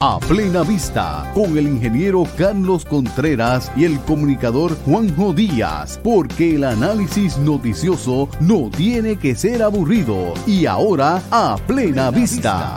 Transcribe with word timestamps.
A 0.00 0.20
plena 0.20 0.62
vista, 0.62 1.28
con 1.34 1.58
el 1.58 1.66
ingeniero 1.66 2.22
Carlos 2.36 2.84
Contreras 2.84 3.72
y 3.74 3.84
el 3.84 3.98
comunicador 3.98 4.76
Juanjo 4.84 5.32
Díaz, 5.32 5.98
porque 6.04 6.54
el 6.54 6.62
análisis 6.62 7.36
noticioso 7.38 8.28
no 8.38 8.70
tiene 8.70 9.16
que 9.16 9.34
ser 9.34 9.60
aburrido. 9.60 10.34
Y 10.46 10.66
ahora, 10.66 11.20
a 11.32 11.56
plena 11.66 12.12
vista. 12.12 12.76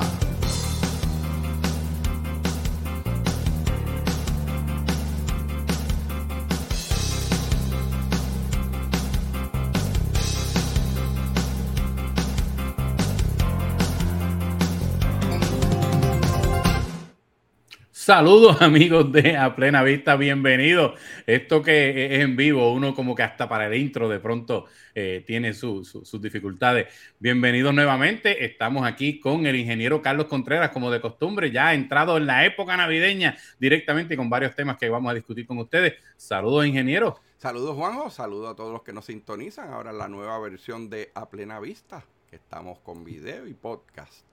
Saludos 18.12 18.58
amigos 18.62 19.10
de 19.14 19.38
A 19.38 19.56
Plena 19.56 19.84
Vista, 19.84 20.18
bienvenidos. 20.18 21.00
Esto 21.26 21.62
que 21.64 22.14
es 22.14 22.20
en 22.20 22.36
vivo, 22.36 22.74
uno 22.74 22.94
como 22.94 23.16
que 23.16 23.24
hasta 23.24 23.48
para 23.48 23.68
el 23.68 23.76
intro 23.76 24.10
de 24.10 24.20
pronto 24.20 24.66
eh, 24.94 25.24
tiene 25.26 25.54
sus 25.54 26.22
dificultades. 26.22 26.94
Bienvenidos 27.20 27.74
nuevamente, 27.74 28.44
estamos 28.44 28.86
aquí 28.86 29.22
con 29.22 29.46
el 29.46 29.56
ingeniero 29.56 30.02
Carlos 30.02 30.26
Contreras, 30.26 30.72
como 30.72 30.92
de 30.92 31.00
costumbre, 31.00 31.52
ya 31.52 31.74
entrado 31.74 32.18
en 32.18 32.26
la 32.26 32.46
época 32.46 32.76
navideña 32.76 33.38
directamente 33.58 34.18
con 34.18 34.30
varios 34.30 34.56
temas 34.56 34.76
que 34.76 34.90
vamos 34.90 35.10
a 35.10 35.16
discutir 35.16 35.48
con 35.48 35.60
ustedes. 35.60 35.94
Saludos 36.18 36.66
ingeniero. 36.66 37.18
Saludos 37.38 37.78
Juanjo, 37.78 38.10
saludos 38.10 38.52
a 38.52 38.56
todos 38.58 38.74
los 38.74 38.84
que 38.84 38.92
nos 38.92 39.06
sintonizan. 39.06 39.72
Ahora 39.72 39.94
la 39.94 40.10
nueva 40.10 40.38
versión 40.40 40.90
de 40.90 41.14
A 41.16 41.30
Plena 41.30 41.62
Vista, 41.62 42.04
que 42.30 42.36
estamos 42.36 42.80
con 42.80 43.06
video 43.06 43.48
y 43.48 43.54
podcast. 43.54 44.31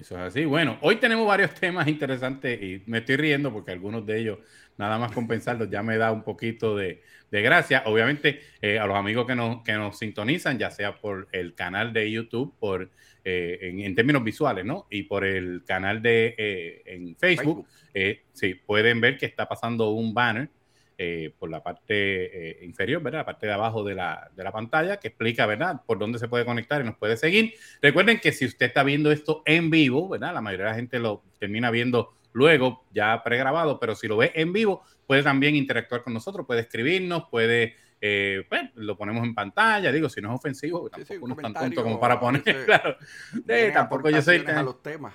Eso 0.00 0.14
es 0.16 0.22
así. 0.22 0.44
Bueno, 0.44 0.78
hoy 0.80 0.96
tenemos 0.96 1.26
varios 1.26 1.54
temas 1.60 1.86
interesantes 1.88 2.60
y 2.62 2.82
me 2.86 2.98
estoy 2.98 3.16
riendo 3.16 3.52
porque 3.52 3.72
algunos 3.72 4.04
de 4.06 4.18
ellos, 4.18 4.38
nada 4.76 4.98
más 4.98 5.12
compensarlos, 5.12 5.70
ya 5.70 5.82
me 5.82 5.96
da 5.96 6.12
un 6.12 6.22
poquito 6.22 6.76
de, 6.76 7.02
gracia. 7.30 7.82
Obviamente, 7.86 8.40
eh, 8.62 8.78
a 8.78 8.86
los 8.86 8.96
amigos 8.96 9.26
que 9.26 9.34
nos, 9.34 9.62
que 9.64 9.72
nos 9.72 9.98
sintonizan, 9.98 10.58
ya 10.58 10.70
sea 10.70 11.00
por 11.00 11.26
el 11.32 11.54
canal 11.54 11.92
de 11.92 12.10
YouTube, 12.10 12.54
por 12.60 12.90
eh, 13.24 13.58
en, 13.84 13.94
términos 13.94 14.22
visuales, 14.22 14.64
¿no? 14.64 14.86
Y 14.88 15.02
por 15.04 15.24
el 15.24 15.64
canal 15.66 16.00
de 16.00 16.34
eh, 16.38 16.82
en 16.86 17.16
Facebook, 17.16 17.66
Facebook. 17.92 18.18
sí, 18.32 18.54
pueden 18.54 19.00
ver 19.00 19.18
que 19.18 19.26
está 19.26 19.48
pasando 19.48 19.90
un 19.90 20.14
banner 20.14 20.48
eh, 20.96 21.34
por 21.38 21.50
la 21.50 21.60
parte 21.60 22.60
eh, 22.60 22.64
inferior, 22.64 23.02
¿verdad? 23.02 23.20
La 23.20 23.24
parte 23.26 23.46
de 23.46 23.52
abajo 23.52 23.82
de 23.82 23.96
la, 23.96 24.30
de 24.36 24.44
la, 24.44 24.52
pantalla 24.52 24.98
que 24.98 25.08
explica, 25.08 25.44
¿verdad? 25.44 25.82
Por 25.84 25.98
dónde 25.98 26.20
se 26.20 26.28
puede 26.28 26.44
conectar 26.44 26.80
y 26.80 26.84
nos 26.84 26.96
puede 26.96 27.16
seguir. 27.16 27.54
Recuerden 27.82 28.20
que 28.20 28.30
si 28.30 28.44
usted 28.44 28.66
está 28.66 28.84
viendo 28.84 29.10
esto 29.10 29.42
en 29.44 29.70
vivo, 29.70 30.08
¿verdad? 30.08 30.32
La 30.32 30.40
mayoría 30.40 30.66
de 30.66 30.70
la 30.70 30.76
gente 30.76 31.00
lo 31.00 31.24
termina 31.40 31.72
viendo 31.72 32.14
luego, 32.32 32.84
ya 32.92 33.20
pregrabado, 33.24 33.80
pero 33.80 33.96
si 33.96 34.06
lo 34.06 34.16
ve 34.16 34.30
en 34.36 34.52
vivo, 34.52 34.84
puede 35.06 35.24
también 35.24 35.56
interactuar 35.56 36.04
con 36.04 36.14
nosotros, 36.14 36.46
puede 36.46 36.60
escribirnos, 36.60 37.24
puede... 37.28 37.74
Eh, 38.00 38.44
pues 38.48 38.70
lo 38.74 38.96
ponemos 38.96 39.24
en 39.24 39.34
pantalla, 39.34 39.90
digo, 39.90 40.08
si 40.08 40.20
no 40.20 40.28
es 40.28 40.36
ofensivo, 40.36 40.90
tampoco 40.90 41.26
no 41.26 41.34
es 41.34 41.40
tan 41.40 41.54
tonto 41.54 41.82
como 41.82 41.98
para 41.98 42.20
poner, 42.20 42.42
claro. 42.66 42.98
tampoco 43.72 44.10
yo 44.10 44.22
soy... 44.22 44.44
A 44.46 44.62
los 44.62 44.82
temas. 44.82 45.14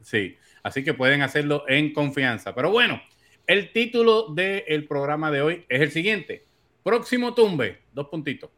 Sí, 0.00 0.38
así 0.62 0.82
que 0.82 0.94
pueden 0.94 1.22
hacerlo 1.22 1.64
en 1.68 1.92
confianza. 1.92 2.54
Pero 2.54 2.70
bueno, 2.70 3.02
el 3.50 3.72
título 3.72 4.28
del 4.28 4.86
programa 4.86 5.32
de 5.32 5.42
hoy 5.42 5.64
es 5.68 5.80
el 5.80 5.90
siguiente. 5.90 6.44
Próximo 6.84 7.34
tumbe, 7.34 7.78
dos 7.92 8.06
puntitos, 8.06 8.48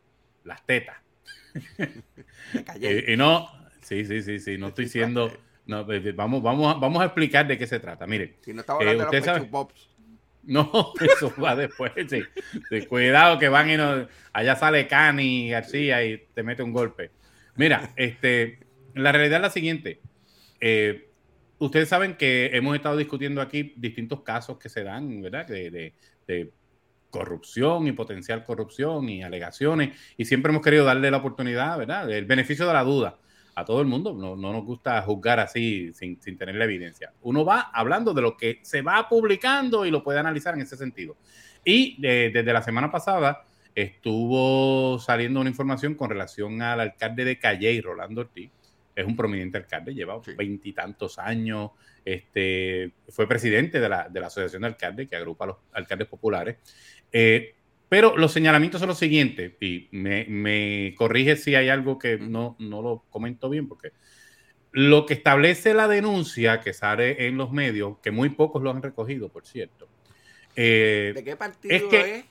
las 0.45 0.67
tetas. 0.67 0.98
y, 3.09 3.17
no, 3.17 3.48
sí, 3.81 4.05
sí, 4.05 4.20
sí, 4.20 4.39
sí, 4.39 4.59
no 4.59 4.69
estoy 4.69 4.89
siendo... 4.89 5.33
No, 5.65 5.87
vamos, 6.15 6.43
vamos, 6.43 6.79
vamos 6.79 7.01
a 7.01 7.07
explicar 7.07 7.47
de 7.47 7.57
qué 7.57 7.67
se 7.67 7.81
trata. 7.81 8.07
Mire, 8.07 8.35
si 8.43 8.53
no 8.53 8.61
está 8.61 8.75
hablando 8.75 9.09
de 9.09 9.20
los 9.20 9.47
Pops. 9.47 9.89
No, 10.43 10.93
eso 11.01 11.33
va 11.43 11.57
después. 11.57 11.93
Sí. 12.09 12.87
Cuidado 12.87 13.39
que 13.39 13.48
van 13.48 13.70
y 13.70 13.77
no, 13.79 14.08
allá 14.33 14.57
sale 14.57 14.89
Cani 14.89 15.48
García 15.48 16.05
y 16.05 16.27
te 16.35 16.42
mete 16.42 16.64
un 16.64 16.73
golpe. 16.73 17.13
Mira, 17.55 17.92
este, 17.97 18.58
la 18.95 19.13
realidad 19.13 19.36
es 19.36 19.42
la 19.42 19.51
siguiente. 19.51 20.01
Eh, 20.61 21.11
ustedes 21.64 21.89
saben 21.89 22.17
que 22.17 22.50
hemos 22.52 22.74
estado 22.74 22.96
discutiendo 22.96 23.40
aquí 23.40 23.73
distintos 23.77 24.23
casos 24.23 24.58
que 24.58 24.68
se 24.68 24.83
dan, 24.83 25.23
¿verdad? 25.23 25.46
De, 25.46 25.95
corrupción 27.11 27.86
y 27.86 27.92
potencial 27.92 28.42
corrupción 28.42 29.06
y 29.06 29.23
alegaciones, 29.23 29.98
y 30.17 30.24
siempre 30.24 30.48
hemos 30.51 30.62
querido 30.62 30.86
darle 30.86 31.11
la 31.11 31.18
oportunidad, 31.18 31.77
¿verdad? 31.77 32.11
El 32.11 32.24
beneficio 32.24 32.67
de 32.67 32.72
la 32.72 32.83
duda 32.84 33.18
a 33.55 33.67
todo 33.67 33.83
el 33.83 33.86
mundo. 33.86 34.14
No, 34.14 34.34
nos 34.34 34.64
gusta 34.64 35.02
juzgar 35.02 35.39
así 35.39 35.92
sin, 35.92 36.18
tener 36.39 36.55
la 36.55 36.64
evidencia. 36.64 37.12
Uno 37.20 37.45
va 37.45 37.70
hablando 37.74 38.14
de 38.14 38.22
lo 38.22 38.34
que 38.34 38.61
se 38.62 38.80
va 38.80 39.11
publicando 39.11 39.84
y 39.84 39.90
lo 39.90 40.02
puede 40.02 40.20
analizar 40.20 40.55
en 40.55 40.62
ese 40.62 40.78
sentido. 40.78 41.18
Y 41.62 42.01
desde 42.01 42.51
la 42.51 42.62
semana 42.62 42.90
pasada 42.90 43.45
estuvo 43.74 44.98
saliendo 44.98 45.39
una 45.39 45.51
información 45.51 45.95
con 45.95 46.08
relación 46.08 46.62
al 46.62 46.80
alcalde 46.80 47.27
de 47.27 47.39
Calle, 47.39 47.78
Rolando 47.83 48.22
Ortiz, 48.22 48.51
es 48.95 49.07
un 49.07 49.17
prominente 49.17 49.58
alcalde, 49.58 49.95
lleva 49.95 50.20
veintitantos 50.36 51.19
años, 51.19 51.70
este, 52.05 52.92
fue 53.08 53.27
presidente 53.27 53.80
de 53.80 53.89
la, 53.89 54.08
de 54.08 54.20
la, 54.20 54.27
Asociación 54.27 54.63
de 54.63 54.69
Alcaldes, 54.69 55.08
que 55.08 55.17
agrupa 55.17 55.45
a 55.45 55.48
los 55.48 55.57
alcaldes 55.73 56.08
populares. 56.08 56.57
Eh, 57.13 57.55
pero 57.89 58.17
los 58.17 58.33
señalamientos 58.33 58.81
son 58.81 58.89
los 58.89 58.98
siguientes, 58.98 59.52
y 59.61 59.89
me, 59.92 60.95
corrige 60.97 61.36
si 61.36 61.55
hay 61.55 61.69
algo 61.69 61.98
que 61.98 62.19
no, 62.19 62.57
no 62.58 62.83
lo 62.83 63.05
comento 63.11 63.51
bien, 63.51 63.69
porque 63.69 63.92
lo 64.73 65.05
que 65.05 65.14
establece 65.14 65.75
la 65.75 65.89
denuncia 65.89 66.61
que 66.61 66.73
sale 66.73 67.27
en 67.27 67.36
los 67.36 67.52
medios, 67.52 67.98
que 68.02 68.11
muy 68.11 68.31
pocos 68.31 68.63
lo 68.63 68.70
han 68.70 68.83
recogido, 68.83 69.29
por 69.29 69.47
cierto. 69.47 69.89
Eh, 70.57 71.13
¿De 71.14 71.25
qué 71.25 71.36
partido 71.36 71.75
es? 71.75 71.83
Que, 71.85 72.25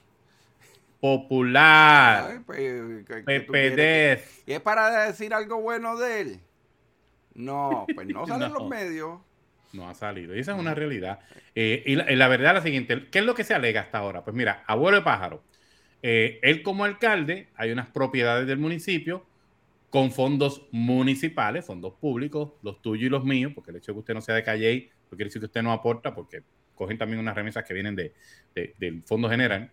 Popular. 1.02 2.44
Pues, 2.46 3.04
PPD. 3.26 4.22
¿Y 4.46 4.54
es 4.54 4.60
para 4.62 5.08
decir 5.08 5.34
algo 5.34 5.60
bueno 5.60 5.98
de 5.98 6.22
él? 6.22 6.40
No, 7.36 7.86
pues 7.94 8.08
no 8.08 8.25
salen 8.28 8.53
los 8.53 8.68
medios. 8.68 9.19
No 9.74 9.88
ha 9.88 9.94
salido. 9.94 10.36
Y 10.36 10.40
esa 10.40 10.53
es 10.53 10.59
una 10.59 10.75
realidad. 10.75 11.19
Eh, 11.56 11.84
y, 11.86 11.96
la, 11.96 12.28
verdad 12.28 12.50
es 12.50 12.56
la 12.56 12.62
siguiente. 12.62 13.08
¿Qué 13.09 13.19
es 13.19 13.25
lo 13.25 13.36
que 13.36 13.44
se 13.44 13.53
alega 13.53 13.81
hasta 13.81 14.00
ahora? 14.00 14.24
Pues 14.24 14.36
mira, 14.36 14.64
abuelo 14.68 14.97
de 14.97 15.03
pájaro. 15.03 15.44
Eh, 16.03 16.40
él 16.41 16.62
como 16.64 16.84
alcalde, 16.84 17.47
hay 17.56 17.72
unas 17.72 17.88
propiedades 17.88 18.47
del 18.47 18.58
municipio 18.58 19.25
con 19.90 20.12
fondos 20.12 20.68
municipales, 20.72 21.66
fondos 21.66 21.94
públicos, 21.94 22.53
los 22.64 22.81
tuyos 22.81 23.08
y 23.08 23.09
los 23.09 23.24
míos, 23.24 23.52
porque 23.53 23.72
el 23.72 23.78
hecho 23.78 23.91
de 23.91 23.96
que 23.96 24.00
usted 24.00 24.14
no 24.14 24.22
sea 24.22 24.36
de 24.36 24.44
Calle, 24.44 24.90
no 25.12 25.18
quiere 25.18 25.25
decir 25.25 25.41
que 25.41 25.47
usted 25.47 25.62
no 25.62 25.72
aporta, 25.74 26.16
porque 26.16 26.44
cogen 26.75 26.97
también 26.97 27.20
unas 27.20 27.36
remesas 27.36 27.66
que 27.66 27.74
vienen 27.74 27.96
de, 27.96 28.14
del 28.78 29.03
fondo 29.03 29.30
general. 29.30 29.70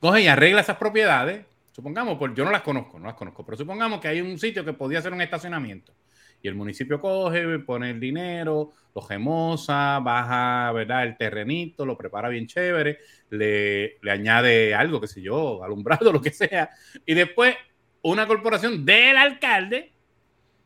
Coge 0.00 0.22
y 0.22 0.26
arregla 0.26 0.60
esas 0.60 0.76
propiedades, 0.76 1.46
Supongamos, 1.76 2.16
pues 2.16 2.32
yo 2.34 2.42
no 2.42 2.50
las 2.50 2.62
conozco, 2.62 2.98
no 2.98 3.04
las 3.04 3.16
conozco, 3.16 3.44
pero 3.44 3.58
supongamos 3.58 4.00
que 4.00 4.08
hay 4.08 4.22
un 4.22 4.38
sitio 4.38 4.64
que 4.64 4.72
podía 4.72 5.02
ser 5.02 5.12
un 5.12 5.20
estacionamiento 5.20 5.92
y 6.40 6.48
el 6.48 6.54
municipio 6.54 6.98
coge, 6.98 7.58
pone 7.58 7.90
el 7.90 8.00
dinero, 8.00 8.72
lo 8.94 9.02
gemosa, 9.02 9.98
baja, 9.98 10.72
¿verdad? 10.72 11.02
El 11.02 11.18
terrenito, 11.18 11.84
lo 11.84 11.98
prepara 11.98 12.30
bien 12.30 12.46
chévere, 12.46 12.96
le, 13.28 13.98
le 14.00 14.10
añade 14.10 14.74
algo, 14.74 15.02
qué 15.02 15.06
sé 15.06 15.20
yo, 15.20 15.62
alumbrado, 15.62 16.10
lo 16.14 16.22
que 16.22 16.30
sea, 16.30 16.70
y 17.04 17.12
después 17.12 17.54
una 18.00 18.26
corporación 18.26 18.86
del 18.86 19.18
alcalde 19.18 19.92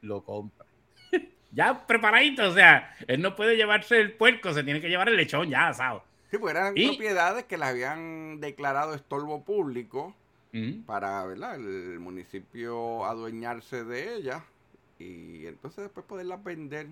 lo 0.02 0.22
compra. 0.22 0.64
ya 1.50 1.88
preparadito, 1.88 2.48
o 2.48 2.54
sea, 2.54 2.94
él 3.08 3.20
no 3.20 3.34
puede 3.34 3.56
llevarse 3.56 3.98
el 3.98 4.12
puerco, 4.12 4.52
se 4.52 4.62
tiene 4.62 4.80
que 4.80 4.88
llevar 4.88 5.08
el 5.08 5.16
lechón 5.16 5.50
ya 5.50 5.70
asado. 5.70 6.04
Sí, 6.30 6.38
pues 6.38 6.54
eran 6.54 6.72
propiedades 6.72 7.46
que 7.46 7.58
las 7.58 7.70
habían 7.70 8.38
declarado 8.38 8.94
estorbo 8.94 9.44
público 9.44 10.14
para 10.86 11.24
¿verdad? 11.26 11.56
el 11.56 12.00
municipio 12.00 13.04
adueñarse 13.04 13.84
de 13.84 14.16
ella 14.16 14.44
y 14.98 15.46
entonces 15.46 15.84
después 15.84 16.06
poderlas 16.06 16.42
vender. 16.42 16.88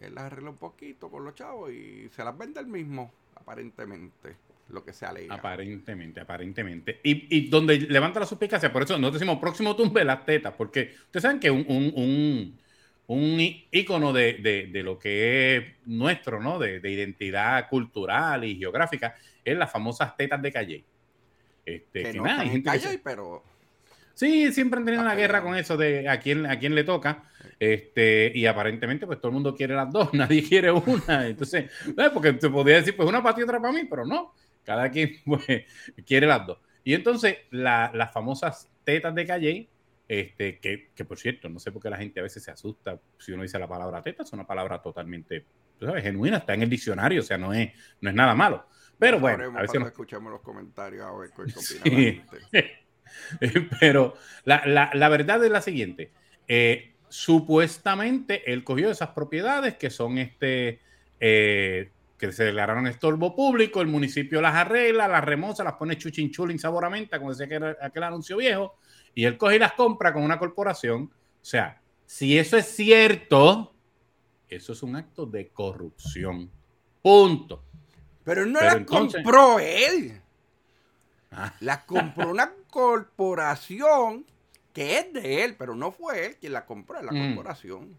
Él 0.00 0.14
las 0.14 0.24
arregla 0.24 0.50
un 0.50 0.56
poquito 0.56 1.10
con 1.10 1.24
los 1.24 1.34
chavos 1.34 1.70
y 1.72 2.08
se 2.10 2.24
las 2.24 2.36
vende 2.36 2.60
el 2.60 2.66
mismo, 2.66 3.12
aparentemente, 3.34 4.36
lo 4.68 4.84
que 4.84 4.92
se 4.92 5.06
alega. 5.06 5.34
Aparentemente, 5.34 6.20
aparentemente. 6.20 7.00
Y, 7.02 7.36
y 7.36 7.48
donde 7.48 7.80
levanta 7.80 8.20
la 8.20 8.26
suspicacia, 8.26 8.72
por 8.72 8.82
eso 8.82 8.96
nosotros 8.96 9.20
decimos 9.20 9.40
próximo 9.40 9.74
tumbe 9.74 10.04
las 10.04 10.24
tetas, 10.24 10.54
porque 10.54 10.94
ustedes 11.06 11.22
saben 11.22 11.40
que 11.40 11.50
un, 11.50 11.64
un, 11.68 11.92
un, 11.96 12.58
un 13.08 13.40
ícono 13.72 14.12
de, 14.12 14.34
de, 14.34 14.68
de, 14.68 14.82
lo 14.82 14.98
que 14.98 15.56
es 15.56 15.64
nuestro, 15.86 16.40
¿no? 16.40 16.58
De, 16.60 16.78
de, 16.78 16.90
identidad 16.90 17.68
cultural 17.68 18.44
y 18.44 18.56
geográfica, 18.56 19.16
es 19.44 19.56
las 19.56 19.70
famosas 19.70 20.16
tetas 20.16 20.40
de 20.40 20.52
Calle. 20.52 20.84
Este, 21.68 22.02
que, 22.02 22.12
no 22.14 22.24
hay 22.24 22.48
gente 22.48 23.00
pero... 23.04 23.44
Sí, 24.14 24.50
siempre 24.52 24.78
han 24.78 24.86
tenido 24.86 25.02
una 25.02 25.14
guerra 25.14 25.42
con 25.42 25.54
eso 25.54 25.76
de 25.76 26.08
a 26.08 26.18
quién, 26.18 26.46
a 26.46 26.58
quién 26.58 26.74
le 26.74 26.82
toca. 26.82 27.24
Este, 27.60 28.32
y 28.34 28.46
aparentemente, 28.46 29.06
pues 29.06 29.20
todo 29.20 29.28
el 29.28 29.34
mundo 29.34 29.54
quiere 29.54 29.74
las 29.74 29.92
dos, 29.92 30.12
nadie 30.14 30.42
quiere 30.42 30.72
una. 30.72 31.26
Entonces, 31.26 31.70
eh, 31.86 32.10
porque 32.12 32.36
se 32.40 32.48
podría 32.48 32.76
decir, 32.76 32.96
pues 32.96 33.08
una 33.08 33.22
para 33.22 33.34
ti 33.34 33.42
y 33.42 33.44
otra 33.44 33.60
para 33.60 33.72
mí, 33.72 33.84
pero 33.84 34.06
no. 34.06 34.34
Cada 34.64 34.90
quien 34.90 35.12
pues, 35.26 35.44
quiere 36.06 36.26
las 36.26 36.46
dos. 36.46 36.58
Y 36.82 36.94
entonces, 36.94 37.36
las 37.50 38.12
famosas 38.12 38.68
tetas 38.82 39.14
de 39.14 39.26
Calle 39.26 39.68
Este, 40.08 40.58
que, 40.58 40.88
que, 40.94 41.04
por 41.04 41.18
cierto, 41.18 41.50
no 41.50 41.60
sé 41.60 41.70
por 41.70 41.82
qué 41.82 41.90
la 41.90 41.98
gente 41.98 42.18
a 42.18 42.22
veces 42.22 42.42
se 42.42 42.50
asusta 42.50 42.98
si 43.18 43.32
uno 43.32 43.42
dice 43.42 43.58
la 43.58 43.68
palabra 43.68 44.02
teta, 44.02 44.22
es 44.22 44.32
una 44.32 44.46
palabra 44.46 44.80
totalmente 44.80 45.44
sabes, 45.86 46.02
genuina, 46.02 46.38
está 46.38 46.54
en 46.54 46.62
el 46.62 46.70
diccionario, 46.70 47.20
o 47.20 47.24
sea, 47.24 47.38
no 47.38 47.52
es, 47.52 47.70
no 48.00 48.10
es 48.10 48.16
nada 48.16 48.34
malo. 48.34 48.66
Pero 48.98 49.20
bueno, 49.20 49.56
a 49.56 49.62
escuchamos 49.62 50.32
los 50.32 50.40
comentarios 50.40 51.06
a 51.06 51.12
ver 51.12 51.30
qué 51.30 52.22
Pero 53.80 54.14
la, 54.44 54.66
la, 54.66 54.90
la, 54.92 55.08
verdad 55.08 55.44
es 55.44 55.50
la 55.50 55.62
siguiente: 55.62 56.12
eh, 56.46 56.94
supuestamente 57.08 58.50
él 58.52 58.64
cogió 58.64 58.90
esas 58.90 59.10
propiedades 59.10 59.76
que 59.76 59.90
son 59.90 60.18
este. 60.18 60.80
Eh, 61.20 61.90
que 62.18 62.32
se 62.32 62.44
declararon 62.44 62.88
estorbo 62.88 63.34
público, 63.36 63.80
el 63.80 63.86
municipio 63.86 64.40
las 64.40 64.56
arregla, 64.56 65.06
las 65.06 65.24
remoza, 65.24 65.62
las 65.62 65.74
pone 65.74 65.96
chuchinchulín 65.96 66.58
sabor 66.58 66.84
a 66.84 66.90
menta, 66.90 67.18
como 67.18 67.30
decía 67.30 67.46
aquel, 67.46 67.76
aquel 67.80 68.02
anuncio 68.02 68.36
viejo, 68.36 68.74
y 69.14 69.24
él 69.24 69.38
coge 69.38 69.54
y 69.54 69.58
las 69.60 69.74
compra 69.74 70.12
con 70.12 70.24
una 70.24 70.36
corporación. 70.36 71.04
O 71.04 71.44
sea, 71.44 71.80
si 72.06 72.36
eso 72.36 72.56
es 72.56 72.66
cierto, 72.66 73.72
eso 74.48 74.72
es 74.72 74.82
un 74.82 74.96
acto 74.96 75.26
de 75.26 75.48
corrupción. 75.50 76.50
Punto. 77.02 77.67
Pero 78.28 78.44
no 78.44 78.60
la 78.60 78.84
compró 78.84 79.58
él. 79.58 80.20
Ah. 81.30 81.54
La 81.60 81.86
compró 81.86 82.30
una 82.30 82.52
corporación 82.70 84.26
que 84.74 84.98
es 84.98 85.12
de 85.14 85.44
él, 85.44 85.56
pero 85.58 85.74
no 85.74 85.92
fue 85.92 86.26
él 86.26 86.36
quien 86.36 86.52
la 86.52 86.66
compró, 86.66 86.98
es 86.98 87.06
la 87.06 87.12
mm. 87.12 87.34
corporación. 87.34 87.98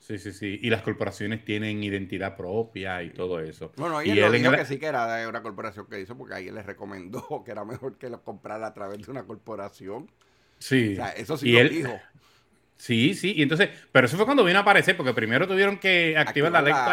Sí, 0.00 0.18
sí, 0.18 0.32
sí. 0.32 0.58
Y 0.60 0.68
las 0.68 0.82
corporaciones 0.82 1.44
tienen 1.44 1.80
identidad 1.84 2.36
propia 2.36 3.04
y 3.04 3.10
todo 3.10 3.38
eso. 3.38 3.70
Bueno, 3.76 4.02
y, 4.02 4.10
él, 4.18 4.32
dijo 4.32 4.50
que 4.50 4.64
sí 4.64 4.78
que 4.80 4.86
era 4.86 5.16
de 5.16 5.28
una 5.28 5.42
corporación 5.42 5.86
que 5.86 6.00
hizo, 6.00 6.18
porque 6.18 6.34
ahí 6.34 6.48
él 6.48 6.56
le 6.56 6.64
recomendó 6.64 7.24
que 7.44 7.52
era 7.52 7.64
mejor 7.64 7.98
que 7.98 8.10
lo 8.10 8.24
comprara 8.24 8.66
a 8.66 8.74
través 8.74 9.00
de 9.00 9.10
una 9.12 9.22
corporación. 9.22 10.10
Sí. 10.58 10.94
O 10.94 10.96
sea, 10.96 11.10
eso 11.10 11.36
sí 11.36 11.52
lo 11.52 11.68
dijo. 11.68 12.00
Sí, 12.78 13.14
sí, 13.14 13.32
y 13.36 13.42
entonces, 13.42 13.70
pero 13.92 14.06
eso 14.06 14.16
fue 14.16 14.26
cuando 14.26 14.44
vino 14.44 14.58
a 14.58 14.62
aparecer, 14.62 14.96
porque 14.96 15.14
primero 15.14 15.46
tuvieron 15.46 15.78
que 15.78 16.18
activar, 16.18 16.50
la 16.50 16.62
ley. 16.62 16.72
Ah, 16.76 16.84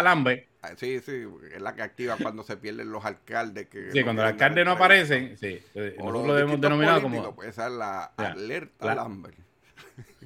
sí, 0.77 0.99
sí, 0.99 1.23
es 1.53 1.61
la 1.61 1.75
que 1.75 1.81
activa 1.81 2.17
cuando 2.21 2.43
se 2.43 2.57
pierden 2.57 2.91
los 2.91 3.03
alcaldes. 3.05 3.67
Que 3.67 3.91
sí, 3.91 4.03
cuando 4.03 4.23
los 4.23 4.31
alcaldes 4.31 4.65
no 4.65 4.71
aparecen, 4.71 5.37
sí, 5.37 5.59
nosotros 5.75 6.27
lo 6.27 6.37
hemos 6.37 6.61
denominado 6.61 7.01
como... 7.01 7.35
Pues 7.35 7.49
esa 7.49 7.67
es 7.67 7.73
la 7.73 8.03
alerta 8.17 8.95
Lambert. 8.95 9.37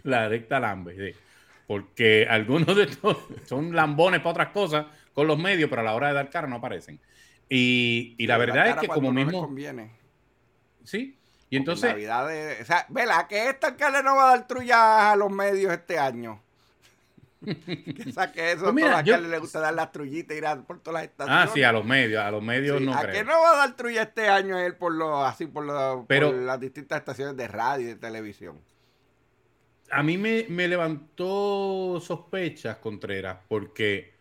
La 0.03 0.25
alerta 0.25 0.59
Lambert, 0.59 0.97
sí. 1.13 1.19
Porque 1.65 2.27
algunos 2.29 2.75
de 2.75 2.83
estos 2.83 3.17
son 3.45 3.75
lambones 3.75 4.19
para 4.21 4.31
otras 4.31 4.49
cosas 4.49 4.85
con 5.13 5.27
los 5.27 5.37
medios, 5.37 5.69
pero 5.69 5.81
a 5.81 5.85
la 5.85 5.95
hora 5.95 6.09
de 6.09 6.13
dar 6.13 6.29
cara 6.29 6.47
no 6.47 6.57
aparecen. 6.57 6.99
Y, 7.49 8.15
y 8.17 8.27
la 8.27 8.37
verdad 8.37 8.67
es 8.67 8.75
que 8.75 8.87
como 8.87 9.11
mismo... 9.11 9.41
Conviene. 9.41 9.91
Sí, 10.83 11.17
y 11.49 11.57
entonces. 11.57 11.93
o 11.93 12.65
sea, 12.65 12.85
vela, 12.89 13.27
que 13.27 13.49
este 13.49 13.67
alcalde 13.67 14.03
no 14.03 14.15
va 14.15 14.27
a 14.27 14.37
dar 14.37 14.47
trulla 14.47 15.11
a 15.11 15.15
los 15.15 15.31
medios 15.31 15.71
este 15.71 15.97
año. 15.97 16.41
que 17.45 18.11
saque 18.11 18.53
eso, 18.53 18.71
pues 18.73 18.85
a 18.85 18.89
los 18.89 18.97
alcaldes 18.97 19.29
les 19.29 19.39
gusta 19.39 19.59
dar 19.59 19.73
las 19.73 19.91
trullitas 19.91 20.35
y 20.35 20.37
ir 20.39 20.45
a, 20.45 20.61
por 20.61 20.79
todas 20.79 21.01
las 21.01 21.11
estaciones. 21.11 21.49
Ah, 21.49 21.53
sí, 21.53 21.63
a 21.63 21.71
los 21.71 21.85
medios, 21.85 22.23
a 22.23 22.31
los 22.31 22.41
medios 22.41 22.81
no. 22.81 22.93
¿A 22.93 23.01
creo. 23.01 23.13
que 23.13 23.23
no 23.23 23.33
va 23.39 23.51
a 23.51 23.57
dar 23.67 23.75
trulla 23.75 24.03
este 24.03 24.27
año 24.27 24.57
él 24.57 24.75
por 24.75 24.93
lo, 24.93 25.23
así 25.23 25.45
por, 25.45 25.65
lo, 25.65 26.05
Pero, 26.07 26.31
por 26.31 26.37
las 26.37 26.59
distintas 26.59 26.99
estaciones 26.99 27.37
de 27.37 27.47
radio 27.47 27.85
y 27.85 27.89
de 27.89 27.95
televisión? 27.95 28.59
A 29.91 30.03
mí 30.03 30.17
me, 30.17 30.45
me 30.49 30.67
levantó 30.67 32.01
sospechas, 32.01 32.77
Contreras, 32.77 33.37
porque 33.47 34.17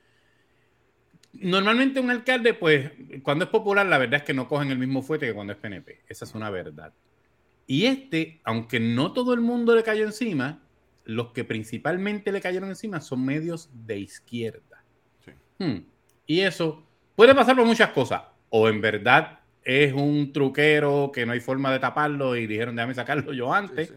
normalmente 1.32 2.00
un 2.00 2.10
alcalde, 2.10 2.54
pues, 2.54 2.92
cuando 3.22 3.46
es 3.46 3.50
popular, 3.50 3.86
la 3.86 3.98
verdad 3.98 4.20
es 4.20 4.22
que 4.22 4.34
no 4.34 4.48
cogen 4.48 4.70
el 4.70 4.78
mismo 4.78 5.02
fuete 5.02 5.26
que 5.26 5.34
cuando 5.34 5.52
es 5.54 5.58
PNP. 5.58 6.02
Esa 6.08 6.24
es 6.24 6.34
una 6.34 6.50
verdad. 6.50 6.92
Y 7.66 7.86
este, 7.86 8.40
aunque 8.44 8.78
no 8.78 9.12
todo 9.12 9.34
el 9.34 9.40
mundo 9.40 9.74
le 9.74 9.82
cayó 9.82 10.04
encima, 10.04 10.65
los 11.06 11.32
que 11.32 11.44
principalmente 11.44 12.32
le 12.32 12.40
cayeron 12.40 12.68
encima 12.68 13.00
son 13.00 13.24
medios 13.24 13.70
de 13.72 13.98
izquierda. 13.98 14.84
Hmm. 15.58 15.78
Y 16.26 16.40
eso 16.40 16.84
puede 17.14 17.34
pasar 17.34 17.56
por 17.56 17.64
muchas 17.64 17.90
cosas. 17.90 18.22
O 18.50 18.68
en 18.68 18.80
verdad 18.80 19.40
es 19.62 19.92
un 19.92 20.32
truquero 20.32 21.10
que 21.12 21.24
no 21.24 21.32
hay 21.32 21.40
forma 21.40 21.72
de 21.72 21.78
taparlo 21.78 22.36
y 22.36 22.46
dijeron, 22.46 22.76
déjame 22.76 22.94
sacarlo 22.94 23.32
yo 23.32 23.54
antes. 23.54 23.94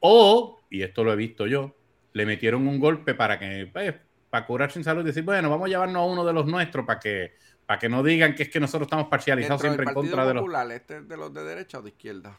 O, 0.00 0.60
y 0.70 0.82
esto 0.82 1.04
lo 1.04 1.12
he 1.12 1.16
visto 1.16 1.46
yo, 1.46 1.76
le 2.14 2.24
metieron 2.24 2.66
un 2.66 2.80
golpe 2.80 3.14
para 3.14 3.38
que, 3.38 3.68
pues, 3.70 3.94
para 4.30 4.46
curarse 4.46 4.78
en 4.78 4.84
salud 4.84 5.02
y 5.02 5.06
decir, 5.06 5.22
bueno, 5.22 5.50
vamos 5.50 5.66
a 5.66 5.68
llevarnos 5.68 5.96
a 5.96 6.06
uno 6.06 6.24
de 6.24 6.32
los 6.32 6.46
nuestros 6.46 6.86
para 6.86 6.98
que, 6.98 7.34
para 7.66 7.78
que 7.78 7.88
no 7.88 8.02
digan 8.02 8.34
que 8.34 8.44
es 8.44 8.48
que 8.48 8.60
nosotros 8.60 8.86
estamos 8.86 9.08
parcializados 9.08 9.60
siempre 9.60 9.84
en 9.86 9.94
contra 9.94 10.26
de 10.26 10.34
los. 10.34 10.70
¿Este 10.70 11.02
de 11.02 11.16
los 11.16 11.32
de 11.34 11.44
derecha 11.44 11.78
o 11.78 11.82
de 11.82 11.90
izquierda? 11.90 12.38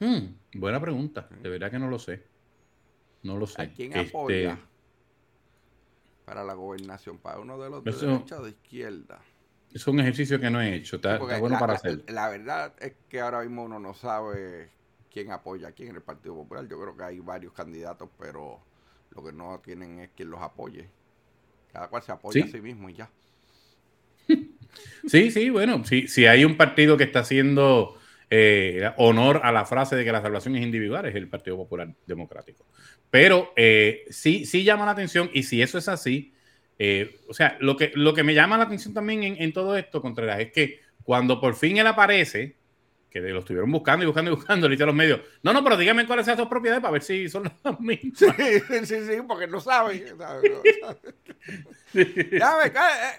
Hmm, 0.00 0.34
buena 0.54 0.80
pregunta. 0.80 1.28
De 1.42 1.48
verdad 1.48 1.70
que 1.70 1.78
no 1.78 1.88
lo 1.88 1.98
sé. 1.98 2.35
No 3.26 3.36
lo 3.36 3.46
sé. 3.46 3.60
¿A 3.60 3.72
quién 3.72 3.92
este, 3.92 4.08
apoya 4.08 4.58
para 6.24 6.44
la 6.44 6.54
gobernación? 6.54 7.18
¿Para 7.18 7.40
uno 7.40 7.58
de 7.58 7.70
los 7.70 7.84
de 7.84 7.92
derecha 7.92 8.38
o 8.38 8.44
de 8.44 8.50
izquierda? 8.50 9.20
Es 9.72 9.86
un 9.86 10.00
ejercicio 10.00 10.40
que 10.40 10.48
no 10.48 10.60
he 10.60 10.74
hecho. 10.74 10.96
Está, 10.96 11.18
bueno 11.18 11.48
la, 11.48 11.58
para 11.58 11.74
hacer. 11.74 12.04
La 12.08 12.28
verdad 12.28 12.74
es 12.78 12.94
que 13.08 13.20
ahora 13.20 13.42
mismo 13.42 13.64
uno 13.64 13.78
no 13.78 13.94
sabe 13.94 14.70
quién 15.12 15.32
apoya 15.32 15.68
a 15.68 15.72
quién 15.72 15.90
en 15.90 15.96
el 15.96 16.02
Partido 16.02 16.34
Popular. 16.34 16.66
Yo 16.68 16.80
creo 16.80 16.96
que 16.96 17.04
hay 17.04 17.18
varios 17.18 17.52
candidatos, 17.52 18.08
pero 18.18 18.60
lo 19.10 19.24
que 19.24 19.32
no 19.32 19.60
tienen 19.60 19.98
es 20.00 20.10
quien 20.16 20.30
los 20.30 20.40
apoye. 20.40 20.88
Cada 21.72 21.88
cual 21.88 22.02
se 22.02 22.12
apoya 22.12 22.44
a 22.44 22.48
sí 22.48 22.60
mismo 22.60 22.88
y 22.88 22.94
ya. 22.94 23.10
Sí, 25.06 25.30
sí, 25.30 25.48
bueno, 25.48 25.84
si, 25.84 26.06
si 26.06 26.26
hay 26.26 26.44
un 26.44 26.58
partido 26.58 26.98
que 26.98 27.04
está 27.04 27.20
haciendo 27.20 27.96
eh, 28.30 28.90
honor 28.96 29.40
a 29.44 29.52
la 29.52 29.64
frase 29.64 29.96
de 29.96 30.04
que 30.04 30.12
la 30.12 30.22
salvación 30.22 30.56
es 30.56 30.62
individual, 30.62 31.06
es 31.06 31.14
el 31.14 31.28
Partido 31.28 31.56
Popular 31.56 31.88
Democrático. 32.06 32.66
Pero 33.10 33.52
eh, 33.56 34.04
sí, 34.10 34.44
sí 34.46 34.64
llama 34.64 34.84
la 34.84 34.92
atención 34.92 35.30
y 35.32 35.44
si 35.44 35.62
eso 35.62 35.78
es 35.78 35.88
así, 35.88 36.32
eh, 36.78 37.16
o 37.28 37.34
sea, 37.34 37.56
lo 37.60 37.76
que, 37.76 37.92
lo 37.94 38.14
que 38.14 38.22
me 38.22 38.34
llama 38.34 38.58
la 38.58 38.64
atención 38.64 38.92
también 38.92 39.22
en, 39.22 39.42
en 39.42 39.52
todo 39.52 39.76
esto, 39.76 40.02
Contreras, 40.02 40.40
es 40.40 40.52
que 40.52 40.80
cuando 41.04 41.40
por 41.40 41.54
fin 41.54 41.76
él 41.76 41.86
aparece, 41.86 42.56
que 43.20 43.28
lo 43.28 43.40
estuvieron 43.40 43.70
buscando 43.70 44.04
y 44.04 44.06
buscando 44.06 44.30
y 44.30 44.34
buscando, 44.34 44.66
le 44.68 44.74
dice 44.74 44.84
a 44.84 44.86
los 44.86 44.94
medios, 44.94 45.20
no, 45.42 45.52
no, 45.52 45.62
pero 45.62 45.76
dígame 45.76 46.06
cuáles 46.06 46.24
son 46.26 46.36
sus 46.36 46.48
propiedades 46.48 46.82
para 46.82 46.92
ver 46.92 47.02
si 47.02 47.28
son 47.28 47.44
las 47.44 47.54
mismas. 47.80 48.18
Sí, 48.18 48.26
sí, 48.84 49.06
sí, 49.06 49.22
porque 49.26 49.46
no 49.46 49.60
saben. 49.60 50.04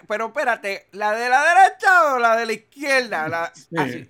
pero 0.08 0.26
espérate, 0.26 0.86
¿la 0.92 1.12
de 1.12 1.28
la 1.28 1.42
derecha 1.42 2.14
o 2.14 2.18
la 2.18 2.36
de 2.36 2.46
la 2.46 2.52
izquierda? 2.52 3.28
La... 3.28 3.52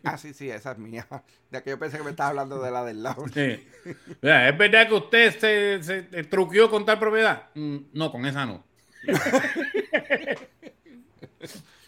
Ah, 0.04 0.18
sí, 0.18 0.34
sí, 0.34 0.50
esa 0.50 0.72
es 0.72 0.78
mía. 0.78 1.06
De 1.50 1.62
que 1.62 1.70
yo 1.70 1.78
pensé 1.78 1.96
que 1.96 2.04
me 2.04 2.10
estabas 2.10 2.32
hablando 2.32 2.62
de 2.62 2.70
la 2.70 2.84
del 2.84 3.02
lado. 3.02 3.24
¿Es 3.24 3.62
verdad 4.20 4.86
que 4.86 4.94
usted 4.94 5.38
se, 5.38 5.82
se 5.82 6.02
truqueó 6.24 6.68
con 6.68 6.84
tal 6.84 6.98
propiedad? 6.98 7.44
Mm, 7.54 7.78
no, 7.94 8.12
con 8.12 8.26
esa 8.26 8.44
no. 8.44 8.62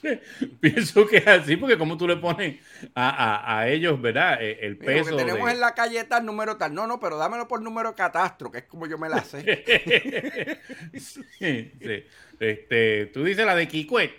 Pienso 0.60 1.06
que 1.06 1.18
es 1.18 1.26
así, 1.26 1.56
porque 1.56 1.78
como 1.78 1.96
tú 1.96 2.06
le 2.06 2.16
pones 2.16 2.60
a, 2.94 3.66
ellos, 3.68 4.00
¿verdad? 4.00 4.42
E, 4.42 4.58
el 4.66 4.76
peso. 4.76 5.16
que 5.16 5.24
tenemos 5.24 5.50
en 5.50 5.60
la 5.60 5.74
calle 5.74 6.04
tal 6.04 6.24
número 6.24 6.56
tal. 6.56 6.74
No, 6.74 6.86
no, 6.86 7.00
pero 7.00 7.16
dámelo 7.16 7.48
por 7.48 7.62
número 7.62 7.94
catastro, 7.94 8.50
que 8.50 8.58
es 8.58 8.64
como 8.64 8.86
yo 8.86 8.98
me 8.98 9.08
la 9.08 9.22
sé. 9.22 9.64
sí, 10.94 11.72
Este, 12.38 13.06
tú 13.06 13.24
dices 13.24 13.44
la 13.44 13.54
de 13.54 13.68
Kikwet, 13.68 14.12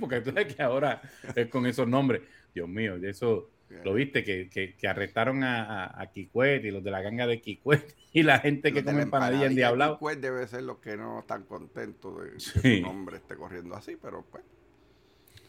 porque 0.00 0.20
tú 0.20 0.30
sabes 0.30 0.54
que 0.54 0.62
ahora 0.62 1.00
es 1.34 1.48
con 1.48 1.66
esos 1.66 1.86
nombres. 1.86 2.22
Dios 2.54 2.68
mío, 2.68 2.96
eso 2.96 3.50
lo 3.84 3.94
viste, 3.94 4.24
que, 4.24 4.48
que, 4.48 4.88
arrestaron 4.88 5.44
a, 5.44 5.84
a, 5.86 6.10
y 6.14 6.70
los 6.70 6.82
de 6.82 6.90
la 6.90 7.02
ganga 7.02 7.26
de 7.26 7.40
Kikwet 7.40 7.94
y 8.12 8.22
la 8.22 8.38
gente 8.40 8.72
que 8.72 8.82
come 8.82 9.02
empanadilla 9.02 9.46
en 9.46 9.54
Diablado. 9.54 9.98
Kikwet 9.98 10.20
debe 10.20 10.46
ser 10.46 10.62
los 10.62 10.78
que 10.78 10.96
no 10.96 11.20
están 11.20 11.44
contentos 11.44 12.24
de 12.24 12.32
que 12.32 12.40
su 12.40 12.80
nombre 12.80 13.18
esté 13.18 13.36
corriendo 13.36 13.74
así, 13.74 13.96
pero 14.00 14.24
pues. 14.30 14.42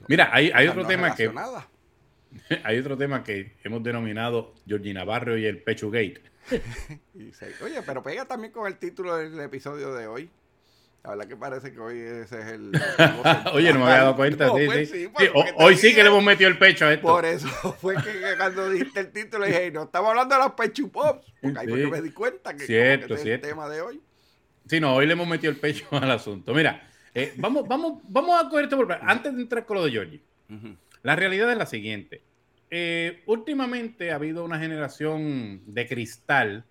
Mira, 0.08 0.30
hay, 0.32 0.52
hay 0.54 0.68
otro 0.68 0.86
tema 0.86 1.16
que. 1.16 1.32
Hay 2.64 2.78
otro 2.78 2.96
tema 2.96 3.24
que 3.24 3.56
hemos 3.64 3.82
denominado 3.82 4.54
Georgina 4.68 5.04
Barrio 5.04 5.36
y 5.36 5.48
el 5.48 5.64
Pecho 5.64 5.90
Gate. 5.90 6.22
Oye, 7.64 7.82
pero 7.86 8.04
pega 8.04 8.26
también 8.26 8.54
con 8.54 8.68
el 8.68 8.78
título 8.78 9.18
del 9.18 9.40
episodio 9.40 9.96
de 9.96 10.06
hoy. 10.06 10.30
La 11.04 11.12
verdad 11.12 11.28
que 11.28 11.38
parece 11.38 11.72
que 11.72 11.80
hoy 11.80 11.98
ese 11.98 12.40
es 12.40 12.46
el. 12.48 12.72
Oye, 13.54 13.72
no 13.72 13.80
me 13.80 13.86
había 13.86 14.00
dado 14.00 14.16
cuenta. 14.16 14.48
sí, 14.50 14.68
pues 14.68 14.90
sí. 14.90 15.10
hoy 15.56 15.78
sí 15.78 15.96
que 15.96 16.04
le 16.04 16.10
hemos 16.10 16.24
metido 16.24 16.50
el 16.50 16.58
pecho 16.58 16.86
a 16.86 16.94
esto. 16.94 17.08
Por 17.08 17.26
eso 17.26 17.48
fue 17.80 17.96
que 17.96 18.36
cuando 18.38 18.70
dijiste 18.70 19.00
el 19.00 19.12
título 19.12 19.46
dije, 19.46 19.72
no 19.72 19.84
estamos 19.84 20.10
hablando 20.10 20.36
de 20.36 20.42
los 20.42 20.54
Pecho 20.54 20.90
Pops. 20.90 21.26
Porque 21.42 21.60
ahí 21.60 21.68
que 21.68 21.88
me 21.88 22.02
di 22.02 22.12
cuenta 22.12 22.56
que, 22.56 22.66
cierto, 22.66 23.16
es 23.16 23.26
el 23.26 23.40
tema 23.40 23.70
de 23.70 23.82
hoy. 23.82 24.02
Sí, 24.68 24.80
no, 24.80 24.94
hoy 24.94 25.08
le 25.08 25.14
hemos 25.14 25.28
metido 25.28 25.52
el 25.52 25.58
pecho 25.58 25.88
al 25.92 26.12
asunto. 26.12 26.54
Mira, 26.54 26.89
eh, 27.14 27.34
vamos, 27.38 27.68
vamos, 27.68 28.02
vamos 28.08 28.44
a 28.44 28.50
coger 28.50 28.66
esto 28.66 28.78
por 28.78 28.92
Antes 28.92 29.36
de 29.36 29.42
entrar 29.42 29.66
con 29.66 29.78
lo 29.78 29.86
de 29.86 29.92
Georgie, 29.92 30.22
la 31.04 31.16
realidad 31.16 31.52
es 31.52 31.58
la 31.58 31.66
siguiente. 31.66 32.22
Eh, 32.72 33.24
últimamente 33.26 34.12
ha 34.12 34.16
habido 34.16 34.44
una 34.44 34.60
generación 34.60 35.62
de 35.66 35.88
cristal. 35.88 36.66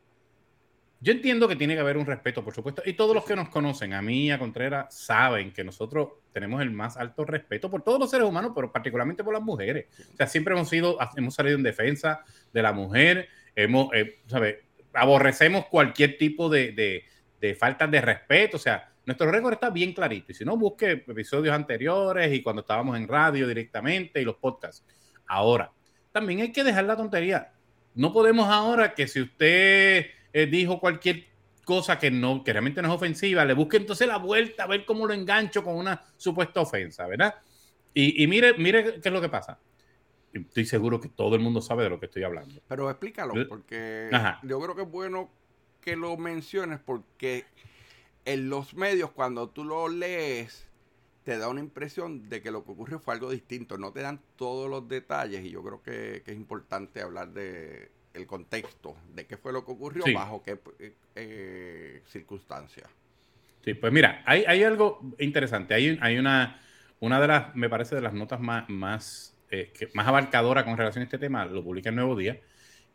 Yo 1.00 1.12
entiendo 1.12 1.47
que 1.49 1.57
tiene 1.57 1.75
que 1.75 1.80
haber 1.80 1.97
un 1.97 2.07
respeto, 2.07 2.45
por 2.45 2.54
supuesto, 2.54 2.83
y 2.85 2.95
todos 2.95 3.14
los 3.14 3.25
que 3.25 3.37
nos 3.37 3.49
conocen, 3.49 3.92
a 3.95 4.02
mí 4.02 4.26
y 4.26 4.30
a 4.30 4.38
Contreras, 4.38 4.95
saben 4.95 5.52
que 5.52 5.62
nosotros 5.62 6.11
tenemos 6.33 6.61
el 6.61 6.71
más 6.71 6.97
alto 6.97 7.25
respeto 7.25 7.71
por 7.71 7.83
todos 7.83 8.00
los 8.00 8.11
seres 8.11 8.26
humanos, 8.26 8.52
pero 8.54 8.73
particularmente 8.73 9.23
por 9.23 9.33
las 9.33 9.42
mujeres. 9.42 9.87
O 10.12 10.16
sea, 10.16 10.26
siempre 10.26 10.54
hemos 10.54 10.68
sido, 10.68 10.99
hemos 11.16 11.35
salido 11.35 11.57
en 11.57 11.62
defensa 11.62 12.25
de 12.52 12.62
la 12.62 12.73
mujer, 12.73 13.28
hemos, 13.54 13.92
eh, 13.95 14.18
¿sabes? 14.26 14.57
aborrecemos 14.92 15.66
cualquier 15.66 16.18
tipo 16.18 16.49
de, 16.49 16.73
de, 16.73 17.04
de 17.40 17.54
faltas 17.54 17.90
de 17.90 18.00
respeto. 18.00 18.57
O 18.57 18.61
sea, 18.61 18.90
nuestro 19.08 19.30
récord 19.30 19.54
está 19.54 19.70
bien 19.70 19.94
clarito. 19.94 20.32
Y 20.32 20.34
si 20.34 20.44
no, 20.44 20.58
busque 20.58 20.92
episodios 20.92 21.54
anteriores 21.54 22.30
y 22.30 22.42
cuando 22.42 22.60
estábamos 22.60 22.94
en 22.98 23.08
radio 23.08 23.48
directamente 23.48 24.20
y 24.20 24.24
los 24.26 24.36
podcasts. 24.36 24.84
Ahora, 25.26 25.72
también 26.12 26.42
hay 26.42 26.52
que 26.52 26.62
dejar 26.62 26.84
la 26.84 26.94
tontería. 26.94 27.52
No 27.94 28.12
podemos 28.12 28.46
ahora 28.48 28.92
que 28.94 29.08
si 29.08 29.22
usted 29.22 30.06
eh, 30.30 30.46
dijo 30.46 30.78
cualquier 30.78 31.24
cosa 31.64 31.98
que 31.98 32.10
no, 32.10 32.44
que 32.44 32.52
realmente 32.52 32.82
no 32.82 32.88
es 32.88 32.94
ofensiva, 32.94 33.46
le 33.46 33.54
busque 33.54 33.78
entonces 33.78 34.06
la 34.06 34.18
vuelta 34.18 34.64
a 34.64 34.66
ver 34.66 34.84
cómo 34.84 35.06
lo 35.06 35.14
engancho 35.14 35.64
con 35.64 35.76
una 35.76 36.02
supuesta 36.18 36.60
ofensa, 36.60 37.06
¿verdad? 37.06 37.34
Y, 37.94 38.22
y 38.22 38.26
mire, 38.26 38.58
mire 38.58 39.00
qué 39.00 39.08
es 39.08 39.12
lo 39.12 39.22
que 39.22 39.30
pasa 39.30 39.58
estoy 40.34 40.66
seguro 40.66 41.00
que 41.00 41.08
todo 41.08 41.34
el 41.34 41.40
mundo 41.40 41.62
sabe 41.62 41.84
de 41.84 41.88
lo 41.88 41.98
que 41.98 42.06
estoy 42.06 42.24
hablando. 42.24 42.60
Pero 42.68 42.90
explícalo, 42.90 43.32
porque 43.48 44.10
yo 44.42 44.60
creo 44.60 44.74
que 44.76 44.82
es 44.82 44.90
bueno 44.90 45.30
que 45.80 45.96
lo 45.96 46.16
menciones 46.18 46.78
porque 46.84 47.46
en 48.28 48.50
los 48.50 48.75
medios 48.75 49.11
cuando 49.11 49.49
tú 49.49 49.64
lo 49.64 49.88
lees 49.88 50.68
te 51.25 51.38
da 51.38 51.49
una 51.49 51.61
impresión 51.61 52.28
de 52.28 52.40
que 52.40 52.50
lo 52.50 52.64
que 52.64 52.73
ocurrió 52.73 52.99
fue 53.00 53.14
algo 53.14 53.30
distinto, 53.30 53.76
no 53.76 53.92
te 53.92 54.00
dan 54.00 54.20
todos 54.37 54.70
los 54.70 54.88
detalles 54.88 55.44
y 55.44 55.50
yo 55.50 55.62
creo 55.62 55.82
que, 55.82 56.23
es 56.25 56.37
importante 56.37 57.02
hablar 57.02 57.28
de 57.32 57.90
el 58.14 58.26
contexto, 58.26 58.97
de 59.14 59.26
qué 59.26 59.37
fue 59.37 59.52
lo 59.52 59.64
que 59.64 59.73
ocurrió, 59.73 60.04
bajo 60.14 60.42
qué 60.42 60.58
eh, 60.78 60.94
eh, 61.14 62.02
circunstancias. 62.06 62.88
Sí, 63.64 63.75
pues 63.75 63.92
mira, 63.92 64.23
hay, 64.26 64.44
hay 64.47 64.62
algo 64.62 65.00
interesante, 65.18 65.75
hay, 65.75 65.99
hay 66.00 66.18
una, 66.18 66.61
una 67.00 67.20
de 67.20 67.28
las, 67.28 67.54
me 67.54 67.68
parece, 67.68 67.94
de 67.94 68.00
las 68.00 68.14
notas 68.14 68.40
más, 68.40 68.68
más 68.68 69.35
eh, 69.50 69.73
más 69.94 70.06
abarcadora 70.06 70.64
con 70.64 70.76
relación 70.76 71.02
a 71.02 71.04
este 71.04 71.18
tema, 71.18 71.47
lo 71.47 71.64
publica 71.64 71.88
el 71.88 71.97
Nuevo 71.97 72.16
Día, 72.16 72.38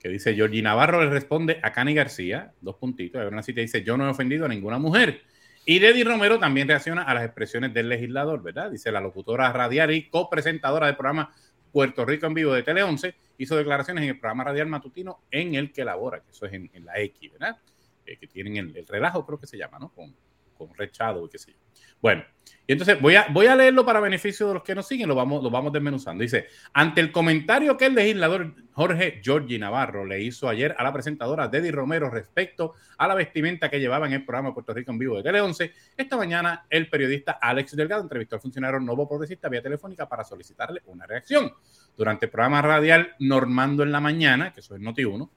que 0.03 0.10
dice, 0.10 0.36
Georgie 0.36 0.62
Navarro 0.62 1.01
le 1.01 1.10
responde 1.10 1.62
a 1.63 1.72
Cani 1.72 1.93
García, 1.93 2.51
dos 2.60 2.75
puntitos, 2.75 3.25
una 3.25 3.41
cita 3.41 3.62
dice, 3.62 3.83
yo 3.83 3.95
no 3.95 4.05
he 4.05 4.10
ofendido 4.10 4.45
a 4.45 4.50
ninguna 4.50 4.77
mujer. 4.77 5.22
Y 5.65 5.79
Deddy 5.79 6.03
Romero 6.03 6.38
también 6.39 6.67
reacciona 6.67 7.03
a 7.03 7.13
las 7.13 7.24
expresiones 7.24 7.74
del 7.74 7.88
legislador, 7.88 8.43
¿verdad? 8.43 8.69
Dice 8.69 8.91
la 8.91 9.00
locutora 9.00 9.50
radial 9.53 9.91
y 9.91 10.10
copresentadora 10.10 10.88
del 10.88 10.98
programa 10.98 11.33
Puerto 11.72 12.03
Rico 12.03 12.25
en 12.25 12.33
vivo 12.33 12.53
de 12.53 12.63
Tele 12.63 12.83
11, 12.83 13.15
hizo 13.38 13.55
declaraciones 13.55 14.03
en 14.03 14.10
el 14.10 14.19
programa 14.19 14.43
radial 14.43 14.67
matutino 14.67 15.22
en 15.31 15.55
el 15.55 15.72
que 15.72 15.86
labora, 15.86 16.19
que 16.19 16.31
eso 16.31 16.48
es 16.48 16.51
en, 16.51 16.69
la 16.83 17.00
X, 17.00 17.31
¿verdad? 17.31 17.57
Eh, 18.05 18.17
que 18.17 18.27
tienen 18.27 18.57
el, 18.57 18.75
el, 18.75 18.86
relajo, 18.86 19.25
creo 19.25 19.39
que 19.39 19.48
se 19.48 19.57
llama, 19.57 19.79
¿no? 19.79 19.88
Con, 19.93 20.13
con 20.57 20.75
Rechado 20.75 21.25
y 21.25 21.29
qué 21.29 21.38
sé 21.38 21.51
yo. 21.51 21.57
Bueno, 22.03 22.25
y 22.67 22.74
entonces 22.74 23.00
voy 23.00 23.15
a, 23.15 23.27
voy 23.31 23.45
a 23.45 23.55
leerlo 23.55 23.86
para 23.86 24.01
beneficio 24.01 24.50
de 24.50 24.55
los 24.55 24.63
que 24.63 24.75
nos 24.75 24.86
siguen, 24.86 25.07
lo 25.07 25.15
vamos, 25.15 25.41
lo 25.41 25.50
vamos 25.50 25.72
desmenuzando. 25.72 26.22
Dice, 26.22 26.48
ante 26.74 27.00
el 27.00 27.13
comentario 27.13 27.77
que 27.77 27.86
el 27.86 27.95
legislador 27.95 28.53
Jorge 28.74 29.22
Giorgi 29.24 29.57
Navarro 29.57 30.05
le 30.05 30.22
hizo 30.22 30.50
ayer 30.50 30.75
a 30.77 30.83
la 30.83 30.91
presentadora 30.91 31.48
Deddy 31.48 31.72
Romero 31.72 32.10
respecto 32.10 32.74
a 32.98 33.07
la 33.07 33.15
vestimenta 33.15 33.69
que 33.69 33.79
llevaba 33.79 34.05
en 34.05 34.12
el 34.12 34.25
programa 34.25 34.53
Puerto 34.53 34.74
Rico 34.74 34.91
en 34.91 34.98
vivo 34.98 35.15
de 35.15 35.24
Tele 35.24 35.39
11, 35.39 35.72
esta 35.95 36.17
mañana 36.17 36.65
el 36.69 36.89
periodista 36.89 37.39
Alex 37.41 37.74
Delgado 37.74 38.01
entrevistó 38.01 38.36
al 38.36 38.41
funcionario 38.41 38.81
nuevo 38.81 39.07
progresista 39.07 39.48
vía 39.48 39.62
telefónica 39.62 40.10
para 40.10 40.25
solicitarle 40.25 40.81
una 40.88 41.07
reacción. 41.07 41.53
Durante 41.95 42.25
el 42.25 42.31
programa 42.31 42.62
radial 42.62 43.15
Normando 43.19 43.83
en 43.83 43.93
la 43.93 44.01
Mañana, 44.01 44.51
que 44.51 44.60
eso 44.60 44.75
es 44.75 44.81
Noti1, 44.81 45.29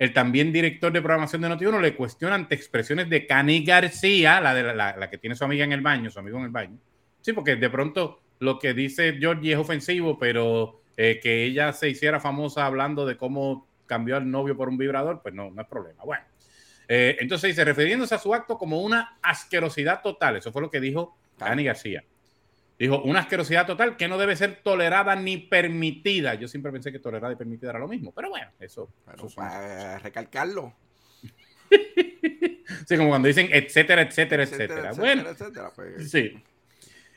el 0.00 0.14
también 0.14 0.50
director 0.50 0.90
de 0.90 1.02
programación 1.02 1.42
de 1.42 1.48
Noti1 1.50 1.78
le 1.78 1.94
cuestiona 1.94 2.34
ante 2.34 2.54
expresiones 2.54 3.10
de 3.10 3.26
Cani 3.26 3.62
García, 3.62 4.40
la, 4.40 4.54
de 4.54 4.74
la, 4.74 5.10
que 5.10 5.18
tiene 5.18 5.36
su 5.36 5.44
amiga 5.44 5.62
en 5.62 5.72
el 5.72 5.82
baño, 5.82 6.10
su 6.10 6.18
amigo 6.18 6.38
en 6.38 6.44
el 6.44 6.50
baño. 6.50 6.78
Sí, 7.20 7.34
porque 7.34 7.56
de 7.56 7.68
pronto 7.68 8.22
lo 8.38 8.58
que 8.58 8.72
dice 8.72 9.18
Georgie 9.20 9.52
es 9.52 9.58
ofensivo, 9.58 10.18
pero 10.18 10.80
eh, 10.96 11.20
que 11.22 11.44
ella 11.44 11.74
se 11.74 11.90
hiciera 11.90 12.18
famosa 12.18 12.64
hablando 12.64 13.04
de 13.04 13.18
cómo 13.18 13.68
cambió 13.84 14.16
al 14.16 14.30
novio 14.30 14.56
por 14.56 14.70
un 14.70 14.78
vibrador, 14.78 15.20
pues 15.20 15.34
no, 15.34 15.50
no 15.50 15.60
es 15.60 15.68
problema. 15.68 16.02
Bueno, 16.02 16.24
eh, 16.88 17.18
entonces 17.20 17.48
dice, 17.48 17.62
refiriéndose 17.62 18.14
a 18.14 18.18
su 18.18 18.32
acto 18.32 18.56
como 18.56 18.80
una 18.80 19.18
asquerosidad 19.20 20.00
total, 20.00 20.36
eso 20.36 20.50
fue 20.50 20.62
lo 20.62 20.70
que 20.70 20.80
dijo 20.80 21.14
Cani 21.36 21.64
García. 21.64 22.02
Dijo, 22.80 23.02
una 23.02 23.20
asquerosidad 23.20 23.66
total 23.66 23.98
que 23.98 24.08
no 24.08 24.16
debe 24.16 24.34
ser 24.36 24.62
tolerada 24.62 25.14
ni 25.14 25.36
permitida. 25.36 26.32
Yo 26.32 26.48
siempre 26.48 26.72
pensé 26.72 26.90
que 26.90 26.98
tolerada 26.98 27.34
y 27.34 27.36
permitida 27.36 27.68
era 27.68 27.78
lo 27.78 27.86
mismo, 27.86 28.10
pero 28.10 28.30
bueno, 28.30 28.46
eso. 28.58 28.90
para 29.36 29.98
recalcarlo. 29.98 30.74
sí, 32.88 32.96
como 32.96 33.10
cuando 33.10 33.28
dicen 33.28 33.50
etcétera, 33.52 34.00
etcétera, 34.00 34.44
etcétera. 34.44 34.92
bueno, 34.94 35.24
pues. 35.76 36.10
sí. 36.10 36.42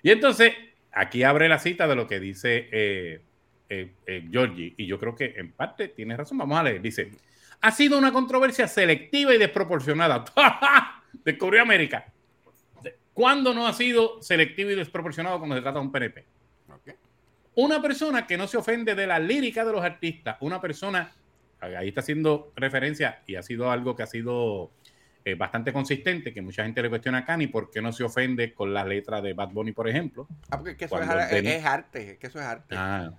Y 0.01 0.12
entonces, 0.12 0.51
aquí 0.91 1.24
abre 1.24 1.48
la 1.48 1.60
cita 1.60 1.88
de 1.88 1.96
lo 1.96 2.08
que 2.08 2.20
dice 2.20 2.67
eh, 2.70 3.22
eh, 3.70 3.93
eh, 4.05 4.27
Georgie, 4.29 4.74
y 4.75 4.86
yo 4.86 5.00
creo 5.00 5.15
que 5.15 5.34
en 5.38 5.53
parte 5.53 5.88
tiene 5.88 6.17
razón. 6.17 6.39
Vamos 6.39 6.60
a 6.60 6.63
leer. 6.63 6.82
Dice: 6.82 7.10
Ha 7.62 7.72
sido 7.72 7.98
una 7.98 8.12
controversia 8.12 8.67
selectiva 8.67 9.34
y 9.34 9.38
desproporcionada. 9.38 10.25
Descubrió 11.24 11.62
América 11.62 12.13
¿Cuándo 13.13 13.53
no 13.53 13.67
ha 13.67 13.74
sido 13.74 14.22
selectivo 14.22 14.72
y 14.72 14.75
desproporcionado 14.75 15.38
cuando 15.38 15.55
se 15.55 15.62
trata 15.62 15.79
de 15.79 15.86
un 15.86 15.91
PNP? 15.91 16.25
Una 17.55 17.82
persona 17.82 18.25
que 18.25 18.36
no 18.36 18.48
se 18.48 18.58
ofende 18.58 18.96
de 18.96 19.05
la 19.05 19.20
lírica 19.20 19.63
de 19.63 19.72
los 19.72 19.84
artistas, 19.84 20.38
una 20.39 20.60
persona, 20.60 21.12
ahí 21.60 21.89
está 21.89 22.01
haciendo 22.01 22.51
referencia 22.55 23.22
y 23.27 23.36
ha 23.36 23.43
sido 23.43 23.70
algo 23.70 23.96
que 23.96 24.01
ha 24.01 24.08
sido 24.08 24.72
eh, 25.24 25.36
bastante 25.36 25.72
consistente, 25.72 26.34
que 26.34 26.41
mucha 26.41 26.63
gente 26.63 26.82
le 26.82 26.89
cuestiona 26.89 27.20
a 27.20 27.25
Cani 27.25 27.48
por 27.48 27.70
qué 27.70 27.79
no 27.79 27.93
se 27.93 28.03
ofende 28.03 28.53
con 28.53 28.74
la 28.74 28.84
letra 28.84 29.22
de 29.22 29.34
Bad 29.34 29.50
Bunny, 29.50 29.72
por 29.72 29.88
ejemplo. 29.88 30.27
Ah, 30.50 30.58
porque 30.58 30.86
eso 30.86 31.00
es, 31.00 31.08
arte, 31.63 32.17
que 32.17 32.27
eso 32.27 32.39
es 32.39 32.46
arte. 32.46 32.75
Ah. 32.75 33.12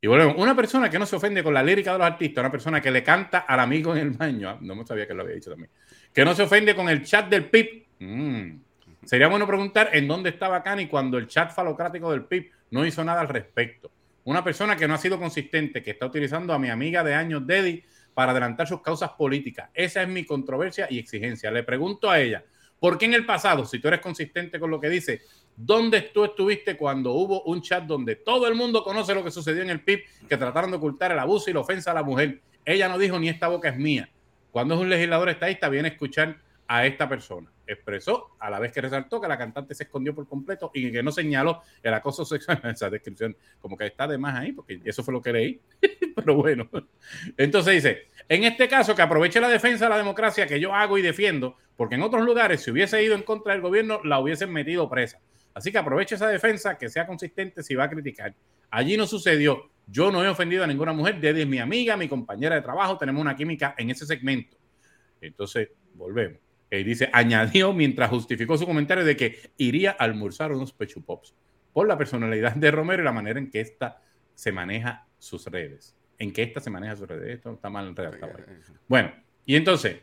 Y 0.00 0.06
bueno, 0.06 0.34
una 0.38 0.54
persona 0.54 0.88
que 0.88 0.98
no 0.98 1.04
se 1.04 1.16
ofende 1.16 1.42
con 1.42 1.52
la 1.52 1.62
lírica 1.62 1.92
de 1.92 1.98
los 1.98 2.06
artistas, 2.06 2.42
una 2.42 2.50
persona 2.50 2.80
que 2.80 2.90
le 2.90 3.02
canta 3.02 3.40
al 3.40 3.60
amigo 3.60 3.94
en 3.94 4.02
el 4.02 4.10
baño, 4.12 4.48
ah, 4.48 4.58
no 4.60 4.76
me 4.76 4.86
sabía 4.86 5.06
que 5.06 5.12
lo 5.12 5.22
había 5.22 5.34
dicho 5.34 5.50
también, 5.50 5.70
que 6.14 6.24
no 6.24 6.32
se 6.32 6.44
ofende 6.44 6.74
con 6.74 6.88
el 6.88 7.02
chat 7.04 7.28
del 7.28 7.50
PIP, 7.50 7.88
mmm, 7.98 8.50
Sería 9.10 9.26
bueno 9.26 9.44
preguntar 9.44 9.90
en 9.92 10.06
dónde 10.06 10.30
estaba 10.30 10.62
Cani 10.62 10.86
cuando 10.86 11.18
el 11.18 11.26
chat 11.26 11.50
falocrático 11.50 12.12
del 12.12 12.26
PIB 12.26 12.48
no 12.70 12.86
hizo 12.86 13.02
nada 13.02 13.20
al 13.20 13.26
respecto. 13.26 13.90
Una 14.22 14.44
persona 14.44 14.76
que 14.76 14.86
no 14.86 14.94
ha 14.94 14.98
sido 14.98 15.18
consistente, 15.18 15.82
que 15.82 15.90
está 15.90 16.06
utilizando 16.06 16.52
a 16.52 16.60
mi 16.60 16.70
amiga 16.70 17.02
de 17.02 17.12
años, 17.12 17.44
Deddy, 17.44 17.82
para 18.14 18.30
adelantar 18.30 18.68
sus 18.68 18.82
causas 18.82 19.10
políticas. 19.18 19.68
Esa 19.74 20.02
es 20.02 20.08
mi 20.08 20.24
controversia 20.24 20.86
y 20.88 21.00
exigencia. 21.00 21.50
Le 21.50 21.64
pregunto 21.64 22.08
a 22.08 22.20
ella, 22.20 22.44
¿por 22.78 22.98
qué 22.98 23.06
en 23.06 23.14
el 23.14 23.26
pasado, 23.26 23.64
si 23.64 23.80
tú 23.80 23.88
eres 23.88 23.98
consistente 23.98 24.60
con 24.60 24.70
lo 24.70 24.78
que 24.78 24.88
dice, 24.88 25.22
¿dónde 25.56 26.02
tú 26.02 26.26
estuviste 26.26 26.76
cuando 26.76 27.10
hubo 27.14 27.42
un 27.42 27.62
chat 27.62 27.82
donde 27.82 28.14
todo 28.14 28.46
el 28.46 28.54
mundo 28.54 28.84
conoce 28.84 29.12
lo 29.12 29.24
que 29.24 29.32
sucedió 29.32 29.62
en 29.62 29.70
el 29.70 29.80
PIB, 29.80 30.04
que 30.28 30.36
trataron 30.36 30.70
de 30.70 30.76
ocultar 30.76 31.10
el 31.10 31.18
abuso 31.18 31.50
y 31.50 31.52
la 31.52 31.58
ofensa 31.58 31.90
a 31.90 31.94
la 31.94 32.04
mujer? 32.04 32.42
Ella 32.64 32.88
no 32.88 32.96
dijo 32.96 33.18
ni 33.18 33.28
esta 33.28 33.48
boca 33.48 33.70
es 33.70 33.76
mía. 33.76 34.08
Cuando 34.52 34.76
es 34.76 34.80
un 34.80 34.88
legislador 34.88 35.30
estadista, 35.30 35.68
viene 35.68 35.88
a 35.88 35.90
escuchar 35.90 36.38
a 36.72 36.86
esta 36.86 37.08
persona. 37.08 37.50
Expresó 37.66 38.36
a 38.38 38.48
la 38.48 38.60
vez 38.60 38.70
que 38.70 38.80
resaltó 38.80 39.20
que 39.20 39.26
la 39.26 39.36
cantante 39.36 39.74
se 39.74 39.82
escondió 39.82 40.14
por 40.14 40.28
completo 40.28 40.70
y 40.72 40.92
que 40.92 41.02
no 41.02 41.10
señaló 41.10 41.62
el 41.82 41.92
acoso 41.92 42.24
sexual 42.24 42.60
en 42.62 42.70
esa 42.74 42.88
descripción. 42.88 43.36
Como 43.58 43.76
que 43.76 43.86
está 43.86 44.06
de 44.06 44.16
más 44.16 44.36
ahí, 44.36 44.52
porque 44.52 44.80
eso 44.84 45.02
fue 45.02 45.12
lo 45.12 45.20
que 45.20 45.32
leí. 45.32 45.60
Pero 46.14 46.36
bueno. 46.36 46.70
Entonces 47.36 47.74
dice, 47.74 48.02
en 48.28 48.44
este 48.44 48.68
caso 48.68 48.94
que 48.94 49.02
aproveche 49.02 49.40
la 49.40 49.48
defensa 49.48 49.86
de 49.86 49.90
la 49.90 49.96
democracia 49.96 50.46
que 50.46 50.60
yo 50.60 50.72
hago 50.72 50.96
y 50.96 51.02
defiendo, 51.02 51.56
porque 51.76 51.96
en 51.96 52.02
otros 52.02 52.24
lugares 52.24 52.62
si 52.62 52.70
hubiese 52.70 53.02
ido 53.02 53.16
en 53.16 53.24
contra 53.24 53.52
del 53.52 53.62
gobierno 53.62 54.00
la 54.04 54.20
hubiesen 54.20 54.52
metido 54.52 54.88
presa. 54.88 55.18
Así 55.52 55.72
que 55.72 55.78
aproveche 55.78 56.14
esa 56.14 56.28
defensa, 56.28 56.78
que 56.78 56.88
sea 56.88 57.04
consistente 57.04 57.64
si 57.64 57.74
va 57.74 57.84
a 57.84 57.90
criticar. 57.90 58.32
Allí 58.70 58.96
no 58.96 59.08
sucedió. 59.08 59.70
Yo 59.88 60.12
no 60.12 60.24
he 60.24 60.28
ofendido 60.28 60.62
a 60.62 60.68
ninguna 60.68 60.92
mujer. 60.92 61.18
Desde 61.18 61.44
mi 61.46 61.58
amiga, 61.58 61.96
mi 61.96 62.08
compañera 62.08 62.54
de 62.54 62.62
trabajo, 62.62 62.96
tenemos 62.96 63.20
una 63.20 63.34
química 63.34 63.74
en 63.76 63.90
ese 63.90 64.06
segmento. 64.06 64.56
Entonces, 65.20 65.70
volvemos 65.94 66.38
eh, 66.70 66.84
dice, 66.84 67.10
añadió 67.12 67.72
mientras 67.72 68.10
justificó 68.10 68.56
su 68.56 68.64
comentario 68.64 69.04
de 69.04 69.16
que 69.16 69.52
iría 69.56 69.90
a 69.98 70.04
almorzar 70.04 70.52
unos 70.52 70.72
pechupops 70.72 71.32
Pops 71.32 71.34
por 71.72 71.88
la 71.88 71.98
personalidad 71.98 72.54
de 72.54 72.70
Romero 72.70 73.02
y 73.02 73.04
la 73.04 73.12
manera 73.12 73.38
en 73.38 73.50
que 73.50 73.60
ésta 73.60 74.00
se 74.34 74.52
maneja 74.52 75.06
sus 75.18 75.46
redes. 75.46 75.96
En 76.18 76.32
que 76.32 76.42
ésta 76.42 76.60
se 76.60 76.70
maneja 76.70 76.96
sus 76.96 77.08
redes. 77.08 77.36
Esto 77.36 77.52
está 77.52 77.70
mal 77.70 77.94
redactado. 77.94 78.32
Bueno, 78.86 79.12
y 79.44 79.56
entonces, 79.56 79.98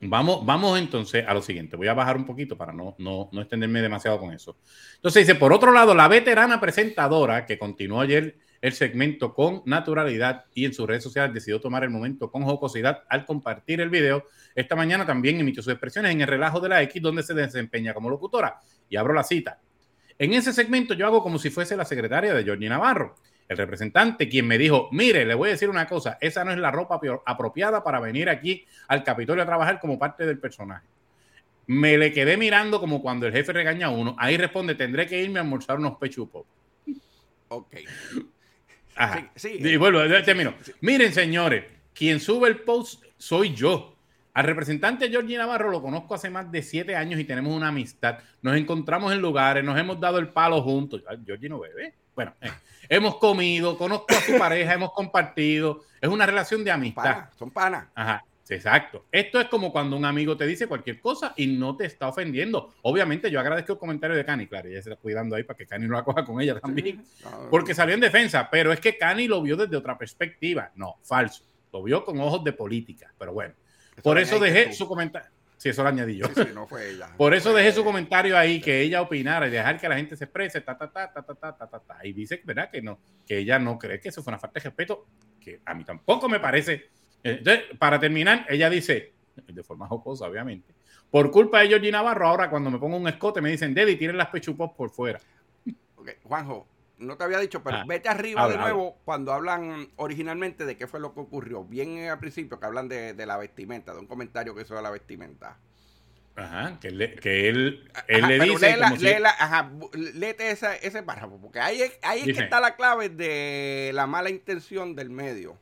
vamos, 0.00 0.44
vamos 0.44 0.78
entonces 0.78 1.24
a 1.26 1.32
lo 1.32 1.42
siguiente. 1.42 1.76
Voy 1.76 1.88
a 1.88 1.94
bajar 1.94 2.16
un 2.16 2.26
poquito 2.26 2.56
para 2.56 2.72
no, 2.72 2.94
no, 2.98 3.30
no 3.32 3.40
extenderme 3.40 3.80
demasiado 3.80 4.18
con 4.18 4.32
eso. 4.32 4.58
Entonces 4.96 5.26
dice, 5.26 5.38
por 5.38 5.52
otro 5.52 5.72
lado, 5.72 5.94
la 5.94 6.08
veterana 6.08 6.60
presentadora 6.60 7.46
que 7.46 7.58
continuó 7.58 8.00
ayer 8.00 8.36
el 8.60 8.72
segmento 8.72 9.32
con 9.34 9.62
naturalidad 9.64 10.44
y 10.54 10.66
en 10.66 10.74
sus 10.74 10.86
redes 10.86 11.02
sociales 11.02 11.32
decidió 11.32 11.60
tomar 11.60 11.82
el 11.84 11.90
momento 11.90 12.30
con 12.30 12.42
jocosidad 12.42 13.04
al 13.08 13.24
compartir 13.24 13.80
el 13.80 13.88
video. 13.88 14.24
Esta 14.54 14.76
mañana 14.76 15.06
también 15.06 15.40
emitió 15.40 15.62
sus 15.62 15.72
expresiones 15.72 16.12
en 16.12 16.20
el 16.20 16.26
relajo 16.26 16.60
de 16.60 16.68
la 16.68 16.82
X 16.82 17.00
donde 17.00 17.22
se 17.22 17.34
desempeña 17.34 17.94
como 17.94 18.10
locutora. 18.10 18.60
Y 18.88 18.96
abro 18.96 19.14
la 19.14 19.24
cita. 19.24 19.58
En 20.18 20.34
ese 20.34 20.52
segmento 20.52 20.92
yo 20.92 21.06
hago 21.06 21.22
como 21.22 21.38
si 21.38 21.48
fuese 21.48 21.76
la 21.76 21.86
secretaria 21.86 22.34
de 22.34 22.44
Jorge 22.44 22.68
Navarro, 22.68 23.16
el 23.48 23.56
representante, 23.56 24.28
quien 24.28 24.46
me 24.46 24.58
dijo, 24.58 24.88
mire, 24.92 25.24
le 25.24 25.34
voy 25.34 25.48
a 25.48 25.52
decir 25.52 25.70
una 25.70 25.86
cosa, 25.86 26.18
esa 26.20 26.44
no 26.44 26.52
es 26.52 26.58
la 26.58 26.70
ropa 26.70 27.00
apropiada 27.24 27.82
para 27.82 27.98
venir 27.98 28.28
aquí 28.28 28.64
al 28.86 29.02
Capitolio 29.02 29.42
a 29.42 29.46
trabajar 29.46 29.80
como 29.80 29.98
parte 29.98 30.26
del 30.26 30.38
personaje. 30.38 30.86
Me 31.66 31.96
le 31.96 32.12
quedé 32.12 32.36
mirando 32.36 32.78
como 32.80 33.00
cuando 33.00 33.26
el 33.26 33.32
jefe 33.32 33.52
regaña 33.52 33.86
a 33.86 33.90
uno. 33.90 34.14
Ahí 34.18 34.36
responde, 34.36 34.74
tendré 34.74 35.06
que 35.06 35.22
irme 35.22 35.38
a 35.38 35.42
almorzar 35.42 35.78
unos 35.78 35.96
pechupos. 35.96 36.44
Ok. 37.48 37.76
Sí, 39.34 39.58
y 39.58 39.76
vuelvo, 39.76 40.00
termino. 40.24 40.54
Miren, 40.80 41.12
señores, 41.12 41.64
quien 41.94 42.20
sube 42.20 42.48
el 42.48 42.58
post 42.58 43.04
soy 43.16 43.54
yo. 43.54 43.96
Al 44.32 44.44
representante 44.44 45.08
Georgie 45.08 45.36
Navarro 45.36 45.70
lo 45.70 45.82
conozco 45.82 46.14
hace 46.14 46.30
más 46.30 46.50
de 46.52 46.62
siete 46.62 46.94
años 46.94 47.18
y 47.18 47.24
tenemos 47.24 47.54
una 47.54 47.68
amistad. 47.68 48.18
Nos 48.42 48.56
encontramos 48.56 49.12
en 49.12 49.20
lugares, 49.20 49.64
nos 49.64 49.78
hemos 49.78 49.98
dado 49.98 50.18
el 50.18 50.28
palo 50.28 50.62
juntos. 50.62 51.02
Georgie 51.26 51.48
no 51.48 51.60
bebe. 51.60 51.94
Bueno, 52.14 52.34
eh, 52.40 52.50
hemos 52.88 53.16
comido, 53.16 53.76
conozco 53.76 54.14
a 54.14 54.20
su 54.20 54.38
pareja, 54.38 54.74
hemos 54.74 54.92
compartido. 54.92 55.84
Es 56.00 56.08
una 56.08 56.26
relación 56.26 56.62
de 56.62 56.70
amistad. 56.70 57.30
son 57.38 57.50
panas. 57.50 57.88
Ajá. 57.94 58.24
Exacto. 58.50 59.06
Esto 59.12 59.40
es 59.40 59.48
como 59.48 59.70
cuando 59.72 59.96
un 59.96 60.04
amigo 60.04 60.36
te 60.36 60.46
dice 60.46 60.66
cualquier 60.66 61.00
cosa 61.00 61.32
y 61.36 61.46
no 61.46 61.76
te 61.76 61.86
está 61.86 62.08
ofendiendo. 62.08 62.74
Obviamente, 62.82 63.30
yo 63.30 63.38
agradezco 63.38 63.74
el 63.74 63.78
comentario 63.78 64.16
de 64.16 64.24
Cani, 64.24 64.46
claro, 64.46 64.68
ella 64.68 64.82
se 64.82 64.90
está 64.90 65.00
cuidando 65.00 65.36
ahí 65.36 65.44
para 65.44 65.56
que 65.56 65.66
Cani 65.66 65.86
no 65.86 65.94
la 65.94 66.04
coja 66.04 66.24
con 66.24 66.40
ella 66.40 66.58
también, 66.58 67.04
porque 67.50 67.74
salió 67.74 67.94
en 67.94 68.00
defensa, 68.00 68.48
pero 68.50 68.72
es 68.72 68.80
que 68.80 68.98
Cani 68.98 69.28
lo 69.28 69.40
vio 69.40 69.56
desde 69.56 69.76
otra 69.76 69.96
perspectiva. 69.96 70.72
No, 70.74 70.96
falso. 71.02 71.44
Lo 71.72 71.82
vio 71.84 72.04
con 72.04 72.18
ojos 72.20 72.42
de 72.42 72.52
política, 72.52 73.14
pero 73.16 73.32
bueno. 73.32 73.54
por 74.02 74.18
eso 74.18 74.38
dejé 74.40 74.72
su 74.72 74.88
comentario. 74.88 75.30
Sí, 75.56 75.68
eso 75.68 75.82
lo 75.82 75.90
añadí 75.90 76.16
yo. 76.16 76.26
no 76.54 76.66
fue 76.66 76.88
ella. 76.92 77.10
Por 77.18 77.34
eso 77.34 77.52
dejé 77.52 77.70
su 77.72 77.84
comentario 77.84 78.38
ahí, 78.38 78.62
que 78.62 78.80
ella 78.80 79.02
opinara 79.02 79.46
y 79.46 79.50
dejar 79.50 79.78
que 79.78 79.90
la 79.90 79.96
gente 79.96 80.16
se 80.16 80.24
exprese, 80.24 80.62
ta, 80.62 80.78
ta, 80.78 80.90
ta, 80.90 81.12
ta, 81.12 81.22
ta, 81.22 81.34
ta, 81.36 81.66
ta, 81.68 81.78
ta. 81.80 81.98
Y 82.02 82.14
dice, 82.14 82.40
¿verdad? 82.42 82.70
Que 82.70 82.80
no, 82.80 82.98
que 83.26 83.36
ella 83.36 83.58
no 83.58 83.78
cree 83.78 84.00
que 84.00 84.08
eso 84.08 84.22
fue 84.22 84.30
una 84.30 84.38
falta 84.38 84.58
de 84.58 84.64
respeto, 84.64 85.04
que 85.38 85.60
a 85.66 85.74
mí 85.74 85.84
tampoco 85.84 86.30
me 86.30 86.40
parece 86.40 86.88
entonces, 87.22 87.64
para 87.78 88.00
terminar, 88.00 88.46
ella 88.48 88.70
dice, 88.70 89.12
de 89.46 89.62
forma 89.62 89.86
jocosa, 89.86 90.26
obviamente, 90.26 90.74
por 91.10 91.30
culpa 91.30 91.60
de 91.60 91.68
Georgie 91.68 91.90
Navarro, 91.90 92.26
ahora 92.26 92.50
cuando 92.50 92.70
me 92.70 92.78
pongo 92.78 92.96
un 92.96 93.08
escote 93.08 93.40
me 93.40 93.50
dicen, 93.50 93.74
Deddy, 93.74 93.96
tiren 93.96 94.16
las 94.16 94.28
pechupos 94.28 94.70
por 94.72 94.90
fuera. 94.90 95.20
Juanjo, 96.24 96.66
no 96.98 97.16
te 97.16 97.24
había 97.24 97.38
dicho, 97.38 97.62
pero 97.62 97.78
ah, 97.78 97.84
vete 97.86 98.08
arriba 98.08 98.48
de 98.48 98.56
nuevo 98.56 98.98
cuando 99.04 99.32
hablan 99.32 99.88
originalmente 99.96 100.64
de 100.64 100.76
qué 100.76 100.86
fue 100.86 101.00
lo 101.00 101.14
que 101.14 101.20
ocurrió. 101.20 101.64
Bien 101.64 102.08
al 102.08 102.18
principio 102.18 102.60
que 102.60 102.66
hablan 102.66 102.88
de, 102.88 103.14
la 103.26 103.36
vestimenta, 103.36 103.92
de 103.92 104.00
un 104.00 104.06
comentario 104.06 104.54
que 104.54 104.62
hizo 104.62 104.74
de 104.74 104.82
la 104.82 104.90
vestimenta. 104.90 105.58
Ajá, 106.36 106.78
que, 106.80 106.88
él, 106.88 107.90
él 108.06 108.28
le 108.28 108.38
dice. 108.38 108.76
ajá, 109.24 109.72
léete 110.14 110.50
ese 110.50 111.02
párrafo, 111.02 111.38
porque 111.40 111.58
ahí, 111.58 111.82
ahí 112.02 112.20
es 112.20 112.36
que 112.36 112.44
está 112.44 112.60
la 112.60 112.76
clave 112.76 113.08
de 113.08 113.90
la 113.92 114.06
mala 114.06 114.30
intención 114.30 114.94
del 114.94 115.10
medio. 115.10 115.58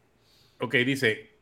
Ok, 0.61 0.75
dice: 0.75 1.38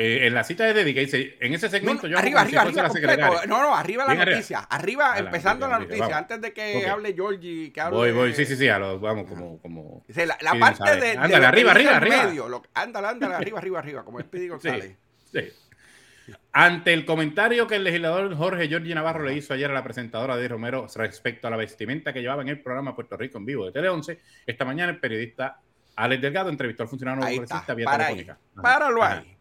eh, 0.00 0.28
en 0.28 0.34
la 0.34 0.44
cita 0.44 0.64
de 0.64 0.74
Dedica 0.74 1.00
dice, 1.00 1.36
en 1.40 1.54
ese 1.54 1.68
segmento 1.68 2.06
yo... 2.06 2.16
Arriba, 2.16 2.42
arriba, 2.42 2.62
arriba, 2.62 3.46
No, 3.48 3.60
no, 3.60 3.74
arriba 3.74 4.06
la 4.06 4.14
noticia. 4.14 4.60
Arriba, 4.60 5.18
empezando 5.18 5.66
la 5.66 5.80
noticia, 5.80 6.16
antes 6.16 6.40
de 6.40 6.52
que 6.52 6.86
hable 6.86 7.14
Georgie, 7.14 7.72
que 7.72 7.80
hable... 7.80 7.96
Voy, 7.96 8.12
voy, 8.12 8.32
sí, 8.32 8.46
sí, 8.46 8.54
sí, 8.54 8.68
vamos 8.68 9.26
como... 9.26 9.58
como 9.58 10.04
la, 10.06 10.54
parte 10.54 11.00
de, 11.00 11.10
Ándale, 11.16 11.46
arriba, 11.46 11.72
arriba, 11.72 11.96
arriba. 11.96 12.24
Medio, 12.26 12.62
ándale, 12.74 13.06
ándale, 13.08 13.34
arriba, 13.34 13.58
arriba, 13.58 13.78
arriba, 13.80 14.04
como 14.04 14.20
Speedy 14.20 14.46
González. 14.46 14.96
Sí, 15.32 15.40
sí. 15.40 16.34
Ante 16.52 16.92
el 16.92 17.04
comentario 17.04 17.66
que 17.66 17.74
el 17.74 17.82
legislador 17.82 18.36
Jorge 18.36 18.68
Georgie 18.68 18.94
Navarro 18.94 19.24
le 19.24 19.34
hizo 19.34 19.52
ayer 19.52 19.68
a 19.68 19.74
la 19.74 19.82
presentadora 19.82 20.36
de 20.36 20.46
Romero 20.46 20.86
respecto 20.94 21.48
a 21.48 21.50
la 21.50 21.56
vestimenta 21.56 22.12
que 22.12 22.20
llevaba 22.20 22.42
en 22.42 22.48
el 22.50 22.60
programa 22.60 22.94
Puerto 22.94 23.16
Rico 23.16 23.38
en 23.38 23.46
vivo 23.46 23.66
de 23.66 23.72
Tele 23.72 23.88
11, 23.88 24.20
esta 24.46 24.64
mañana 24.64 24.92
el 24.92 25.00
periodista 25.00 25.60
Alex 25.96 26.22
Delgado 26.22 26.50
entrevistó 26.50 26.84
al 26.84 26.88
funcionario 26.88 27.22
progresista 27.22 27.74
vía 27.74 27.90
telefónica. 27.90 28.38
Páralo 28.54 29.02
ahí. 29.02 29.37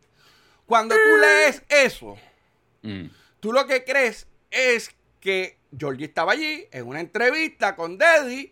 Cuando 0.68 0.96
tú 0.96 1.18
lees 1.22 1.64
eso, 1.70 2.18
mm. 2.84 3.06
tú 3.40 3.54
lo 3.54 3.66
que 3.66 3.84
crees 3.84 4.28
es 4.52 4.92
que 5.20 5.58
Georgie 5.76 6.06
estaba 6.06 6.34
allí 6.34 6.68
en 6.72 6.86
una 6.88 7.00
entrevista 7.00 7.76
con 7.76 7.98
Deddy 7.98 8.52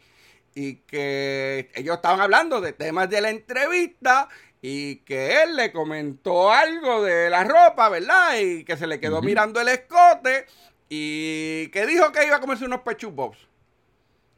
y 0.55 0.75
que 0.77 1.69
ellos 1.75 1.97
estaban 1.97 2.21
hablando 2.21 2.61
de 2.61 2.71
temas 2.71 3.09
de 3.09 3.21
la 3.21 3.29
entrevista 3.29 4.29
y 4.61 4.97
que 4.97 5.43
él 5.43 5.57
le 5.57 5.71
comentó 5.71 6.51
algo 6.51 7.03
de 7.03 7.29
la 7.29 7.43
ropa, 7.43 7.89
¿verdad? 7.89 8.39
Y 8.39 8.63
que 8.63 8.77
se 8.77 8.87
le 8.87 8.99
quedó 8.99 9.21
mirando 9.21 9.59
el 9.59 9.67
escote 9.67 10.47
y 10.87 11.67
que 11.67 11.85
dijo 11.85 12.11
que 12.11 12.25
iba 12.25 12.37
a 12.37 12.41
comerse 12.41 12.65
unos 12.65 12.81
pechubos. 12.81 13.37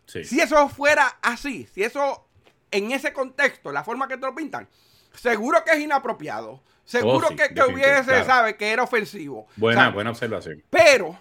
Sí. 0.07 0.23
Si 0.23 0.41
eso 0.41 0.67
fuera 0.67 1.19
así, 1.21 1.67
si 1.73 1.83
eso 1.83 2.27
en 2.71 2.91
ese 2.91 3.13
contexto, 3.13 3.71
la 3.71 3.83
forma 3.83 4.07
que 4.07 4.17
te 4.17 4.25
lo 4.25 4.33
pintan, 4.33 4.67
seguro 5.13 5.63
que 5.63 5.71
es 5.71 5.79
inapropiado. 5.79 6.61
Seguro 6.87 7.27
oh, 7.29 7.35
que, 7.35 7.61
hubiese, 7.63 8.23
¿sabe? 8.23 8.55
Que 8.55 8.71
era 8.71 8.81
ofensivo. 8.81 9.45
Buena, 9.57 9.89
buena 9.89 10.11
observación. 10.11 10.63
Pero 10.69 11.19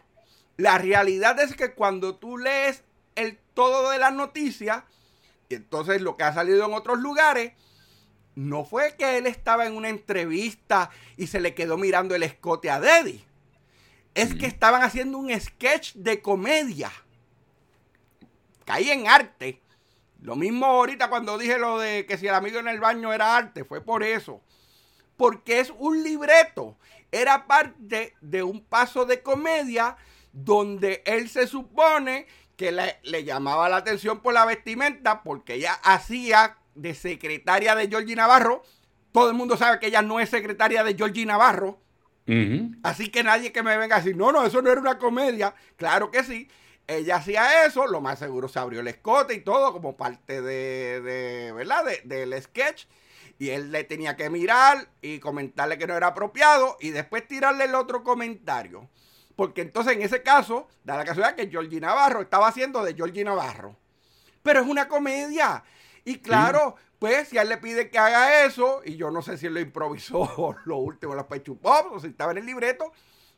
la 0.57 0.79
realidad 0.79 1.41
es 1.41 1.57
que 1.57 1.73
cuando 1.73 2.15
tú 2.15 2.39
lees 2.39 2.85
el 3.17 3.37
todo 3.53 3.91
de 3.91 3.99
las 3.99 4.13
noticias, 4.13 4.85
entonces 5.51 6.01
lo 6.03 6.17
que 6.17 6.23
ha 6.23 6.33
salido 6.33 6.65
en 6.65 6.73
otros 6.73 7.01
lugares, 7.01 7.53
no 8.37 8.65
fue 8.65 8.95
que 8.97 9.19
él 9.19 9.27
estaba 9.27 9.67
en 9.67 9.75
una 9.75 9.89
entrevista 9.89 10.91
y 11.17 11.27
se 11.27 11.41
le 11.41 11.53
quedó 11.57 11.77
mirando 11.77 12.15
el 12.15 12.23
escote 12.23 12.71
a 12.71 12.79
Deddy. 12.79 13.25
Es 14.15 14.37
que 14.37 14.47
estaban 14.47 14.85
haciendo 14.85 15.19
un 15.19 15.33
sketch 15.39 15.95
de 15.95 16.23
comedia. 16.23 16.93
Caí 18.65 18.89
en 18.91 19.09
arte. 19.09 19.61
Lo 20.23 20.37
mismo 20.37 20.67
ahorita 20.67 21.11
cuando 21.11 21.37
dije 21.39 21.59
lo 21.59 21.81
de 21.81 22.07
que 22.07 22.19
si 22.19 22.29
el 22.29 22.35
amigo 22.35 22.61
en 22.61 22.69
el 22.69 22.79
baño 22.79 23.13
era 23.13 23.37
arte, 23.37 23.65
fue 23.65 23.81
por 23.81 24.05
eso 24.05 24.41
porque 25.17 25.61
es 25.61 25.73
un 25.79 26.03
libreto. 26.03 26.77
Era 27.13 27.47
parte 27.47 28.15
de 28.21 28.43
un 28.43 28.63
paso 28.65 29.05
de 29.07 29.23
comedia 29.23 29.97
donde 30.33 31.03
él 31.07 31.29
se 31.29 31.47
supone 31.47 32.27
que 32.57 32.73
le, 32.73 33.25
llamaba 33.25 33.69
la 33.69 33.77
atención 33.77 34.21
por 34.21 34.35
la 34.35 34.45
vestimenta 34.45 35.23
porque 35.23 35.55
ella 35.55 35.75
hacía 35.83 36.57
de 36.75 36.95
secretaria 36.95 37.75
de 37.75 37.89
Georgie 37.89 38.17
Navarro. 38.17 38.63
Todo 39.13 39.31
el 39.31 39.37
mundo 39.37 39.57
sabe 39.57 39.79
que 39.79 39.87
ella 39.87 40.03
no 40.03 40.21
es 40.21 40.31
secretaria 40.31 40.85
de 40.85 40.95
Georgie 40.95 41.27
Navarro. 41.27 41.79
Así 42.83 43.09
que 43.09 43.23
nadie 43.23 43.53
que 43.53 43.63
me 43.63 43.77
venga 43.79 43.97
a 43.97 43.99
decir, 44.01 44.17
no, 44.17 44.33
no, 44.33 44.45
eso 44.45 44.61
no 44.61 44.71
era 44.71 44.81
una 44.81 44.99
comedia. 44.99 45.55
Claro 45.77 46.11
que 46.11 46.25
sí. 46.25 46.49
Ella 46.89 47.17
hacía 47.17 47.67
eso, 47.67 47.87
lo 47.87 48.01
más 48.01 48.19
seguro 48.19 48.49
se 48.49 48.59
abrió 48.59 48.81
el 48.81 48.89
escote 48.89 49.35
y 49.35 49.41
todo 49.41 49.73
como 49.73 49.97
parte 49.97 50.41
de, 50.41 51.01
de 51.01 51.53
¿verdad? 51.53 51.85
del 52.05 52.41
sketch 52.43 52.87
y 53.39 53.51
él 53.51 53.71
le 53.71 53.85
tenía 53.85 54.17
que 54.17 54.31
mirar 54.31 54.89
y 55.03 55.19
comentarle 55.19 55.79
que 55.79 55.87
no 55.87 55.97
era 55.97 56.09
apropiado 56.09 56.77
y 56.81 56.91
después 56.91 57.27
tirarle 57.27 57.65
el 57.65 57.75
otro 57.75 58.03
comentario. 58.03 58.89
Porque 59.35 59.61
entonces 59.61 59.95
en 59.95 60.03
ese 60.03 60.23
caso, 60.23 60.69
da 60.85 60.97
la 60.97 61.05
casualidad 61.05 61.37
que 61.37 61.49
Georgie 61.49 61.81
Navarro 61.81 62.23
estaba 62.23 62.49
haciendo 62.49 62.83
de 62.83 62.95
Georgie 62.95 63.25
Navarro. 63.25 63.77
Pero 64.43 64.61
es 64.61 64.67
una 64.67 64.89
comedia. 64.89 65.63
Y 66.05 66.19
claro, 66.19 66.77
pues 66.99 67.29
si 67.29 67.37
a 67.37 67.43
él 67.43 67.51
le 67.51 67.59
pide 67.59 67.91
que 67.91 67.99
haga 67.99 68.45
eso, 68.45 68.81
y 68.85 68.97
yo 68.97 69.11
no 69.11 69.21
sé 69.21 69.37
si 69.37 69.47
él 69.47 69.55
lo 69.55 69.61
improvisó 69.61 70.57
lo 70.65 70.79
último, 70.79 71.15
los 71.15 71.27
Pop, 71.27 71.93
o 71.93 72.01
si 72.01 72.09
estaba 72.09 72.33
en 72.33 72.39
el 72.39 72.47
libreto, 72.47 72.93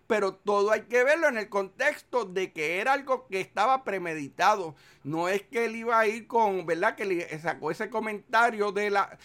pero 0.08 0.34
todo 0.34 0.72
hay 0.72 0.80
que 0.84 1.04
verlo 1.04 1.28
en 1.28 1.36
el 1.36 1.50
contexto 1.50 2.24
de 2.24 2.50
que 2.50 2.80
era 2.80 2.94
algo 2.94 3.28
que 3.28 3.42
estaba 3.42 3.84
premeditado. 3.84 4.74
No 5.04 5.28
es 5.28 5.42
que 5.42 5.66
él 5.66 5.76
iba 5.76 5.98
a 5.98 6.06
ir 6.06 6.26
con, 6.26 6.64
¿verdad? 6.64 6.96
Que 6.96 7.04
le 7.04 7.38
sacó 7.38 7.70
ese 7.70 7.90
comentario 7.90 8.72
de 8.72 8.88
la, 8.88 9.18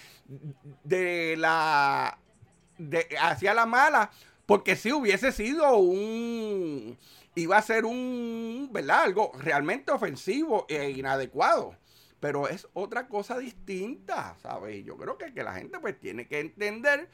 de 0.84 1.36
la, 1.38 2.20
de, 2.78 3.08
hacia 3.20 3.54
la 3.54 3.66
mala, 3.66 4.12
porque 4.46 4.76
si 4.76 4.92
hubiese 4.92 5.32
sido 5.32 5.78
un, 5.78 6.98
iba 7.34 7.58
a 7.58 7.62
ser 7.62 7.86
un, 7.86 8.70
¿verdad? 8.74 9.04
Algo 9.04 9.32
realmente 9.40 9.94
ofensivo 9.94 10.66
e 10.68 10.90
inadecuado. 10.90 11.78
Pero 12.20 12.50
es 12.50 12.68
otra 12.74 13.08
cosa 13.08 13.38
distinta, 13.38 14.36
¿sabes? 14.42 14.84
Yo 14.84 14.98
creo 14.98 15.18
que, 15.18 15.34
que 15.34 15.44
la 15.44 15.54
gente 15.54 15.80
pues 15.80 15.98
tiene 15.98 16.28
que 16.28 16.42
entender, 16.42 17.10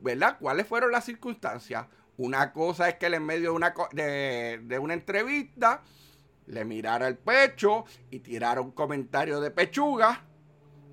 ¿verdad? 0.00 0.38
¿Cuáles 0.40 0.66
fueron 0.66 0.90
las 0.90 1.04
circunstancias? 1.04 1.86
Una 2.18 2.52
cosa 2.52 2.88
es 2.88 2.94
que 2.96 3.06
él 3.06 3.14
en 3.14 3.24
medio 3.24 3.50
de 3.50 3.56
una, 3.56 3.74
de, 3.92 4.78
una 4.80 4.94
entrevista 4.94 5.82
le 6.46 6.64
mirara 6.64 7.08
el 7.08 7.16
pecho 7.16 7.84
y 8.10 8.20
tirara 8.20 8.60
un 8.60 8.70
comentario 8.70 9.40
de 9.40 9.50
pechuga, 9.50 10.24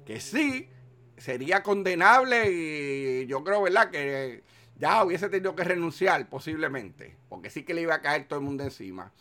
que 0.05 0.19
sí, 0.19 0.69
sería 1.17 1.63
condenable 1.63 2.51
y 2.51 3.25
yo 3.27 3.43
creo, 3.43 3.61
¿verdad? 3.61 3.89
Que 3.89 4.43
ya 4.75 5.03
hubiese 5.03 5.29
tenido 5.29 5.55
que 5.55 5.63
renunciar 5.63 6.27
posiblemente, 6.27 7.15
porque 7.29 7.49
sí 7.49 7.63
que 7.63 7.73
le 7.73 7.81
iba 7.81 7.95
a 7.95 8.01
caer 8.01 8.27
todo 8.27 8.39
el 8.39 8.45
mundo 8.45 8.63
encima. 8.63 9.13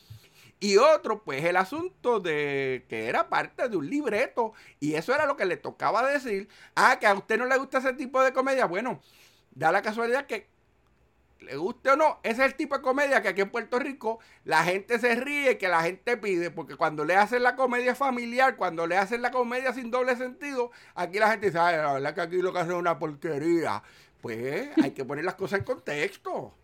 Y 0.62 0.76
otro, 0.76 1.24
pues 1.24 1.44
el 1.44 1.56
asunto 1.56 2.20
de 2.20 2.86
que 2.88 3.08
era 3.08 3.28
parte 3.28 3.68
de 3.68 3.76
un 3.76 3.90
libreto 3.90 4.52
y 4.78 4.94
eso 4.94 5.12
era 5.12 5.26
lo 5.26 5.36
que 5.36 5.44
le 5.44 5.56
tocaba 5.56 6.08
decir. 6.08 6.48
Ah, 6.76 7.00
que 7.00 7.06
a 7.08 7.14
usted 7.14 7.36
no 7.36 7.46
le 7.46 7.58
gusta 7.58 7.78
ese 7.78 7.94
tipo 7.94 8.22
de 8.22 8.32
comedia. 8.32 8.66
Bueno, 8.66 9.00
da 9.50 9.72
la 9.72 9.82
casualidad 9.82 10.26
que 10.26 10.51
le 11.42 11.56
guste 11.56 11.90
o 11.90 11.96
no, 11.96 12.20
ese 12.22 12.42
es 12.44 12.50
el 12.50 12.54
tipo 12.54 12.76
de 12.76 12.82
comedia 12.82 13.22
que 13.22 13.28
aquí 13.28 13.40
en 13.40 13.50
Puerto 13.50 13.78
Rico 13.78 14.18
la 14.44 14.64
gente 14.64 14.98
se 14.98 15.14
ríe, 15.16 15.58
que 15.58 15.68
la 15.68 15.82
gente 15.82 16.16
pide, 16.16 16.50
porque 16.50 16.76
cuando 16.76 17.04
le 17.04 17.16
hacen 17.16 17.42
la 17.42 17.56
comedia 17.56 17.94
familiar, 17.94 18.56
cuando 18.56 18.86
le 18.86 18.96
hacen 18.96 19.22
la 19.22 19.30
comedia 19.30 19.72
sin 19.72 19.90
doble 19.90 20.16
sentido, 20.16 20.70
aquí 20.94 21.18
la 21.18 21.30
gente 21.30 21.46
dice, 21.46 21.58
la 21.58 21.92
verdad 21.94 22.14
que 22.14 22.20
aquí 22.20 22.42
lo 22.42 22.52
que 22.52 22.58
hacen 22.60 22.72
es 22.72 22.78
una 22.78 22.98
porquería. 22.98 23.82
Pues 24.20 24.70
hay 24.82 24.92
que 24.92 25.04
poner 25.04 25.24
las 25.24 25.34
cosas 25.34 25.58
en 25.58 25.64
contexto. 25.64 26.54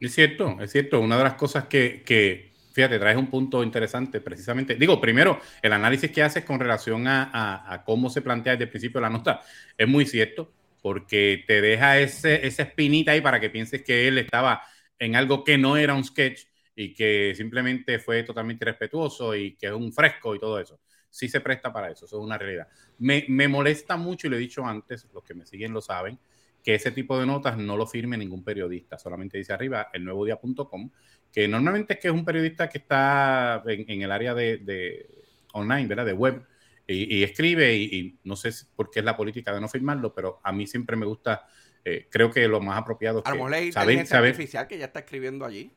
Es 0.00 0.14
cierto, 0.14 0.56
es 0.60 0.72
cierto. 0.72 0.98
Una 1.00 1.18
de 1.18 1.24
las 1.24 1.34
cosas 1.34 1.66
que, 1.66 2.02
que 2.04 2.52
fíjate, 2.72 2.98
traes 2.98 3.18
un 3.18 3.28
punto 3.28 3.62
interesante 3.62 4.20
precisamente. 4.20 4.76
Digo, 4.76 5.00
primero, 5.00 5.38
el 5.60 5.72
análisis 5.74 6.10
que 6.10 6.22
haces 6.22 6.44
con 6.44 6.58
relación 6.58 7.06
a, 7.06 7.70
a 7.70 7.84
cómo 7.84 8.08
se 8.08 8.22
plantea 8.22 8.54
desde 8.54 8.64
el 8.64 8.70
principio 8.70 9.00
la 9.00 9.10
nota 9.10 9.42
es 9.76 9.86
muy 9.86 10.06
cierto 10.06 10.50
porque 10.82 11.44
te 11.46 11.62
deja 11.62 11.98
ese, 12.00 12.46
esa 12.46 12.64
espinita 12.64 13.12
ahí 13.12 13.20
para 13.20 13.40
que 13.40 13.48
pienses 13.48 13.82
que 13.82 14.08
él 14.08 14.18
estaba 14.18 14.62
en 14.98 15.16
algo 15.16 15.44
que 15.44 15.56
no 15.56 15.76
era 15.76 15.94
un 15.94 16.04
sketch 16.04 16.42
y 16.74 16.94
que 16.94 17.34
simplemente 17.36 17.98
fue 17.98 18.22
totalmente 18.22 18.64
irrespetuoso 18.64 19.34
y 19.34 19.54
que 19.54 19.66
es 19.66 19.72
un 19.72 19.92
fresco 19.92 20.34
y 20.34 20.38
todo 20.38 20.58
eso. 20.58 20.80
Sí 21.10 21.28
se 21.28 21.40
presta 21.40 21.72
para 21.72 21.90
eso, 21.90 22.06
eso 22.06 22.18
es 22.18 22.24
una 22.24 22.38
realidad. 22.38 22.68
Me, 22.98 23.48
molesta 23.48 23.96
mucho, 23.96 24.26
y 24.26 24.30
lo 24.30 24.36
he 24.36 24.40
dicho 24.40 24.64
antes, 24.66 25.08
los 25.12 25.22
que 25.22 25.34
me 25.34 25.44
siguen 25.44 25.72
lo 25.72 25.80
saben, 25.80 26.18
que 26.62 26.74
ese 26.74 26.90
tipo 26.92 27.18
de 27.18 27.26
notas 27.26 27.58
no 27.58 27.76
lo 27.76 27.86
firme 27.86 28.16
ningún 28.16 28.44
periodista, 28.44 28.98
solamente 28.98 29.36
dice 29.36 29.52
arriba 29.52 29.90
el 29.92 30.04
nuevo 30.04 30.24
día.com, 30.24 30.90
que 31.30 31.48
normalmente 31.48 31.94
es 31.94 32.00
que 32.00 32.08
es 32.08 32.14
un 32.14 32.24
periodista 32.24 32.68
que 32.68 32.78
está 32.78 33.62
en, 33.66 34.02
el 34.02 34.12
área 34.12 34.34
de, 34.34 35.06
online, 35.52 35.86
¿verdad? 35.86 36.06
De 36.06 36.12
web, 36.12 36.46
y, 36.86 37.22
escribe, 37.22 37.74
y, 37.74 38.18
no 38.24 38.36
sé 38.36 38.50
por 38.74 38.90
qué 38.90 39.00
es 39.00 39.04
la 39.04 39.16
política 39.16 39.54
de 39.54 39.60
no 39.60 39.68
firmarlo, 39.68 40.12
pero 40.12 40.40
a 40.42 40.52
mí 40.52 40.66
siempre 40.66 40.96
me 40.96 41.06
gusta, 41.06 41.46
eh, 41.84 42.08
creo 42.10 42.30
que 42.30 42.46
lo 42.48 42.60
más 42.60 42.78
apropiado 42.78 43.18
es 43.18 43.24
que 43.24 43.72
saber, 43.72 44.06
saber, 44.06 44.30
artificial 44.30 44.66
que 44.66 44.78
ya 44.78 44.86
está 44.86 45.00
escribiendo 45.00 45.44
allí. 45.44 45.70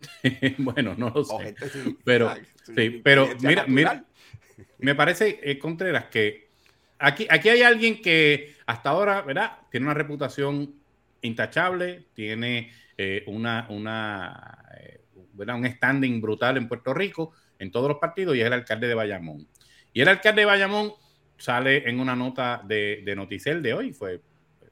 bueno, 0.58 0.94
no 0.96 1.10
lo 1.10 1.24
sé. 1.24 1.54
pero, 2.04 2.34
sí, 2.76 3.00
pero 3.02 3.28
mira, 3.40 3.64
mira, 3.66 4.04
me 4.78 4.94
parece, 4.94 5.40
eh, 5.42 5.58
Contreras, 5.58 6.06
que 6.06 6.48
aquí, 6.98 7.26
aquí 7.30 7.48
hay 7.48 7.62
alguien 7.62 8.02
que 8.02 8.54
hasta 8.66 8.90
ahora, 8.90 9.22
¿verdad? 9.22 9.58
Tiene 9.70 9.86
una 9.86 9.94
reputación 9.94 10.74
intachable, 11.22 12.06
tiene 12.14 12.70
eh, 12.96 13.24
una, 13.26 13.66
una, 13.70 14.58
eh, 14.80 15.00
un 15.36 15.66
standing 15.66 16.20
brutal 16.20 16.56
en 16.56 16.68
Puerto 16.68 16.94
Rico, 16.94 17.32
en 17.58 17.70
todos 17.70 17.88
los 17.88 17.98
partidos, 17.98 18.36
y 18.36 18.40
es 18.40 18.46
el 18.46 18.52
alcalde 18.52 18.86
de 18.86 18.94
Bayamón. 18.94 19.48
Y 19.94 20.02
el 20.02 20.08
alcalde 20.08 20.42
de 20.42 20.46
Bayamón 20.46 20.92
sale 21.38 21.88
en 21.88 21.98
una 22.00 22.14
nota 22.14 22.60
de, 22.62 23.02
de 23.04 23.16
Noticel 23.16 23.62
de 23.62 23.72
hoy, 23.72 23.92
fue 23.92 24.20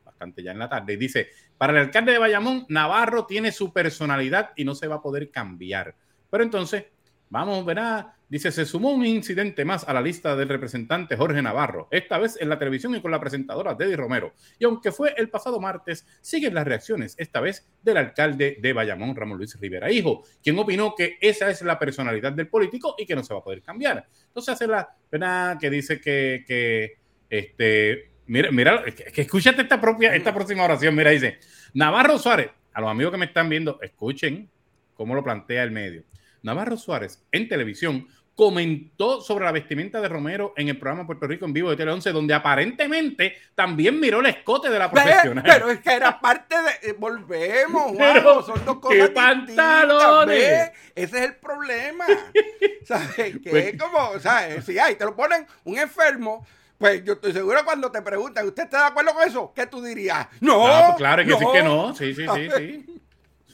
bastante 0.04 0.42
ya 0.42 0.50
en 0.50 0.58
la 0.58 0.68
tarde, 0.68 0.92
y 0.92 0.96
dice, 0.96 1.30
para 1.56 1.72
el 1.72 1.78
alcalde 1.86 2.12
de 2.12 2.18
Bayamón, 2.18 2.66
Navarro 2.68 3.24
tiene 3.24 3.52
su 3.52 3.72
personalidad 3.72 4.50
y 4.56 4.64
no 4.64 4.74
se 4.74 4.88
va 4.88 4.96
a 4.96 5.00
poder 5.00 5.30
cambiar. 5.30 5.94
Pero 6.28 6.42
entonces, 6.42 6.86
vamos, 7.32 7.64
verá, 7.64 8.14
Dice, 8.32 8.50
se 8.50 8.64
sumó 8.64 8.92
un 8.92 9.04
incidente 9.04 9.62
más 9.62 9.86
a 9.86 9.92
la 9.92 10.00
lista 10.00 10.34
del 10.34 10.48
representante 10.48 11.18
Jorge 11.18 11.42
Navarro, 11.42 11.86
esta 11.90 12.16
vez 12.16 12.38
en 12.40 12.48
la 12.48 12.58
televisión 12.58 12.94
y 12.94 13.02
con 13.02 13.10
la 13.10 13.20
presentadora 13.20 13.76
Teddy 13.76 13.94
Romero. 13.94 14.32
Y 14.58 14.64
aunque 14.64 14.90
fue 14.90 15.12
el 15.18 15.28
pasado 15.28 15.60
martes, 15.60 16.06
siguen 16.22 16.54
las 16.54 16.64
reacciones, 16.66 17.14
esta 17.18 17.40
vez 17.40 17.68
del 17.82 17.98
alcalde 17.98 18.56
de 18.58 18.72
Bayamón, 18.72 19.14
Ramón 19.14 19.36
Luis 19.36 19.60
Rivera 19.60 19.92
Hijo, 19.92 20.24
quien 20.42 20.58
opinó 20.58 20.94
que 20.94 21.18
esa 21.20 21.50
es 21.50 21.60
la 21.60 21.78
personalidad 21.78 22.32
del 22.32 22.48
político 22.48 22.94
y 22.96 23.04
que 23.04 23.14
no 23.14 23.22
se 23.22 23.34
va 23.34 23.40
a 23.40 23.44
poder 23.44 23.60
cambiar. 23.60 24.06
Entonces 24.28 24.54
hace 24.54 24.66
la 24.66 24.88
pena 25.10 25.58
que 25.60 25.68
dice 25.68 26.00
que, 26.00 26.42
que 26.46 26.94
este, 27.28 28.12
mira, 28.28 28.50
mira, 28.50 28.82
que, 28.82 29.20
escúchate 29.20 29.60
esta 29.60 29.78
propia, 29.78 30.16
esta 30.16 30.32
próxima 30.32 30.64
oración, 30.64 30.96
mira, 30.96 31.10
dice, 31.10 31.38
Navarro 31.74 32.18
Suárez, 32.18 32.48
a 32.72 32.80
los 32.80 32.88
amigos 32.88 33.12
que 33.12 33.18
me 33.18 33.26
están 33.26 33.50
viendo, 33.50 33.78
escuchen 33.82 34.48
cómo 34.94 35.14
lo 35.14 35.22
plantea 35.22 35.64
el 35.64 35.70
medio. 35.70 36.04
Navarro 36.42 36.76
Suárez 36.76 37.22
en 37.32 37.48
televisión 37.48 38.06
comentó 38.34 39.20
sobre 39.20 39.44
la 39.44 39.52
vestimenta 39.52 40.00
de 40.00 40.08
Romero 40.08 40.54
en 40.56 40.68
el 40.68 40.78
programa 40.78 41.06
Puerto 41.06 41.26
Rico 41.26 41.44
en 41.44 41.52
vivo 41.52 41.70
de 41.70 41.76
Tele 41.76 41.92
11, 41.92 42.12
donde 42.12 42.32
aparentemente 42.32 43.36
también 43.54 44.00
miró 44.00 44.20
el 44.20 44.26
escote 44.26 44.70
de 44.70 44.78
la 44.78 44.90
profesional. 44.90 45.44
Pero 45.46 45.70
es 45.70 45.80
que 45.80 45.92
era 45.92 46.18
parte 46.18 46.56
de. 46.56 46.90
Eh, 46.90 46.94
volvemos, 46.98 47.92
Juan, 47.96 48.22
son 48.22 48.64
dos 48.64 48.78
cosas. 48.78 48.98
¡Qué 48.98 49.08
pantalones! 49.08 50.72
Ese 50.94 51.18
es 51.18 51.24
el 51.24 51.36
problema. 51.36 52.06
¿Sabes? 52.84 53.38
Que 53.42 53.50
pues 53.50 53.66
es 53.66 53.80
como, 53.80 54.18
¿sabes? 54.18 54.64
Si 54.64 54.78
hay, 54.78 54.96
te 54.96 55.04
lo 55.04 55.14
ponen 55.14 55.46
un 55.64 55.78
enfermo. 55.78 56.46
Pues 56.78 57.04
yo 57.04 57.12
estoy 57.12 57.32
seguro 57.32 57.64
cuando 57.64 57.92
te 57.92 58.02
preguntan, 58.02 58.44
¿usted 58.44 58.64
está 58.64 58.80
de 58.80 58.86
acuerdo 58.86 59.14
con 59.14 59.28
eso? 59.28 59.52
¿Qué 59.54 59.68
tú 59.68 59.80
dirías? 59.80 60.26
No. 60.40 60.66
Ah, 60.66 60.86
pues 60.86 60.96
claro, 60.96 61.22
que 61.22 61.30
no. 61.30 61.38
sí 61.38 61.46
que 61.52 61.62
no. 61.62 61.94
Sí, 61.94 62.14
sí, 62.14 62.26
sí, 62.34 62.48
sí. 62.56 62.86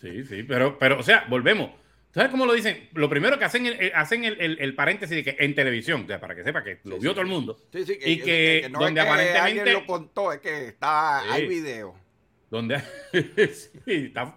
Sí, 0.01 0.24
sí, 0.24 0.44
pero, 0.44 0.79
pero, 0.79 1.01
o 1.01 1.03
sea, 1.03 1.27
volvemos 1.29 1.70
¿Sabes 2.11 2.31
cómo 2.31 2.47
lo 2.47 2.55
dicen? 2.55 2.88
Lo 2.94 3.09
primero 3.09 3.38
que 3.38 3.44
hacen, 3.44 3.66
eh, 3.66 3.92
hacen 3.94 4.25
el, 4.25 4.59
el, 4.59 4.75
paréntesis 4.75 5.14
de 5.14 5.23
que 5.23 5.37
en 5.44 5.55
televisión, 5.55 6.07
para 6.07 6.35
que 6.35 6.42
sepa 6.42 6.64
que 6.64 6.79
lo 6.85 6.99
vio 6.99 7.11
todo 7.12 7.21
el 7.21 7.27
mundo. 7.27 7.59
Sí, 7.71 7.85
sí, 7.85 7.99
y 8.03 8.18
que, 8.18 8.71
donde 8.73 9.01
aparentemente. 9.01 9.73
lo 9.73 9.87
contó, 9.87 10.33
es 10.33 10.40
que 10.40 10.68
está, 10.68 11.31
hay 11.31 11.47
video. 11.47 11.94
Donde 12.51 12.81
sí, 13.85 14.12
está, 14.14 14.35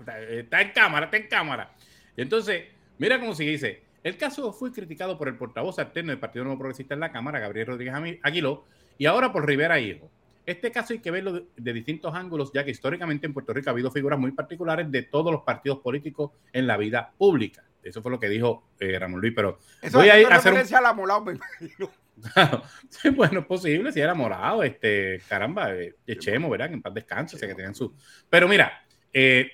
en 0.62 0.72
cámara, 0.74 1.06
está 1.06 1.18
en 1.18 1.28
cámara. 1.28 1.74
entonces, 2.18 2.66
mira 2.98 3.20
cómo 3.20 3.34
se 3.34 3.46
dice. 3.46 3.84
El 4.04 4.18
caso 4.18 4.52
fue 4.52 4.72
criticado 4.72 5.18
por 5.18 5.28
el 5.28 5.36
portavoz 5.38 5.80
alterno 5.80 6.10
del 6.10 6.20
Partido 6.20 6.44
Nuevo 6.44 6.60
Progresista 6.60 6.96
en 6.96 7.00
la 7.00 7.12
Cámara, 7.12 7.40
Gabriel 7.40 7.68
Rodríguez 7.68 7.94
Aguiló, 8.24 8.66
y 8.98 9.06
ahora 9.06 9.32
por 9.32 9.48
Rivera 9.48 9.80
Hijo. 9.80 10.10
Este 10.46 10.72
caso 10.72 10.94
hay 10.94 11.00
que 11.00 11.12
verlo 11.12 11.46
de, 11.56 11.74
distintos 11.74 12.14
ángulos, 12.16 12.52
ya 12.54 12.64
que 12.64 12.72
históricamente 12.72 13.28
en 13.28 13.34
Puerto 13.34 13.54
Rico 13.54 13.70
ha 13.70 13.74
habido 13.74 13.92
figuras 13.92 14.20
muy 14.20 14.32
particulares 14.32 14.90
de 14.92 15.04
todos 15.04 15.32
los 15.32 15.42
partidos 15.44 15.80
políticos 15.80 16.32
en 16.52 16.68
la 16.68 16.78
vida 16.78 17.14
pública. 17.18 17.64
Eso 17.84 18.02
fue 18.02 18.12
lo 18.12 18.20
que 18.20 18.30
dijo 18.30 18.70
eh, 18.80 18.98
Ramón 19.00 19.22
Luis, 19.22 19.34
pero 19.36 19.60
Eso 19.82 20.00
voy 20.00 20.10
a, 20.10 20.36
hacer 20.36 20.76
a 20.76 20.82
la 20.82 20.94
molado, 20.94 21.26
me 21.26 21.34
imagino. 21.34 21.90
sí, 22.90 23.10
bueno, 23.10 23.40
es 23.40 23.46
posible, 23.46 23.92
si 23.92 24.00
era 24.00 24.14
morado, 24.14 24.64
este, 24.64 25.22
caramba, 25.28 25.74
eh, 25.74 25.96
echemos, 26.06 26.52
¿verdad? 26.52 26.72
en 26.72 26.82
paz 26.82 26.94
descanso, 26.94 27.38
sé 27.38 27.48
que 27.48 27.56
tenían 27.56 27.74
su... 27.74 27.96
Pero 28.30 28.48
mira, 28.48 28.86
eh, 29.12 29.50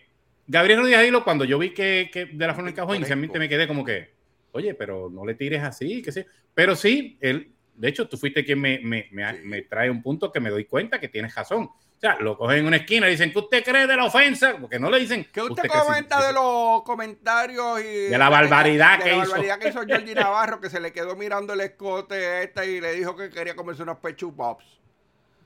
Gabriel 0.47 0.79
Rodríguez 0.79 1.07
Hilo, 1.07 1.23
cuando 1.23 1.45
yo 1.45 1.57
vi 1.57 1.73
que, 1.73 2.09
que 2.11 2.25
de 2.25 2.47
la 2.47 2.53
forma 2.53 2.69
del 2.69 2.75
cajón, 2.75 2.97
inicialmente 2.97 3.39
me 3.39 3.49
quedé 3.49 3.67
como 3.67 3.83
que, 3.83 4.13
oye, 4.51 4.73
pero 4.73 5.09
no 5.09 5.25
le 5.25 5.35
tires 5.35 5.63
así, 5.63 6.01
que 6.01 6.11
sí. 6.11 6.25
Pero 6.53 6.75
sí, 6.75 7.17
él 7.21 7.53
de 7.77 7.87
hecho, 7.87 8.09
tú 8.09 8.17
fuiste 8.17 8.43
quien 8.43 8.59
me, 8.59 8.79
me, 8.79 9.07
me, 9.11 9.61
trae 9.61 9.89
un 9.89 10.01
punto 10.01 10.31
que 10.31 10.39
me 10.39 10.49
doy 10.49 10.65
cuenta 10.65 10.99
que 10.99 11.07
tienes 11.07 11.33
razón. 11.35 11.63
O 11.63 11.99
sea, 11.99 12.17
lo 12.19 12.37
cogen 12.37 12.59
en 12.59 12.65
una 12.65 12.77
esquina 12.77 13.07
y 13.07 13.11
dicen, 13.11 13.31
¿qué 13.31 13.39
usted 13.39 13.63
cree 13.63 13.85
de 13.85 13.95
la 13.95 14.05
ofensa? 14.05 14.57
Porque 14.59 14.79
no 14.79 14.89
le 14.89 14.99
dicen. 14.99 15.27
¿Qué 15.31 15.41
usted, 15.41 15.67
comenta 15.67 16.25
de 16.25 16.33
los 16.33 16.81
comentarios 16.83 17.79
y. 17.81 18.09
De 18.09 18.17
la 18.17 18.29
barbaridad 18.29 18.99
que 18.99 19.09
hizo. 19.09 19.19
De 19.19 19.21
la 19.21 19.29
barbaridad 19.29 19.59
que 19.59 19.69
hizo 19.69 19.85
Georgie 19.85 20.15
Navarro, 20.15 20.59
que 20.59 20.69
se 20.71 20.79
le 20.79 20.91
quedó 20.91 21.15
mirando 21.15 21.53
el 21.53 21.61
escote 21.61 22.43
este 22.43 22.71
y 22.71 22.81
le 22.81 22.93
dijo 22.93 23.15
que 23.15 23.29
quería 23.29 23.55
comerse 23.55 23.83
unos 23.83 23.97
pechu 23.97 24.35
pops. 24.35 24.65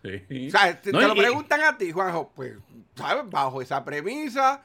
Sí. 0.04 0.48
O 0.48 0.52
sea, 0.52 0.82
te, 0.82 0.92
lo 0.92 1.14
preguntan 1.14 1.62
a 1.62 1.78
ti, 1.78 1.92
Juanjo. 1.92 2.32
Pues, 2.34 2.54
¿sabes? 2.96 3.30
Bajo 3.30 3.62
esa 3.62 3.84
premisa 3.84 4.64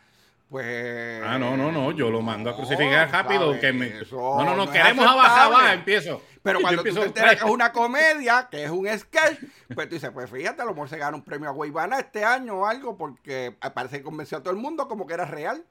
pues. 0.48 1.22
Ah, 1.24 1.38
no, 1.38 1.56
no, 1.56 1.72
no. 1.72 1.90
Yo 1.92 2.10
lo 2.10 2.22
mando 2.22 2.50
a 2.50 2.56
crucificar 2.56 3.10
rápido. 3.10 3.58
Que 3.58 3.72
me... 3.72 3.90
no, 4.10 4.44
no, 4.44 4.56
no. 4.56 4.70
queremos 4.70 5.04
abajar, 5.06 5.74
empiezo. 5.74 6.22
Pero 6.42 6.60
cuando 6.62 6.82
tú 6.82 6.94
te 6.94 7.02
enteras 7.04 7.36
que 7.36 7.44
es 7.44 7.50
una 7.50 7.72
comedia, 7.72 8.48
que 8.50 8.64
es 8.64 8.70
un 8.70 8.86
sketch, 8.86 9.40
pues 9.74 9.88
tú 9.88 9.96
dices, 9.96 10.10
pues 10.12 10.30
fíjate, 10.30 10.62
a 10.62 10.64
lo 10.64 10.72
mejor 10.72 10.88
se 10.88 10.98
gana 10.98 11.16
un 11.16 11.24
premio 11.24 11.48
a 11.48 11.52
Guaybana 11.52 11.98
este 11.98 12.24
año 12.24 12.60
o 12.60 12.66
algo, 12.66 12.96
porque 12.96 13.56
parece 13.74 13.98
que 13.98 14.04
convenció 14.04 14.38
a 14.38 14.42
todo 14.42 14.52
el 14.52 14.60
mundo 14.60 14.86
como 14.86 15.06
que 15.06 15.14
era 15.14 15.24
real. 15.24 15.64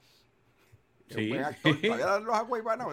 Sí. 1.09 1.33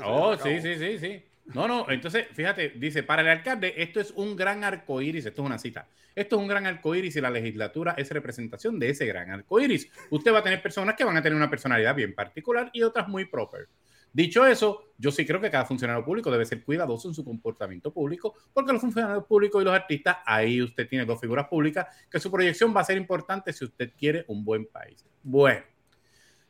Oh, 0.05 0.37
sí, 0.37 0.61
sí, 0.61 0.77
sí, 0.77 0.99
sí. 0.99 1.25
No, 1.47 1.67
no, 1.67 1.91
entonces, 1.91 2.27
fíjate, 2.33 2.71
dice, 2.77 3.03
para 3.03 3.23
el 3.23 3.29
alcalde, 3.29 3.75
esto 3.77 4.01
es 4.01 4.13
un 4.13 4.37
gran 4.37 4.63
arco 4.65 5.03
iris, 5.03 5.27
esto 5.27 5.43
es 5.43 5.47
una 5.47 5.59
cita. 5.59 5.89
Esto 6.15 6.37
es 6.37 6.43
un 6.43 6.49
gran 6.49 6.67
arco 6.67 6.95
iris 6.95 7.17
y 7.17 7.21
la 7.21 7.31
legislatura 7.31 7.95
es 7.97 8.11
representación 8.11 8.79
de 8.79 8.91
ese 8.91 9.07
gran 9.07 9.31
arco 9.31 9.61
iris. 9.61 9.91
Usted 10.11 10.33
va 10.33 10.39
a 10.39 10.43
tener 10.43 10.63
personas 10.63 10.95
que 10.95 11.05
van 11.05 11.17
a 11.17 11.23
tener 11.23 11.37
una 11.37 11.51
personalidad 11.51 11.95
bien 11.95 12.15
particular 12.15 12.71
y 12.73 12.83
otras 12.83 13.09
muy 13.09 13.25
proper. 13.25 13.69
Dicho 14.13 14.47
eso, 14.47 14.93
yo 14.99 15.11
sí 15.11 15.25
creo 15.25 15.41
que 15.41 15.51
cada 15.51 15.65
funcionario 15.65 16.05
público 16.05 16.31
debe 16.31 16.45
ser 16.45 16.63
cuidadoso 16.63 17.09
en 17.09 17.15
su 17.15 17.25
comportamiento 17.25 17.95
público, 17.95 18.35
porque 18.53 18.73
los 18.73 18.83
funcionarios 18.83 19.25
públicos 19.25 19.63
y 19.63 19.65
los 19.65 19.75
artistas, 19.75 20.19
ahí 20.27 20.61
usted 20.61 20.87
tiene 20.87 21.07
dos 21.07 21.19
figuras 21.19 21.49
públicas, 21.49 21.87
que 22.11 22.21
su 22.21 22.31
proyección 22.31 22.77
va 22.77 22.83
a 22.83 22.85
ser 22.85 22.99
importante 22.99 23.55
si 23.55 23.65
usted 23.65 23.91
quiere 23.97 24.27
un 24.29 24.45
buen 24.45 24.67
país. 24.67 25.03
Bueno, 25.23 25.63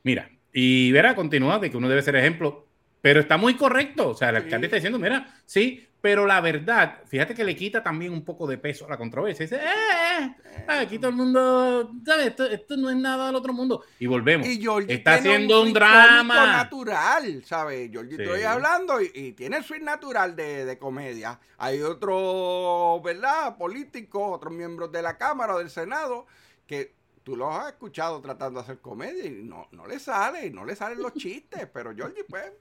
mira, 0.03 0.29
y 0.53 0.91
verá, 0.91 1.15
continúa 1.15 1.61
de 1.61 1.71
que 1.71 1.77
uno 1.77 1.89
debe 1.89 2.03
ser 2.03 2.17
ejemplo 2.17 2.67
pero 3.03 3.21
está 3.21 3.37
muy 3.37 3.57
correcto. 3.57 4.09
O 4.11 4.15
sea, 4.15 4.31
el 4.31 4.37
alcalde 4.37 4.69
está 4.69 4.77
diciendo, 4.77 4.99
mira, 4.99 5.35
sí, 5.45 5.87
pero 6.01 6.27
la 6.27 6.41
verdad, 6.41 7.01
fíjate 7.07 7.35
que 7.35 7.45
le 7.45 7.55
quita 7.55 7.83
también 7.83 8.13
un 8.13 8.25
poco 8.25 8.47
de 8.47 8.59
peso 8.59 8.87
a 8.87 8.91
la 8.91 8.97
controversia. 8.97 9.45
Dice, 9.45 9.57
eh, 9.57 9.61
eh, 9.61 10.35
eh 10.69 10.73
aquí 10.81 10.99
todo 10.99 11.11
el 11.11 11.17
mundo, 11.17 11.93
¿sabes? 12.07 12.35
Esto, 12.51 12.77
no 12.77 12.91
es 12.91 12.97
nada 12.97 13.27
del 13.27 13.37
otro 13.37 13.53
mundo. 13.53 13.85
Y 13.99 14.07
volvemos. 14.07 14.47
Y 14.47 14.67
está 14.89 15.15
haciendo 15.15 15.63
un, 15.63 15.73
drama. 15.73 16.57
natural, 16.57 17.45
¿sabes? 17.45 17.91
Yo 17.91 18.01
estoy 18.03 18.43
hablando 18.43 19.01
y, 19.01 19.33
tiene 19.33 19.59
el 19.59 19.65
swing 19.65 19.83
natural 19.83 20.35
de, 20.35 20.65
de 20.65 20.79
comedia. 20.79 21.39
Hay 21.59 21.83
otros, 21.83 23.03
¿verdad? 23.03 23.57
Políticos, 23.57 24.23
otros 24.27 24.53
miembros 24.53 24.91
de 24.91 25.03
la 25.03 25.19
Cámara 25.19 25.57
o 25.57 25.59
del 25.59 25.71
Senado 25.71 26.27
que 26.67 26.95
tú 27.23 27.37
los 27.37 27.55
has 27.55 27.69
escuchado 27.69 28.21
tratando 28.21 28.61
de 28.61 28.65
hacer 28.65 28.81
comedia 28.81 29.25
y 29.25 29.31
no, 29.31 29.69
no 29.73 29.87
le 29.87 29.99
sale, 29.99 30.51
no 30.51 30.65
le 30.65 30.75
salen 30.75 31.01
los 31.01 31.15
chistes, 31.15 31.69
pero 31.73 31.95
Georgie, 31.95 32.25
pues, 32.25 32.53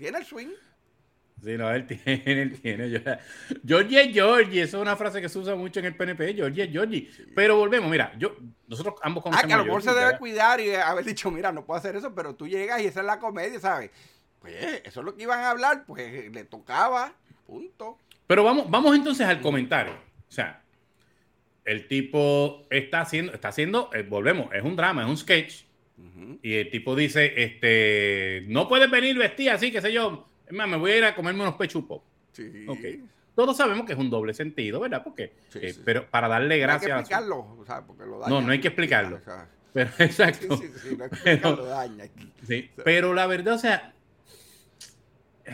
tiene 0.00 0.18
el 0.18 0.24
swing. 0.24 0.48
Sí, 1.42 1.56
no, 1.56 1.70
él 1.70 1.86
tiene, 1.86 2.22
él 2.26 2.60
tiene. 2.60 3.00
Georgie 3.66 4.02
es 4.02 4.12
Georgie, 4.12 4.62
eso 4.62 4.78
es 4.78 4.82
una 4.82 4.96
frase 4.96 5.20
que 5.20 5.28
se 5.28 5.38
usa 5.38 5.54
mucho 5.54 5.80
en 5.80 5.86
el 5.86 5.96
PNP, 5.96 6.34
Georgie 6.34 6.64
es 6.64 6.70
Georgie. 6.70 7.10
Pero 7.34 7.56
volvemos, 7.56 7.90
mira, 7.90 8.12
yo, 8.18 8.36
nosotros 8.66 8.94
ambos 9.02 9.22
conocemos 9.22 9.44
Ah, 9.44 9.48
que 9.48 9.54
a 9.54 9.58
lo 9.58 9.64
mejor 9.64 9.82
se 9.82 9.94
debe 9.94 10.18
cuidar 10.18 10.60
y 10.60 10.74
haber 10.74 11.04
dicho, 11.04 11.30
mira, 11.30 11.52
no 11.52 11.64
puedo 11.64 11.78
hacer 11.78 11.96
eso, 11.96 12.14
pero 12.14 12.34
tú 12.34 12.46
llegas 12.46 12.80
y 12.80 12.86
esa 12.86 13.00
es 13.00 13.06
la 13.06 13.18
comedia, 13.18 13.58
¿sabes? 13.60 13.90
Pues 14.40 14.54
eso 14.84 15.00
es 15.00 15.06
lo 15.06 15.14
que 15.14 15.22
iban 15.22 15.40
a 15.40 15.50
hablar, 15.50 15.84
pues 15.86 16.32
le 16.32 16.44
tocaba, 16.44 17.12
punto. 17.46 17.98
Pero 18.26 18.44
vamos, 18.44 18.70
vamos 18.70 18.94
entonces 18.94 19.26
al 19.26 19.40
comentario. 19.40 19.92
O 19.92 20.32
sea, 20.32 20.62
el 21.64 21.88
tipo 21.88 22.66
está 22.70 23.00
haciendo, 23.02 23.32
está 23.32 23.48
haciendo, 23.48 23.90
eh, 23.92 24.02
volvemos, 24.02 24.52
es 24.54 24.62
un 24.62 24.76
drama, 24.76 25.02
es 25.02 25.08
un 25.08 25.16
sketch 25.16 25.64
Y 26.42 26.54
el 26.54 26.70
tipo 26.70 26.94
dice, 26.96 27.32
este, 27.36 28.44
no 28.46 28.68
puedes 28.68 28.90
venir 28.90 29.16
vestida 29.18 29.54
así, 29.54 29.70
qué 29.70 29.80
sé 29.80 29.92
yo. 29.92 30.26
Es 30.46 30.52
más, 30.52 30.68
me 30.68 30.76
voy 30.76 30.92
a 30.92 30.96
ir 30.98 31.04
a 31.04 31.14
comerme 31.14 31.42
unos 31.42 31.54
pechupos. 31.54 32.02
Sí. 32.32 32.64
Ok. 32.66 32.78
Todos 33.34 33.56
sabemos 33.56 33.86
que 33.86 33.92
es 33.92 33.98
un 33.98 34.10
doble 34.10 34.34
sentido, 34.34 34.80
¿verdad? 34.80 35.02
Porque, 35.02 35.32
eh, 35.54 35.74
pero 35.84 36.10
para 36.10 36.28
darle 36.28 36.58
gracias. 36.58 36.90
No 36.90 36.96
hay 36.96 37.02
que 37.02 37.14
explicarlo, 37.14 37.38
o 37.58 37.64
sea, 37.64 37.86
porque 37.86 38.04
lo 38.04 38.18
daña, 38.18 38.30
No, 38.30 38.40
no 38.42 38.52
hay 38.52 38.60
que 38.60 38.68
explicarlo. 38.68 39.20
pero, 39.72 39.90
exacto. 39.98 40.56
Sí, 40.56 40.70
sí, 40.82 40.96
no 40.96 41.04
hay 41.04 41.10
que 41.10 41.16
pero, 41.24 41.64
daña. 41.64 42.04
Sí, 42.46 42.70
pero 42.84 43.14
la 43.14 43.26
verdad, 43.26 43.54
o 43.54 43.58
sea, 43.58 43.94
eh, 45.44 45.52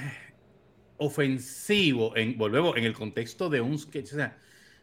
ofensivo, 0.96 2.16
en, 2.16 2.37
volvemos, 2.38 2.76
en 2.76 2.85
el 2.85 2.94
contexto 2.94 3.48
de 3.48 3.61
un 3.61 3.78
sketch, 3.78 4.12
o 4.12 4.16
sea, 4.16 4.37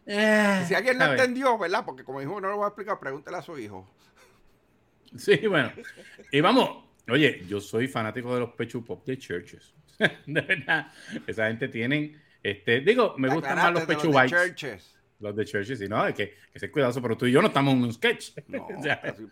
eh, 0.05 0.63
si 0.67 0.75
alguien 0.75 0.97
no 0.97 1.05
entendió, 1.05 1.57
¿verdad? 1.57 1.83
Porque 1.85 2.03
como 2.03 2.19
dijo, 2.19 2.39
no 2.41 2.49
lo 2.49 2.57
voy 2.57 2.65
a 2.65 2.67
explicar, 2.67 2.99
pregúntele 2.99 3.37
a 3.37 3.41
su 3.41 3.57
hijo. 3.57 3.89
Sí, 5.17 5.47
bueno. 5.47 5.71
Y 6.31 6.41
vamos, 6.41 6.85
oye, 7.09 7.43
yo 7.47 7.59
soy 7.59 7.87
fanático 7.87 8.33
de 8.33 8.41
los 8.41 8.49
Pechu 8.51 8.83
Pop 8.83 9.05
de 9.05 9.17
Churches. 9.17 9.73
de 10.25 10.41
verdad, 10.41 10.91
esa 11.27 11.47
gente 11.47 11.67
tienen, 11.67 12.21
este, 12.41 12.81
digo, 12.81 13.15
me 13.17 13.29
gustan 13.29 13.55
más 13.57 13.73
los 13.73 13.83
Pechu 13.83 14.09
Bites. 14.09 14.31
Churches. 14.31 14.89
Los 15.19 15.35
de 15.35 15.45
Churches, 15.45 15.79
y 15.79 15.87
no, 15.87 16.01
hay 16.01 16.13
que, 16.13 16.35
que 16.51 16.59
ser 16.59 16.69
cuidadoso, 16.69 17.01
pero 17.01 17.15
tú 17.15 17.25
y 17.25 17.31
yo 17.31 17.41
no 17.41 17.47
estamos 17.47 17.73
en 17.73 17.83
un 17.83 17.93
sketch. 17.93 18.31
No, 18.47 18.67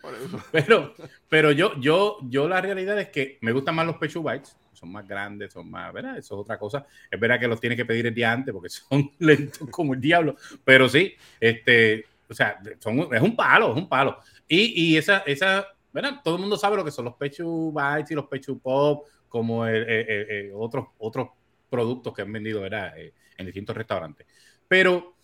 por 0.00 0.14
eso. 0.14 0.42
Pero, 0.50 0.94
pero 1.28 1.52
yo, 1.52 1.78
yo, 1.80 2.18
yo 2.22 2.48
la 2.48 2.60
realidad 2.60 2.98
es 2.98 3.08
que 3.08 3.38
me 3.42 3.52
gustan 3.52 3.74
más 3.74 3.86
los 3.86 3.96
Pechu 3.96 4.22
Bites 4.22 4.56
son 4.82 4.90
más 4.90 5.06
grandes, 5.06 5.52
son 5.52 5.70
más, 5.70 5.92
¿verdad? 5.92 6.18
Eso 6.18 6.34
es 6.34 6.40
otra 6.40 6.58
cosa. 6.58 6.84
Es 7.08 7.20
verdad 7.20 7.38
que 7.38 7.46
los 7.46 7.60
tienes 7.60 7.76
que 7.76 7.84
pedir 7.84 8.06
el 8.06 8.14
día 8.14 8.32
antes 8.32 8.52
porque 8.52 8.68
son 8.68 9.12
lentos 9.20 9.68
como 9.70 9.94
el 9.94 10.00
diablo, 10.00 10.36
pero 10.64 10.88
sí, 10.88 11.14
este, 11.38 12.04
o 12.28 12.34
sea, 12.34 12.58
son, 12.80 13.08
es 13.14 13.22
un 13.22 13.36
palo, 13.36 13.70
es 13.70 13.76
un 13.76 13.88
palo. 13.88 14.18
Y, 14.54 14.98
esa, 14.98 15.18
esa, 15.18 15.66
¿verdad? 15.92 16.20
Todo 16.22 16.34
el 16.34 16.42
mundo 16.42 16.58
sabe 16.58 16.76
lo 16.76 16.84
que 16.84 16.90
son 16.90 17.06
los 17.06 17.14
Pechu 17.14 17.72
Bites 17.72 18.10
y 18.10 18.14
los 18.14 18.26
Pechu 18.26 18.60
Pop, 18.60 19.06
como 19.28 19.64
otros, 20.54 20.88
otros 20.98 21.28
productos 21.70 22.12
que 22.12 22.20
han 22.20 22.30
vendido, 22.30 22.60
¿verdad? 22.60 22.92
Eh, 22.98 23.14
en 23.38 23.46
distintos 23.46 23.74
restaurantes. 23.74 24.26
Pero 24.68 25.16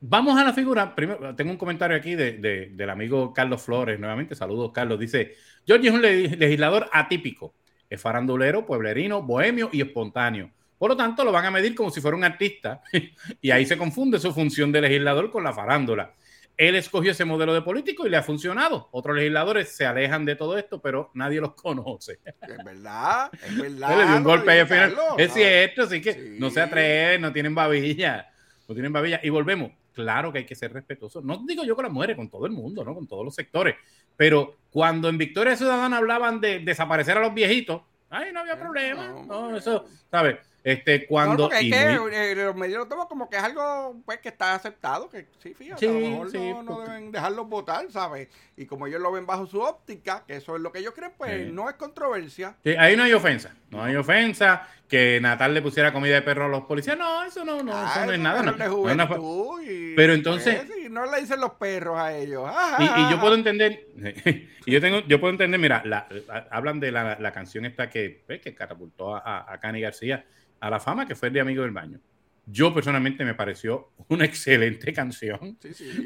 vamos 0.00 0.38
a 0.38 0.44
la 0.44 0.54
figura. 0.54 0.94
Primero, 0.94 1.36
tengo 1.36 1.50
un 1.50 1.58
comentario 1.58 1.94
aquí 1.94 2.14
de, 2.14 2.70
del 2.72 2.90
amigo 2.90 3.34
Carlos 3.34 3.60
Flores, 3.60 4.00
nuevamente. 4.00 4.34
Saludos, 4.34 4.72
Carlos. 4.72 4.98
Dice: 4.98 5.34
George 5.66 5.88
es 5.88 5.94
un 5.94 6.00
legislador 6.00 6.88
atípico. 6.92 7.54
Es 7.90 8.00
farandulero, 8.00 8.64
pueblerino, 8.64 9.22
bohemio 9.22 9.68
y 9.72 9.82
espontáneo. 9.82 10.50
Por 10.78 10.90
lo 10.90 10.96
tanto, 10.96 11.22
lo 11.22 11.32
van 11.32 11.44
a 11.44 11.50
medir 11.50 11.74
como 11.74 11.90
si 11.90 12.00
fuera 12.00 12.16
un 12.16 12.24
artista 12.24 12.80
y 13.42 13.50
ahí 13.50 13.66
se 13.66 13.76
confunde 13.76 14.18
su 14.18 14.32
función 14.32 14.72
de 14.72 14.80
legislador 14.80 15.30
con 15.30 15.44
la 15.44 15.52
farándula. 15.52 16.14
Él 16.56 16.74
escogió 16.74 17.10
ese 17.10 17.24
modelo 17.24 17.52
de 17.52 17.62
político 17.62 18.06
y 18.06 18.10
le 18.10 18.16
ha 18.16 18.22
funcionado. 18.22 18.88
Otros 18.92 19.16
legisladores 19.16 19.68
se 19.76 19.84
alejan 19.84 20.24
de 20.24 20.36
todo 20.36 20.56
esto, 20.56 20.80
pero 20.80 21.10
nadie 21.14 21.40
los 21.40 21.54
conoce. 21.54 22.20
Es 22.24 22.64
verdad, 22.64 23.30
es 23.46 23.58
verdad. 23.58 23.98
Le 23.98 24.06
dio 24.06 24.16
un 24.16 24.24
golpe 24.24 24.52
ahí 24.52 24.60
al 24.60 24.66
final. 24.66 24.96
Es 25.18 25.32
cierto, 25.34 25.82
así 25.82 26.00
que 26.00 26.36
no 26.38 26.50
se 26.50 26.60
atreven, 26.60 27.20
no 27.20 27.32
tienen 27.32 27.54
babilla. 27.54 28.28
No 28.68 28.74
tienen 28.74 28.92
babilla. 28.92 29.20
Y 29.22 29.28
volvemos. 29.28 29.70
Claro 29.92 30.30
que 30.30 30.40
hay 30.40 30.44
que 30.44 30.54
ser 30.54 30.72
respetuoso. 30.72 31.22
No 31.22 31.42
digo 31.46 31.64
yo 31.64 31.74
con 31.74 31.84
las 31.84 31.92
mujeres, 31.92 32.16
con 32.16 32.28
todo 32.28 32.44
el 32.44 32.52
mundo, 32.52 32.84
¿no? 32.84 32.94
Con 32.94 33.06
todos 33.06 33.24
los 33.24 33.34
sectores. 33.34 33.76
Pero 34.14 34.56
cuando 34.70 35.08
en 35.08 35.16
Victoria 35.16 35.56
Ciudadana 35.56 35.98
hablaban 35.98 36.40
de 36.40 36.58
desaparecer 36.58 37.16
a 37.16 37.20
los 37.20 37.32
viejitos, 37.32 37.80
ay, 38.10 38.30
no 38.32 38.40
había 38.40 38.58
problema. 38.58 39.08
No, 39.26 39.56
eso, 39.56 39.86
¿sabes? 40.10 40.36
Este, 40.66 41.06
cuando. 41.06 41.48
No, 41.48 41.54
es 41.54 41.60
que 41.60 41.92
eh, 41.92 42.34
los 42.34 42.56
medios 42.56 42.80
lo 42.80 42.88
toman 42.88 43.06
como 43.06 43.30
que 43.30 43.36
es 43.36 43.42
algo 43.44 44.02
pues, 44.04 44.18
que 44.18 44.30
está 44.30 44.52
aceptado, 44.52 45.08
que 45.08 45.28
sí, 45.40 45.54
fíjate, 45.54 45.88
a 45.88 45.92
lo 45.92 46.00
mejor 46.00 46.64
no, 46.64 46.80
deben 46.80 47.12
dejarlos 47.12 47.48
votar, 47.48 47.86
¿sabes? 47.92 48.26
Y 48.56 48.66
como 48.66 48.88
ellos 48.88 49.00
lo 49.00 49.12
ven 49.12 49.26
bajo 49.26 49.46
su 49.46 49.60
óptica, 49.60 50.24
que 50.26 50.34
eso 50.34 50.56
es 50.56 50.62
lo 50.62 50.72
que 50.72 50.80
ellos 50.80 50.92
creen, 50.92 51.12
pues 51.16 51.52
no 51.52 51.70
es 51.70 51.76
controversia. 51.76 52.56
Sí, 52.64 52.70
ahí 52.70 52.96
no 52.96 53.04
hay 53.04 53.12
ofensa, 53.12 53.54
no 53.70 53.82
hay 53.82 53.96
ofensa. 53.96 54.68
Que 54.88 55.18
Natal 55.20 55.52
le 55.52 55.62
pusiera 55.62 55.92
comida 55.92 56.14
de 56.14 56.22
perro 56.22 56.44
a 56.44 56.48
los 56.48 56.62
policías, 56.62 56.96
no, 56.96 57.24
eso 57.24 57.44
no, 57.44 57.60
no, 57.60 57.72
eso 57.72 58.06
no 58.06 58.12
es 58.12 58.20
nada. 58.20 58.40
No, 58.40 59.56
Pero 59.96 60.12
entonces. 60.12 60.64
Pues, 60.64 60.90
no 60.90 61.10
le 61.10 61.22
dicen 61.22 61.40
los 61.40 61.54
perros 61.54 61.98
a 61.98 62.16
ellos. 62.16 62.48
y, 62.78 63.10
yo 63.10 63.20
puedo 63.20 63.34
entender, 63.34 63.88
y 64.64 64.70
yo 64.70 64.80
tengo, 64.80 65.00
yo 65.08 65.18
puedo 65.18 65.32
entender, 65.32 65.58
mira, 65.58 65.82
la, 65.84 66.06
hablan 66.52 66.78
de 66.78 66.92
la, 66.92 67.18
la, 67.18 67.32
canción 67.32 67.64
esta 67.64 67.90
que, 67.90 68.22
pues, 68.26 68.40
que 68.40 68.54
catapultó 68.54 69.16
a, 69.16 69.52
a 69.52 69.58
Cani 69.58 69.80
García 69.80 70.24
a 70.60 70.70
la 70.70 70.78
fama, 70.78 71.06
que 71.06 71.16
fue 71.16 71.28
el 71.28 71.34
de 71.34 71.40
Amigo 71.40 71.62
del 71.62 71.72
Baño. 71.72 72.00
Yo 72.46 72.72
personalmente 72.72 73.24
me 73.24 73.34
pareció 73.34 73.90
una 74.08 74.24
excelente 74.24 74.92
canción. 74.92 75.58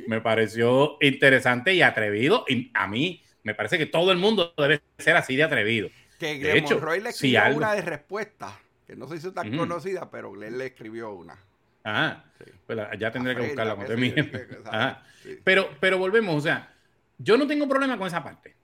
Me 0.09 0.21
pareció 0.21 0.97
interesante 1.01 1.75
y 1.75 1.83
atrevido. 1.83 2.45
Y 2.49 2.71
a 2.75 2.87
mí 2.87 3.23
me 3.43 3.55
parece 3.55 3.79
que 3.79 3.87
todo 3.87 4.13
el 4.13 4.19
mundo 4.19 4.55
debe 4.57 4.81
ser 4.99 5.17
así 5.17 5.37
de 5.37 5.45
atrevido. 5.45 5.91
Que 6.21 6.39
de 6.39 6.59
hecho, 6.59 6.79
Roy 6.79 7.01
le 7.01 7.11
escribió 7.11 7.57
una 7.57 7.75
de 7.75 7.81
respuesta, 7.81 8.61
que 8.87 8.95
no 8.95 9.09
se 9.09 9.17
hizo 9.17 9.33
tan 9.33 9.57
conocida, 9.57 10.11
pero 10.11 10.31
Glenn 10.33 10.59
le 10.59 10.67
escribió 10.67 11.15
una. 11.15 11.35
Ah, 11.83 12.23
pues 12.67 12.79
ya 12.99 13.11
tendré 13.11 13.35
que 13.35 13.41
buscarla. 13.41 13.75
Pero, 15.45 15.69
pero 15.79 15.99
volvemos, 15.99 16.35
o 16.35 16.41
sea, 16.41 16.75
yo 17.19 17.37
no 17.37 17.47
tengo 17.47 17.69
problema 17.69 17.99
con 17.99 18.07
esa 18.07 18.25
parte. 18.25 18.57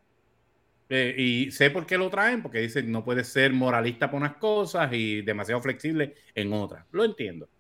Eh, 0.89 1.15
y 1.19 1.51
sé 1.51 1.71
por 1.71 1.85
qué 1.85 1.99
lo 1.99 2.09
traen, 2.09 2.41
porque 2.41 2.61
dicen 2.61 2.91
no 2.91 3.05
puede 3.05 3.25
ser 3.25 3.53
moralista 3.53 4.11
por 4.11 4.21
unas 4.21 4.37
cosas 4.37 4.91
y 4.93 5.21
demasiado 5.21 5.61
flexible 5.61 6.15
en 6.35 6.53
otras. 6.55 6.87
Lo 6.93 7.05
entiendo. 7.05 7.51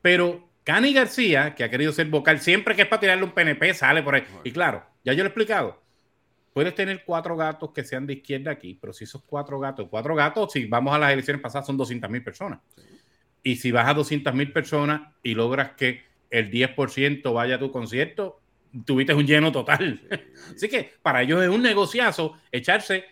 Pero 0.00 0.48
Cani 0.64 0.94
García, 0.94 1.54
que 1.54 1.64
ha 1.64 1.70
querido 1.70 1.92
ser 1.92 2.06
vocal, 2.06 2.40
siempre 2.40 2.74
que 2.74 2.82
es 2.82 2.88
para 2.88 3.00
tirarle 3.00 3.24
un 3.24 3.32
PNP, 3.32 3.74
sale 3.74 4.02
por 4.02 4.14
ahí. 4.14 4.24
Y 4.44 4.52
claro, 4.52 4.82
ya 5.04 5.12
yo 5.12 5.18
lo 5.18 5.24
he 5.24 5.28
explicado. 5.28 5.82
Puedes 6.58 6.74
tener 6.74 7.04
cuatro 7.04 7.36
gatos 7.36 7.70
que 7.70 7.84
sean 7.84 8.04
de 8.04 8.14
izquierda 8.14 8.50
aquí, 8.50 8.76
pero 8.80 8.92
si 8.92 9.04
esos 9.04 9.22
cuatro 9.24 9.60
gatos, 9.60 9.86
cuatro 9.88 10.16
gatos, 10.16 10.52
si 10.52 10.64
vamos 10.64 10.92
a 10.92 10.98
las 10.98 11.12
elecciones 11.12 11.40
pasadas, 11.40 11.68
son 11.68 11.76
200 11.76 12.10
mil 12.10 12.24
personas. 12.24 12.58
Y 13.44 13.54
si 13.54 13.70
vas 13.70 13.86
a 13.86 13.94
200 13.94 14.34
mil 14.34 14.52
personas 14.52 15.02
y 15.22 15.34
logras 15.34 15.74
que 15.76 16.02
el 16.30 16.50
10% 16.50 17.32
vaya 17.32 17.54
a 17.54 17.58
tu 17.60 17.70
concierto, 17.70 18.40
tuviste 18.84 19.14
un 19.14 19.24
lleno 19.24 19.52
total. 19.52 20.02
Así 20.56 20.68
que 20.68 20.94
para 21.00 21.22
ellos 21.22 21.40
es 21.44 21.48
un 21.48 21.62
negociazo 21.62 22.36
echarse 22.50 23.04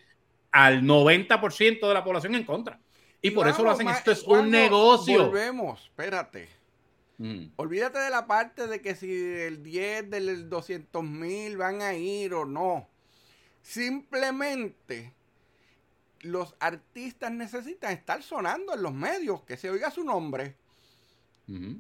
al 0.51 0.83
90% 0.83 1.87
de 1.87 1.95
la 1.95 2.03
población 2.03 2.35
en 2.35 2.43
contra. 2.43 2.81
Y 3.23 3.31
por 3.31 3.47
eso 3.47 3.63
lo 3.63 3.71
hacen. 3.71 3.87
Esto 3.87 4.11
es 4.11 4.25
un 4.25 4.51
negocio. 4.51 5.27
Volvemos, 5.27 5.85
espérate. 5.85 6.49
Mm. 7.19 7.51
Olvídate 7.55 8.01
de 8.01 8.11
la 8.11 8.27
parte 8.27 8.67
de 8.67 8.83
que 8.83 8.97
si 8.97 9.09
el 9.09 9.63
10 9.63 10.11
del 10.11 10.51
200 10.51 11.05
mil 11.05 11.57
van 11.57 11.81
a 11.81 11.95
ir 11.95 12.35
o 12.35 12.45
no. 12.45 12.89
Simplemente 13.66 15.12
los 16.20 16.55
artistas 16.61 17.33
necesitan 17.33 17.92
estar 17.92 18.22
sonando 18.22 18.74
en 18.74 18.83
los 18.83 18.94
medios, 18.94 19.42
que 19.42 19.57
se 19.57 19.68
oiga 19.68 19.90
su 19.90 20.05
nombre. 20.05 20.55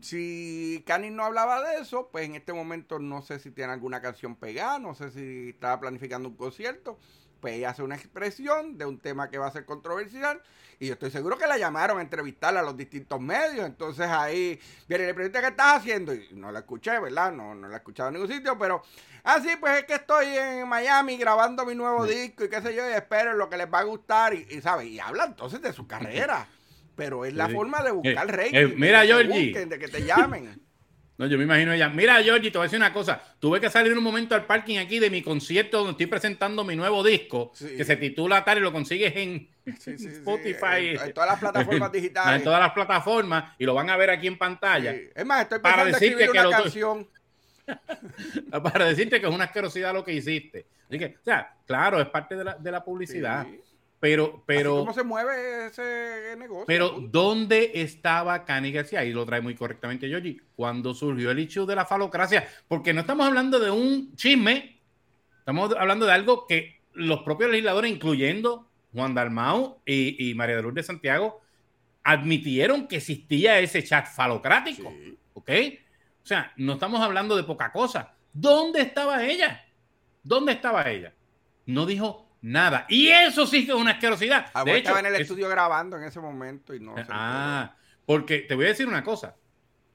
Si 0.00 0.82
Canis 0.84 1.12
no 1.12 1.24
hablaba 1.24 1.62
de 1.62 1.80
eso, 1.80 2.08
pues 2.10 2.24
en 2.26 2.34
este 2.34 2.52
momento 2.52 2.98
no 2.98 3.22
sé 3.22 3.38
si 3.38 3.52
tiene 3.52 3.72
alguna 3.72 4.02
canción 4.02 4.34
pegada, 4.34 4.80
no 4.80 4.96
sé 4.96 5.12
si 5.12 5.50
estaba 5.50 5.78
planificando 5.78 6.28
un 6.28 6.36
concierto. 6.36 6.98
Pues 7.46 7.58
ella 7.58 7.70
hace 7.70 7.84
una 7.84 7.94
expresión 7.94 8.76
de 8.76 8.86
un 8.86 8.98
tema 8.98 9.30
que 9.30 9.38
va 9.38 9.46
a 9.46 9.52
ser 9.52 9.64
controversial 9.64 10.42
y 10.80 10.88
yo 10.88 10.94
estoy 10.94 11.12
seguro 11.12 11.38
que 11.38 11.46
la 11.46 11.56
llamaron 11.56 12.00
a 12.00 12.02
entrevistarla 12.02 12.58
a 12.58 12.62
los 12.64 12.76
distintos 12.76 13.20
medios. 13.20 13.64
Entonces 13.64 14.08
ahí 14.08 14.58
viene 14.88 15.04
y 15.04 15.06
le 15.06 15.14
pregunta 15.14 15.40
qué 15.40 15.46
estás 15.46 15.76
haciendo 15.76 16.12
y 16.12 16.26
no 16.32 16.50
la 16.50 16.58
escuché, 16.58 16.98
¿verdad? 16.98 17.30
No, 17.30 17.54
no 17.54 17.68
la 17.68 17.74
he 17.74 17.76
escuchado 17.76 18.08
en 18.08 18.14
ningún 18.14 18.32
sitio, 18.32 18.58
pero 18.58 18.82
así 19.22 19.50
ah, 19.52 19.58
pues 19.60 19.78
es 19.78 19.84
que 19.84 19.94
estoy 19.94 20.26
en 20.26 20.68
Miami 20.68 21.16
grabando 21.18 21.64
mi 21.64 21.76
nuevo 21.76 22.04
disco 22.04 22.46
y 22.46 22.48
qué 22.48 22.60
sé 22.60 22.74
yo 22.74 22.90
y 22.90 22.94
espero 22.94 23.34
lo 23.34 23.48
que 23.48 23.58
les 23.58 23.72
va 23.72 23.78
a 23.78 23.84
gustar 23.84 24.34
y, 24.34 24.44
y 24.50 24.60
¿sabes? 24.60 24.88
Y 24.88 24.98
habla 24.98 25.26
entonces 25.26 25.62
de 25.62 25.72
su 25.72 25.86
carrera 25.86 26.48
pero 26.96 27.24
es 27.24 27.34
la 27.34 27.48
forma 27.48 27.80
de 27.82 27.92
buscar 27.92 28.26
rey. 28.26 28.50
Eh, 28.52 28.74
mira, 28.74 29.04
Georgie. 29.04 29.52
de 29.66 29.78
que 29.78 29.86
te 29.86 30.02
llamen. 30.04 30.65
No, 31.18 31.26
yo 31.26 31.38
me 31.38 31.44
imagino 31.44 31.72
ella. 31.72 31.88
Mira, 31.88 32.22
Georgie, 32.22 32.50
te 32.50 32.58
voy 32.58 32.64
a 32.64 32.68
decir 32.68 32.78
una 32.78 32.92
cosa. 32.92 33.22
Tuve 33.38 33.58
que 33.60 33.70
salir 33.70 33.96
un 33.96 34.04
momento 34.04 34.34
al 34.34 34.44
parking 34.44 34.78
aquí 34.78 34.98
de 34.98 35.08
mi 35.08 35.22
concierto 35.22 35.78
donde 35.78 35.92
estoy 35.92 36.06
presentando 36.06 36.62
mi 36.62 36.76
nuevo 36.76 37.02
disco, 37.02 37.52
que 37.58 37.84
se 37.84 37.96
titula 37.96 38.44
Tal 38.44 38.58
y 38.58 38.60
lo 38.60 38.72
consigues 38.72 39.16
en 39.16 39.48
Spotify. 39.64 40.98
En, 41.00 41.14
todas 41.14 41.30
las 41.30 41.40
plataformas 41.40 41.92
digitales. 41.92 42.38
En 42.38 42.44
todas 42.44 42.60
las 42.60 42.72
plataformas 42.72 43.52
y 43.58 43.64
lo 43.64 43.72
van 43.72 43.88
a 43.88 43.96
ver 43.96 44.10
aquí 44.10 44.26
en 44.26 44.36
pantalla. 44.36 44.94
Es 45.14 45.24
más, 45.24 45.42
estoy 45.42 45.58
pensando 45.60 45.84
para 45.84 45.98
decirte 45.98 46.28
que 46.28 46.40
una 46.40 46.50
canción. 46.50 47.08
para 48.62 48.84
decirte 48.84 49.20
que 49.20 49.26
es 49.26 49.34
una 49.34 49.44
asquerosidad 49.44 49.94
lo 49.94 50.04
que 50.04 50.12
hiciste. 50.12 50.66
Así 50.86 50.98
que, 50.98 51.16
o 51.20 51.24
sea, 51.24 51.54
claro, 51.66 52.00
es 52.00 52.08
parte 52.08 52.36
de 52.36 52.44
la, 52.44 52.54
de 52.54 52.70
la 52.70 52.84
publicidad. 52.84 53.46
Pero, 54.00 54.42
pero. 54.46 54.78
¿Cómo 54.78 54.92
se 54.92 55.02
mueve 55.02 55.66
ese 55.66 56.36
negocio? 56.36 56.64
Pero, 56.66 56.96
¿dónde 57.00 57.72
estaba 57.74 58.44
Cani 58.44 58.72
García? 58.72 59.00
Ahí 59.00 59.12
lo 59.12 59.24
trae 59.24 59.40
muy 59.40 59.54
correctamente 59.54 60.08
Yogi. 60.08 60.40
Cuando 60.54 60.94
surgió 60.94 61.30
el 61.30 61.38
issue 61.38 61.66
de 61.66 61.74
la 61.74 61.86
falocracia. 61.86 62.46
Porque 62.68 62.92
no 62.92 63.00
estamos 63.00 63.26
hablando 63.26 63.58
de 63.58 63.70
un 63.70 64.14
chisme. 64.14 64.80
Estamos 65.38 65.74
hablando 65.78 66.06
de 66.06 66.12
algo 66.12 66.46
que 66.46 66.80
los 66.92 67.20
propios 67.20 67.50
legisladores, 67.50 67.90
incluyendo 67.90 68.68
Juan 68.92 69.14
Dalmau 69.14 69.80
y, 69.86 70.34
María 70.34 70.56
de 70.56 70.62
Lourdes 70.62 70.86
Santiago, 70.86 71.40
admitieron 72.02 72.88
que 72.88 72.96
existía 72.96 73.58
ese 73.60 73.82
chat 73.82 74.06
falocrático. 74.06 74.92
¿Ok? 75.34 75.50
O 76.22 76.26
sea, 76.26 76.52
no 76.56 76.74
estamos 76.74 77.00
hablando 77.00 77.36
de 77.36 77.44
poca 77.44 77.72
cosa. 77.72 78.14
¿Dónde 78.32 78.82
estaba 78.82 79.24
ella? 79.24 79.64
¿Dónde 80.22 80.52
estaba 80.52 80.90
ella? 80.90 81.14
no 81.66 81.84
dijo 81.84 82.25
nada. 82.46 82.86
Y 82.88 83.08
eso 83.08 83.46
sí 83.46 83.66
que 83.66 83.72
es 83.72 83.78
una 83.78 83.92
asquerosidad. 83.92 84.46
Ah, 84.54 84.64
de 84.64 84.70
hecho, 84.72 84.78
estaba 84.78 85.00
en 85.00 85.06
el 85.06 85.20
estudio 85.20 85.48
grabando 85.48 85.96
en 85.96 86.04
ese 86.04 86.20
momento 86.20 86.74
y 86.74 86.80
no. 86.80 86.94
Ah, 87.08 87.74
porque 88.04 88.38
te 88.40 88.54
voy 88.54 88.66
a 88.66 88.68
decir 88.68 88.86
una 88.86 89.02
cosa. 89.02 89.34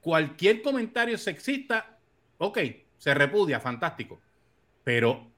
Cualquier 0.02 0.62
comentario 0.62 1.18
sexista, 1.18 1.98
ok, 2.38 2.60
se 2.98 3.14
repudia, 3.14 3.60
fantástico. 3.60 4.20
Pero 4.84 5.32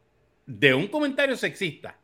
de 0.46 0.74
un 0.74 0.88
comentario 0.88 1.38
sexista 1.38 1.98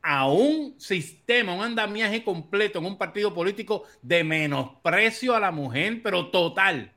a 0.00 0.28
un 0.28 0.78
sistema, 0.78 1.54
un 1.54 1.64
andamiaje 1.64 2.22
completo 2.22 2.78
en 2.78 2.86
un 2.86 2.98
partido 2.98 3.34
político 3.34 3.84
de 4.00 4.22
menosprecio 4.24 5.34
a 5.34 5.40
la 5.40 5.50
mujer, 5.50 6.00
pero 6.02 6.30
total. 6.30 6.92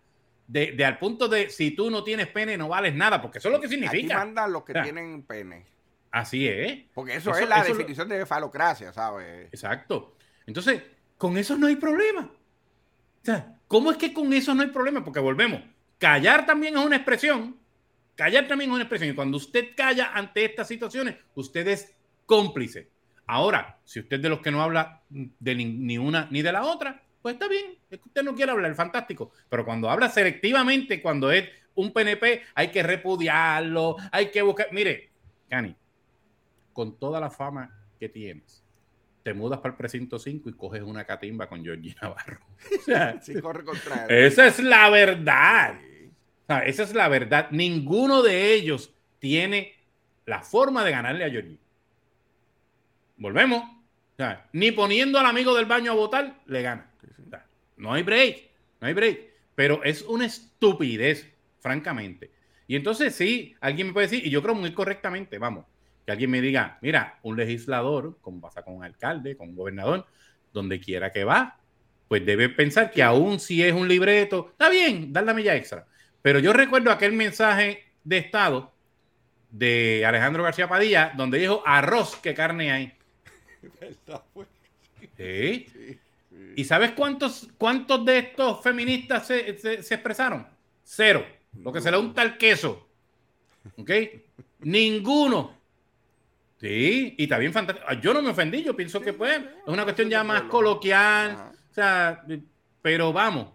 De, 0.47 0.86
al 0.86 0.99
punto 0.99 1.28
de 1.28 1.49
si 1.49 1.71
tú 1.71 1.89
no 1.89 2.04
tienes 2.04 2.28
pene 2.28 2.56
no 2.56 2.67
vales 2.67 2.93
nada, 2.93 3.19
porque 3.19 3.39
eso 3.39 3.47
es 3.47 3.54
lo 3.54 3.60
que 3.60 3.67
significa. 3.67 4.17
Aquí 4.17 4.25
mandan 4.25 4.51
los 4.54 4.63
que 4.63 4.73
tienen 4.73 5.23
pene. 5.23 5.74
Así 6.15 6.47
es. 6.47 6.86
Porque 6.93 7.17
eso, 7.17 7.36
es 7.36 7.49
la 7.49 7.62
definición 7.62 8.08
de 8.08 8.25
falocracia, 8.25 8.93
¿sabes? 8.93 9.47
Exacto. 9.51 10.15
Entonces, 10.45 10.82
con 11.17 11.38
eso 11.38 11.58
no 11.58 11.67
hay 11.67 11.75
problema. 11.75 12.21
O 12.21 13.25
sea, 13.25 13.60
¿cómo 13.67 13.91
es 13.91 13.97
que 13.97 14.13
con 14.13 14.32
eso 14.32 14.56
no 14.56 14.62
hay 14.62 14.69
problema? 14.69 15.04
Porque 15.04 15.19
volvemos. 15.19 15.62
Callar 15.97 16.45
también 16.45 16.78
es 16.78 16.86
una 16.86 16.95
expresión. 16.95 17.58
Callar 18.15 18.47
también 18.47 18.69
es 18.69 18.75
una 18.75 18.84
expresión. 18.84 19.10
Y 19.10 19.13
cuando 19.13 19.36
usted 19.36 19.71
calla 19.75 20.13
ante 20.13 20.45
estas 20.45 20.69
situaciones, 20.69 21.17
usted 21.34 21.67
es 21.67 21.93
cómplice. 22.25 22.88
Ahora, 23.28 23.82
si 23.84 23.99
usted 23.99 24.21
de 24.21 24.30
los 24.30 24.39
que 24.39 24.51
no 24.51 24.63
habla 24.63 25.01
de 25.10 25.54
ni, 25.54 25.97
una 25.97 26.30
ni 26.32 26.41
de 26.41 26.54
la 26.54 26.63
otra, 26.63 27.04
pues 27.21 27.34
está 27.34 27.49
bien. 27.49 27.78
Es 27.89 27.99
que 27.99 28.08
usted 28.08 28.23
no 28.23 28.36
quiere 28.36 28.54
hablar, 28.54 28.73
fantástico. 28.73 29.34
Pero 29.49 29.65
cuando 29.65 29.89
habla 29.89 30.08
selectivamente, 30.08 31.01
cuando 31.01 31.30
es 31.30 31.49
un 31.73 31.91
PNP, 31.91 32.41
hay 32.54 32.69
que 32.69 32.84
repudiarlo, 32.84 33.97
hay 34.13 34.32
que 34.32 34.41
buscar. 34.41 34.69
Mire, 34.71 35.10
Cani, 35.49 35.75
con 36.75 36.99
toda 36.99 37.21
la 37.21 37.29
fama 37.29 37.73
que 37.97 38.09
tienes, 38.09 38.61
te 39.23 39.33
mudas 39.33 39.59
para 39.59 39.71
el 39.71 39.77
precinto 39.77 40.19
5 40.19 40.49
y 40.49 40.53
coges 40.53 40.83
una 40.83 41.05
catimba 41.05 41.47
con 41.47 41.63
Georgie 41.63 41.95
Navarro. 42.01 42.41
sí, 43.21 43.39
corre 43.39 43.63
contra 43.63 44.05
Esa 44.07 44.47
es 44.47 44.59
la 44.59 44.89
verdad. 44.89 45.79
esa 46.65 46.83
es 46.83 46.93
la 46.93 47.07
verdad. 47.07 47.47
Ninguno 47.51 48.21
de 48.21 48.53
ellos 48.53 48.93
tiene 49.19 49.73
la 50.25 50.41
forma 50.41 50.83
de 50.83 50.91
ganarle 50.91 51.23
a 51.23 51.29
Georgie. 51.29 51.57
Volvemos. 53.15 53.63
ni 54.51 54.71
poniendo 54.71 55.17
al 55.17 55.27
amigo 55.27 55.55
del 55.55 55.65
baño 55.65 55.93
a 55.93 55.95
votar, 55.95 56.41
le 56.45 56.61
gana. 56.61 56.91
no 57.77 57.93
hay 57.93 58.03
break. 58.03 58.49
No 58.81 58.88
hay 58.88 58.93
break. 58.93 59.19
Pero 59.55 59.81
es 59.85 60.01
una 60.01 60.25
estupidez, 60.25 61.33
francamente. 61.61 62.31
Y 62.67 62.75
entonces 62.75 63.15
sí, 63.15 63.55
alguien 63.61 63.88
me 63.88 63.93
puede 63.93 64.07
decir, 64.07 64.27
y 64.27 64.29
yo 64.29 64.43
creo 64.43 64.55
muy 64.55 64.73
correctamente, 64.73 65.38
vamos, 65.38 65.65
que 66.05 66.11
alguien 66.11 66.29
me 66.29 66.41
diga, 66.41 66.77
mira, 66.81 67.19
un 67.23 67.35
legislador, 67.35 68.17
como 68.21 68.41
pasa 68.41 68.63
con 68.63 68.75
un 68.75 68.83
alcalde, 68.83 69.35
con 69.35 69.49
un 69.49 69.55
gobernador, 69.55 70.05
donde 70.53 70.79
quiera 70.79 71.11
que 71.11 71.23
va, 71.23 71.57
pues 72.07 72.25
debe 72.25 72.49
pensar 72.49 72.91
que 72.91 73.01
aún 73.01 73.39
si 73.39 73.63
es 73.63 73.73
un 73.73 73.87
libreto, 73.87 74.49
está 74.51 74.69
bien, 74.69 75.11
dar 75.11 75.23
la 75.23 75.33
milla 75.33 75.55
extra. 75.55 75.87
Pero 76.21 76.39
yo 76.39 76.53
recuerdo 76.53 76.91
aquel 76.91 77.13
mensaje 77.13 77.83
de 78.03 78.17
Estado 78.17 78.71
de 79.49 80.05
Alejandro 80.05 80.43
García 80.43 80.67
Padilla, 80.67 81.13
donde 81.15 81.39
dijo 81.39 81.63
arroz 81.65 82.15
que 82.17 82.33
carne 82.33 82.71
hay. 82.71 82.93
¿Y 86.55 86.63
sabes 86.63 86.91
cuántos, 86.91 87.49
cuántos 87.57 88.05
de 88.05 88.19
estos 88.19 88.61
feministas 88.61 89.27
se, 89.27 89.49
expresaron? 89.49 90.47
Cero. 90.83 91.25
Lo 91.63 91.71
que 91.71 91.81
se 91.81 91.89
le 91.89 91.97
unta 91.97 92.21
el 92.21 92.37
queso. 92.37 92.87
¿Ok? 93.77 93.91
Ninguno. 94.59 95.54
Sí, 96.59 97.15
y 97.17 97.27
bien 97.27 97.53
fantástico. 97.53 97.87
Ah, 97.89 97.99
yo 97.99 98.13
no 98.13 98.21
me 98.21 98.29
ofendí, 98.29 98.63
yo 98.63 98.75
pienso 98.75 99.01
que 99.01 99.13
pues 99.13 99.37
es 99.37 99.43
una 99.67 99.83
cuestión 99.83 100.09
ya 100.09 100.23
más 100.23 100.43
coloquial. 100.43 101.51
O 101.69 101.73
sea, 101.73 102.23
pero 102.81 103.11
vamos. 103.11 103.49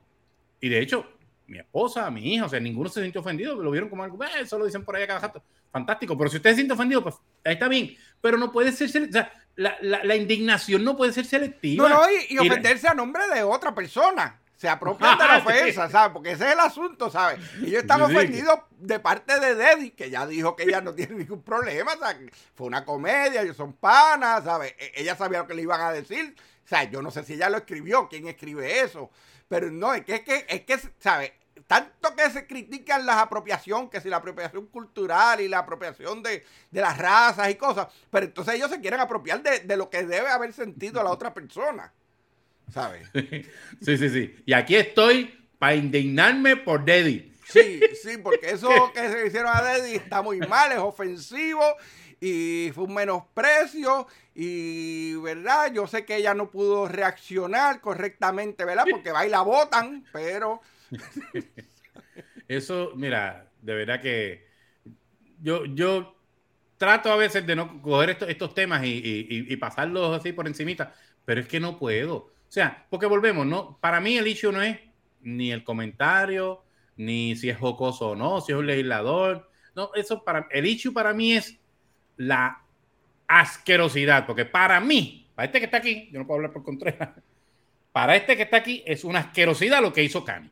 Y 0.61 0.69
de 0.69 0.81
hecho, 0.81 1.07
mi 1.47 1.59
esposa, 1.59 2.11
mi 2.11 2.35
hija, 2.35 2.45
o 2.45 2.49
sea, 2.49 2.61
ninguno 2.61 2.89
se 2.89 3.03
sintió 3.03 3.21
ofendido, 3.21 3.57
lo 3.57 3.71
vieron 3.71 3.89
como 3.89 4.05
algo, 4.05 4.23
eh, 4.23 4.29
eso 4.43 4.59
lo 4.59 4.67
dicen 4.67 4.85
por 4.85 4.95
ahí 4.97 5.07
cada 5.07 5.21
rato. 5.21 5.43
Fantástico, 5.73 6.17
pero 6.17 6.31
si 6.31 6.37
usted 6.37 6.51
se 6.51 6.57
siente 6.57 6.75
ofendido, 6.75 7.03
pues 7.03 7.17
ahí 7.45 7.55
está 7.55 7.69
bien. 7.69 7.97
Pero 8.21 8.37
no 8.37 8.53
puede 8.53 8.73
ser, 8.73 8.89
o 8.89 9.13
sea, 9.13 9.33
la, 9.57 10.17
indignación 10.17 10.85
no 10.85 10.97
puede 10.97 11.13
ser 11.13 11.25
selectiva. 11.25 11.89
No, 11.89 11.95
no, 11.95 12.03
y, 12.29 12.39
ofenderse 12.39 12.89
a 12.89 12.95
nombre 12.95 13.23
de 13.33 13.43
otra 13.43 13.75
persona. 13.75 14.40
Se 14.61 14.69
apropian 14.69 15.17
de 15.17 15.25
la 15.25 15.39
ofensa, 15.47 15.89
¿sabes? 15.89 16.13
Porque 16.13 16.33
ese 16.33 16.45
es 16.45 16.53
el 16.53 16.61
asunto, 16.61 17.11
¿sabes? 17.11 17.41
Y 17.63 17.71
yo 17.71 17.79
estaba 17.79 18.05
ofendido 18.05 18.67
de 18.77 19.01
parte 19.01 19.41
de 19.41 19.55
Deddy, 19.55 19.93
que 19.93 20.11
ya 20.11 20.27
dijo 20.27 20.55
que 20.55 20.65
ella 20.65 20.83
no 20.83 20.95
tiene 20.95 21.15
ningún 21.15 21.43
problema, 21.43 21.97
¿sabes? 21.97 22.31
Fue 22.55 22.67
una 22.67 22.85
comedia, 22.85 23.41
ellos 23.41 23.57
son 23.57 23.73
panas, 23.73 24.45
¿sabes? 24.45 24.75
E, 24.79 24.93
ella 24.97 25.17
sabía 25.17 25.39
lo 25.39 25.47
que 25.47 25.55
le 25.55 25.63
iban 25.63 25.81
a 25.81 25.93
decir. 25.93 26.37
O 26.63 26.69
sea, 26.69 26.85
yo 26.85 27.01
no 27.01 27.11
sé 27.11 27.25
si 27.25 27.33
ella 27.33 27.49
lo 27.49 27.57
escribió, 27.57 28.07
quién 28.11 28.29
escribe 28.29 28.81
eso. 28.81 29.11
Pero 29.49 29.71
no, 29.71 29.95
es 29.95 30.05
que, 30.05 30.17
es 30.17 30.21
que, 30.21 30.45
es 30.47 30.61
que 30.61 30.79
¿sabes? 30.99 31.33
tanto 31.67 32.15
que 32.15 32.29
se 32.31 32.47
critican 32.47 33.07
las 33.07 33.17
apropiación, 33.17 33.89
que 33.89 34.01
si 34.03 34.11
la 34.11 34.19
apropiación 34.19 34.67
cultural 34.67 35.41
y 35.41 35.49
la 35.49 35.61
apropiación 35.61 36.23
de, 36.23 36.45
las 36.73 36.99
razas 36.99 37.49
y 37.49 37.55
cosas, 37.55 37.89
pero 38.11 38.27
entonces 38.27 38.57
ellos 38.57 38.71
se 38.71 38.81
quieren 38.81 39.01
apropiar 39.01 39.43
de, 39.43 39.77
lo 39.77 39.89
que 39.89 40.05
debe 40.05 40.29
haber 40.29 40.53
sentido 40.53 41.03
la 41.03 41.11
otra 41.11 41.33
persona. 41.33 41.93
¿Sabes? 42.73 43.09
Sí, 43.83 43.97
sí, 43.97 44.09
sí. 44.11 44.37
Y 44.47 44.53
aquí 44.53 44.77
estoy 44.77 45.35
para 45.59 45.75
indignarme 45.75 46.57
por 46.57 46.85
Deddy. 46.85 47.33
Sí, 47.45 47.81
sí, 48.03 48.19
porque 48.23 48.51
eso 48.51 48.93
que 48.93 49.09
se 49.09 49.27
hicieron 49.27 49.51
a 49.55 49.63
Deddy 49.63 49.97
está 49.97 50.23
muy 50.23 50.39
mal, 50.41 50.73
es 50.73 50.79
ofensivo 50.79 51.63
y 52.21 52.71
fue 52.75 52.85
un 52.85 52.95
menosprecio 52.95 54.07
y, 54.35 55.15
¿verdad? 55.17 55.73
Yo 55.73 55.87
sé 55.87 56.05
que 56.05 56.17
ella 56.17 56.35
no 56.35 56.51
pudo 56.51 56.87
reaccionar 56.87 57.81
correctamente, 57.81 58.65
¿verdad? 58.65 58.85
Porque 58.91 59.11
va 59.11 59.27
y 59.27 59.31
la 59.31 59.41
votan, 59.41 60.05
pero 60.13 60.61
Eso, 62.49 62.93
mira, 62.97 63.49
de 63.63 63.75
verdad 63.75 64.01
que 64.01 64.47
yo, 65.41 65.65
yo 65.67 66.17
trato 66.77 67.13
a 67.13 67.17
veces 67.17 67.47
de 67.47 67.57
no 67.57 67.81
coger 67.81 68.17
estos, 68.29 68.55
temas 68.55 68.83
y, 68.85 69.57
pasarlos 69.57 70.19
así 70.19 70.33
por 70.33 70.49
encimita, 70.49 70.95
pero 71.25 71.41
es 71.41 71.49
que 71.49 71.61
no 71.61 71.79
puedo. 71.79 72.31
O 72.51 72.53
sea, 72.53 72.85
porque 72.91 73.07
volvemos, 73.07 73.47
¿no? 73.47 73.79
Para 73.81 74.01
mí 74.01 74.19
el 74.19 74.27
issue 74.27 74.53
no 74.53 74.61
es 74.61 74.79
ni 75.23 75.53
el 75.53 75.65
comentario, 75.65 76.63
ni 76.97 77.35
si 77.37 77.49
es 77.49 77.57
jocoso 77.57 78.11
o 78.11 78.17
no, 78.17 78.43
si 78.43 78.53
es 78.53 78.59
un 78.59 78.67
legislador. 78.67 79.49
No, 79.75 79.93
eso 79.95 80.23
para 80.23 80.49
el 80.51 80.67
issue 80.67 80.93
para 80.93 81.15
mí 81.15 81.33
es 81.33 81.59
la 82.19 82.61
asquerosidad, 83.27 84.27
porque 84.27 84.45
para 84.45 84.81
mí, 84.81 85.29
para 85.35 85.47
este 85.47 85.61
que 85.61 85.65
está 85.65 85.79
aquí, 85.79 86.11
yo 86.13 86.19
no 86.19 86.27
puedo 86.27 86.39
hablar 86.39 86.53
por 86.53 86.65
Contreras, 86.65 87.11
para 87.93 88.17
este 88.17 88.37
que 88.37 88.43
está 88.43 88.59
aquí 88.59 88.83
es 88.85 89.05
una 89.05 89.21
asquerosidad 89.21 89.81
lo 89.81 89.93
que 89.93 90.03
hizo 90.03 90.25
Cani 90.25 90.51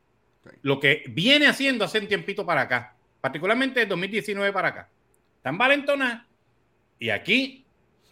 lo 0.62 0.80
que 0.80 1.04
viene 1.08 1.46
haciendo 1.46 1.84
hace 1.84 1.98
un 1.98 2.08
tiempito 2.08 2.44
para 2.44 2.62
acá, 2.62 2.94
particularmente 3.20 3.80
de 3.80 3.86
2019 3.86 4.52
para 4.52 4.68
acá. 4.68 4.88
Tan 5.42 5.58
valentona. 5.58 6.26
Y 6.98 7.10
aquí. 7.10 7.64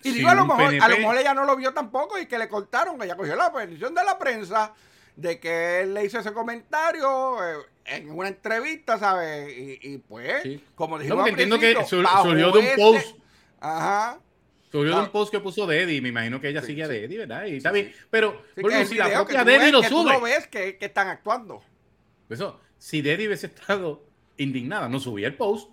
Y 0.03 0.13
digo, 0.13 0.29
a 0.29 0.35
lo, 0.35 0.47
mejor, 0.47 0.75
a 0.81 0.89
lo 0.89 0.97
mejor 0.99 1.17
ella 1.17 1.35
no 1.35 1.45
lo 1.45 1.57
vio 1.57 1.73
tampoco 1.73 2.19
y 2.19 2.27
que 2.27 2.39
le 2.39 2.49
cortaron. 2.49 3.03
Ella 3.03 3.17
cogió 3.17 3.35
la 3.35 3.53
petición 3.53 3.95
de 3.95 4.05
la 4.05 4.19
prensa 4.19 4.73
de 5.17 5.41
que 5.41 5.81
él 5.81 5.95
le 5.95 6.05
hizo 6.05 6.19
ese 6.19 6.33
comentario 6.33 7.45
eh, 7.45 7.57
en 7.87 8.11
una 8.11 8.29
entrevista, 8.29 8.99
¿sabes? 8.99 9.53
Y, 9.57 9.99
pues, 9.99 10.47
como 10.75 10.99
dijimos. 10.99 11.25
No, 11.25 11.27
entiendo 11.27 11.59
que 11.59 11.75
surgió 11.85 12.53
de 12.53 12.59
un 12.59 12.77
post. 12.77 13.17
Ajá. 13.59 14.21
Surgió 14.71 14.95
de 14.95 15.03
un 15.03 15.11
post 15.11 15.33
que 15.33 15.41
puso 15.41 15.67
de 15.67 15.83
Eddie. 15.83 16.01
Me 16.01 16.11
imagino 16.11 16.41
que 16.41 16.51
ella 16.51 16.63
sigue 16.63 16.85
a 16.85 16.87
Eddie, 16.87 17.19
¿verdad? 17.19 17.47
Y 17.47 17.57
está 17.57 17.73
bien. 17.73 17.93
Pero, 18.11 18.43
si 18.87 18.95
la 18.95 19.11
propia 19.11 19.43
Eddie 19.43 19.73
lo 19.73 19.83
sube. 19.83 20.13
Lo 20.13 20.21
ves 20.21 20.47
que, 20.47 20.77
que 20.77 20.87
están 20.87 21.09
actuando. 21.09 21.63
Eso, 22.29 22.61
si 22.79 23.03
Deddy 23.03 23.27
hubiese 23.27 23.47
estado 23.47 24.06
indignada, 24.39 24.89
no 24.89 25.01
subía 25.01 25.27
el 25.29 25.37
post. 25.37 25.71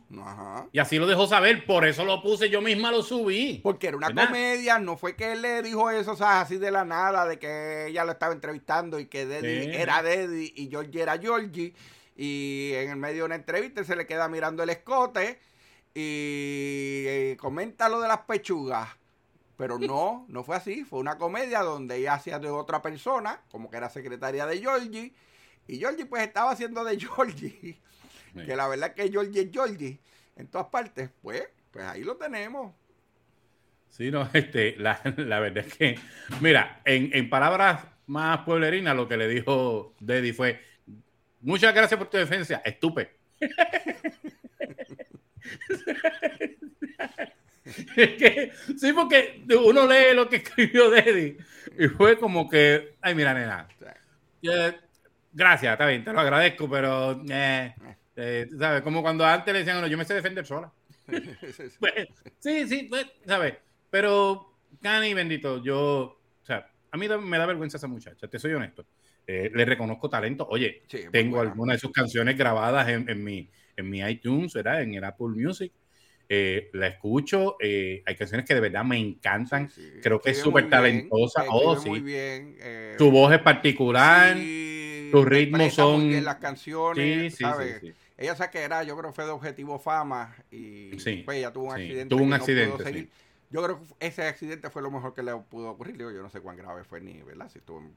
Y 0.72 0.80
así 0.80 0.98
lo 0.98 1.08
dejó 1.08 1.28
saber, 1.28 1.66
por 1.66 1.86
eso 1.86 2.06
lo 2.06 2.22
puse, 2.22 2.50
yo 2.50 2.62
misma 2.62 2.92
lo 2.92 3.04
subí. 3.04 3.60
Porque 3.64 3.88
era 3.88 3.98
una 3.98 4.14
comedia, 4.14 4.80
no 4.80 4.98
fue 4.98 5.16
que 5.16 5.34
él 5.34 5.42
le 5.42 5.62
dijo 5.62 5.90
eso, 5.90 6.14
o 6.14 6.16
sea, 6.16 6.42
así 6.42 6.58
de 6.58 6.72
la 6.72 6.86
nada, 6.86 7.26
de 7.26 7.40
que 7.40 7.88
ella 7.88 8.06
lo 8.06 8.14
estaba 8.14 8.34
entrevistando 8.34 9.00
y 9.00 9.06
que 9.08 9.26
Deddy 9.26 9.76
era 9.76 10.02
Deddy 10.02 10.54
y 10.56 10.70
Georgie 10.70 11.02
era 11.02 11.18
Georgie. 11.18 11.74
Y 12.16 12.72
en 12.76 12.92
el 12.92 12.98
medio 12.98 13.24
de 13.24 13.26
una 13.26 13.36
entrevista 13.36 13.84
se 13.84 13.96
le 13.96 14.06
queda 14.06 14.28
mirando 14.30 14.62
el 14.64 14.70
escote 14.70 15.40
y 15.96 17.04
eh, 17.08 17.38
comenta 17.40 17.90
lo 17.90 18.00
de 18.02 18.08
las 18.08 18.20
pechugas. 18.20 18.90
Pero 19.58 19.78
no, 19.78 20.26
no 20.30 20.44
fue 20.44 20.56
así, 20.56 20.84
fue 20.84 21.00
una 21.00 21.18
comedia 21.18 21.62
donde 21.62 21.98
ella 21.98 22.16
hacía 22.16 22.40
de 22.40 22.50
otra 22.50 22.82
persona, 22.82 23.42
como 23.52 23.70
que 23.70 23.78
era 23.78 23.90
secretaria 23.90 24.46
de 24.46 24.60
Georgie 24.60 25.14
y 25.68 25.78
Georgie 25.78 26.06
pues 26.06 26.24
estaba 26.24 26.52
haciendo 26.52 26.84
de 26.84 27.00
Georgie. 27.00 27.80
Que 28.34 28.56
la 28.56 28.68
verdad 28.68 28.94
que 28.94 29.10
Georgie 29.10 29.42
es 29.42 29.52
Georgie. 29.52 30.00
En 30.36 30.48
todas 30.48 30.68
partes, 30.68 31.10
pues, 31.22 31.44
pues 31.72 31.86
ahí 31.86 32.04
lo 32.04 32.18
tenemos. 32.18 32.74
Sí, 33.94 34.10
no, 34.10 34.28
este, 34.34 34.76
la, 34.78 35.00
verdad 35.04 35.66
es 35.68 35.76
que, 35.76 36.00
mira, 36.42 36.82
en, 36.84 37.30
palabras 37.30 37.86
más 38.08 38.40
pueblerinas, 38.40 38.96
lo 38.96 39.08
que 39.08 39.18
le 39.18 39.28
dijo 39.28 39.94
Deddy 40.00 40.34
fue, 40.34 40.60
muchas 41.42 41.76
gracias 41.76 42.00
por 42.00 42.10
tu 42.10 42.18
defensa, 42.18 42.64
estupe. 42.66 43.12
sí, 48.78 48.94
porque 48.94 49.44
uno 49.64 49.86
lee 49.86 50.16
lo 50.16 50.28
que 50.28 50.38
escribió 50.38 50.90
Deddy 50.90 51.38
y 51.78 51.88
fue 51.90 52.18
como 52.18 52.50
que, 52.50 52.96
ay, 53.02 53.14
mira, 53.14 53.36
nena, 53.36 53.68
gracias, 55.32 55.72
está 55.72 55.86
bien, 55.86 56.04
te 56.04 56.12
lo 56.12 56.20
agradezco, 56.20 56.68
pero, 56.68 57.22
eh, 57.30 57.76
eh, 58.16 58.48
¿sabes? 58.58 58.82
Como 58.82 59.02
cuando 59.02 59.26
antes 59.26 59.54
le 59.54 59.60
decían, 59.60 59.82
no, 59.82 59.88
yo 59.88 59.98
me 59.98 60.06
sé 60.06 60.14
defender 60.14 60.46
sola. 60.46 60.72
Pues, 61.80 62.08
sí, 62.40 62.68
sí, 62.68 62.88
pues, 62.90 63.06
¿sabes? 63.26 63.56
Pero, 63.90 64.56
Cani, 64.82 65.14
bendito, 65.14 65.62
yo, 65.62 66.20
o 66.42 66.46
sea, 66.46 66.66
a 66.92 66.98
mí 66.98 67.08
me 67.08 67.38
da 67.38 67.46
vergüenza 67.46 67.78
esa 67.78 67.88
muchacha, 67.88 68.28
te 68.28 68.40
soy 68.40 68.54
honesto. 68.54 68.86
Eh, 69.26 69.50
le 69.54 69.66
reconozco 69.66 70.10
talento. 70.10 70.48
Oye, 70.50 70.84
tengo 71.12 71.40
algunas 71.40 71.78
de 71.78 71.80
sus 71.80 71.92
canciones 71.92 72.38
grabadas 72.38 72.90
en, 72.90 73.24
mi, 73.24 73.50
en 73.78 73.90
mi 73.90 74.02
iTunes, 74.02 74.54
¿verdad? 74.54 74.82
En 74.82 74.94
el 74.94 75.04
Apple 75.04 75.30
Music. 75.30 75.72
Eh, 76.28 76.70
la 76.74 76.88
escucho. 76.88 77.56
Eh, 77.60 78.04
hay 78.06 78.16
canciones 78.16 78.46
que 78.46 78.54
de 78.54 78.60
verdad 78.60 78.84
me 78.84 78.98
encantan. 78.98 79.70
Creo 80.02 80.20
que 80.20 80.32
es 80.32 80.40
súper 80.40 80.70
talentosa. 80.70 81.46
Oh, 81.50 81.78
sí. 81.78 82.04
Su 82.98 83.12
voz 83.12 83.34
es 83.34 83.40
particular. 83.40 84.36
sus 84.36 85.26
ritmos 85.26 85.74
son. 85.74 86.24
las 86.24 86.36
canciones. 86.38 87.38
Ella 88.24 88.36
sabe 88.36 88.52
que 88.52 88.60
era, 88.60 88.84
yo 88.84 88.98
creo 88.98 89.12
que 89.12 89.16
fue 89.16 89.26
de 89.26 89.32
objetivo 89.32 89.80
fama. 89.80 90.36
Y 90.50 90.90
pues 91.24 91.38
ella 91.38 91.52
tuvo 91.52 91.66
un 91.66 91.74
accidente. 91.74 92.16
Tuvo 92.16 92.24
un 92.24 92.34
accidente. 92.34 93.10
Yo 93.50 93.64
creo 93.64 93.80
que 93.80 94.08
ese 94.08 94.24
accidente 94.24 94.70
fue 94.70 94.82
lo 94.82 94.90
mejor 94.90 95.14
que 95.14 95.22
le 95.22 95.36
pudo 95.36 95.70
ocurrir. 95.70 95.98
yo 95.98 96.12
no 96.12 96.30
sé 96.30 96.42
cuán 96.42 96.58
grave 96.58 96.84
fue 96.84 97.02
ni, 97.02 97.22
¿verdad? 97.22 97.50
Si 97.50 97.60
estuvo 97.60 97.80
en 97.80 97.94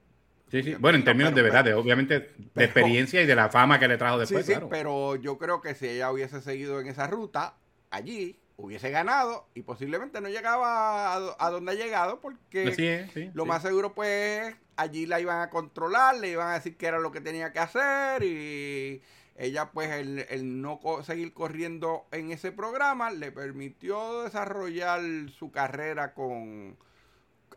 Sí, 0.51 0.63
sí. 0.63 0.75
Bueno, 0.79 0.99
en 0.99 1.05
términos 1.05 1.35
de 1.35 1.43
verdad, 1.43 1.65
de, 1.65 1.75
obviamente 1.75 2.31
de 2.55 2.65
experiencia 2.65 3.21
y 3.21 3.27
de 3.27 3.35
la 3.35 3.49
fama 3.49 3.81
que 3.81 3.89
le 3.89 3.99
trajo 3.99 4.19
después. 4.19 4.47
Sí, 4.47 4.55
sí, 4.55 4.61
pero 4.71 5.17
yo 5.17 5.39
creo 5.39 5.61
que 5.61 5.75
si 5.75 5.89
ella 5.89 6.13
hubiese 6.13 6.41
seguido 6.41 6.81
en 6.81 6.87
esa 6.87 7.09
ruta, 7.09 7.57
allí 7.91 8.39
hubiese 8.57 8.91
ganado 8.91 9.49
y 9.55 9.63
posiblemente 9.63 10.21
no 10.21 10.29
llegaba 10.29 11.15
a, 11.15 11.51
donde 11.51 11.73
ha 11.73 11.75
llegado 11.75 12.21
porque 12.21 13.31
lo 13.35 13.45
más 13.45 13.63
seguro 13.63 13.95
pues 13.95 14.55
allí 14.77 15.05
la 15.05 15.21
iban 15.21 15.43
a 15.43 15.51
controlar, 15.51 16.17
le 16.17 16.31
iban 16.31 16.49
a 16.49 16.55
decir 16.55 16.77
qué 16.77 16.87
era 16.87 16.99
lo 16.99 17.13
que 17.13 17.21
tenía 17.21 17.53
que 17.53 17.59
hacer 17.59 18.23
y 18.23 19.03
ella 19.39 19.71
pues 19.73 19.91
el, 19.91 20.27
el 20.31 20.61
no 20.61 20.81
seguir 21.03 21.33
corriendo 21.33 22.07
en 22.11 22.33
ese 22.33 22.53
programa 22.53 23.11
le 23.11 23.33
permitió 23.33 24.23
desarrollar 24.23 25.03
su 25.31 25.51
carrera 25.51 26.15
con 26.15 26.77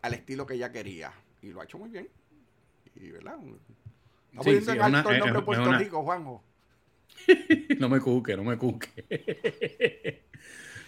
al 0.02 0.14
estilo 0.14 0.46
que 0.46 0.54
ella 0.54 0.72
quería 0.72 1.12
y 1.42 1.48
lo 1.48 1.60
ha 1.60 1.64
hecho 1.64 1.78
muy 1.78 1.90
bien 1.90 2.08
y, 2.94 3.10
¿verdad? 3.10 3.38
Estamos 4.30 4.44
sí, 4.44 4.60
sí, 4.60 4.70
en 4.70 4.80
alto 4.82 5.10
el 5.10 5.18
nombre 5.18 5.40
de 5.40 5.44
Puerto 5.44 5.72
Rico, 5.72 6.02
Juanjo. 6.02 6.42
no 7.78 7.88
me 7.88 8.00
cuque, 8.00 8.36
no 8.36 8.44
me 8.44 8.56
cuque. 8.56 10.24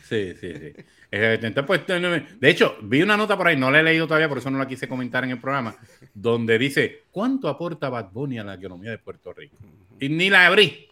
sí, 0.02 0.34
sí, 0.40 0.54
sí. 0.54 0.72
Entonces, 1.10 1.64
pues, 1.66 1.86
de 1.86 2.50
hecho, 2.50 2.76
vi 2.82 3.02
una 3.02 3.16
nota 3.16 3.36
por 3.36 3.46
ahí, 3.46 3.56
no 3.56 3.70
la 3.70 3.80
he 3.80 3.82
leído 3.82 4.06
todavía, 4.06 4.28
por 4.28 4.38
eso 4.38 4.50
no 4.50 4.58
la 4.58 4.66
quise 4.66 4.88
comentar 4.88 5.24
en 5.24 5.30
el 5.30 5.40
programa, 5.40 5.76
donde 6.14 6.58
dice, 6.58 7.04
¿cuánto 7.10 7.48
aporta 7.48 7.90
Bad 7.90 8.10
Bunny 8.12 8.38
a 8.38 8.44
la 8.44 8.54
economía 8.54 8.90
de 8.90 8.98
Puerto 8.98 9.32
Rico? 9.32 9.56
Y 10.00 10.08
ni 10.08 10.30
la 10.30 10.46
abrí, 10.46 10.88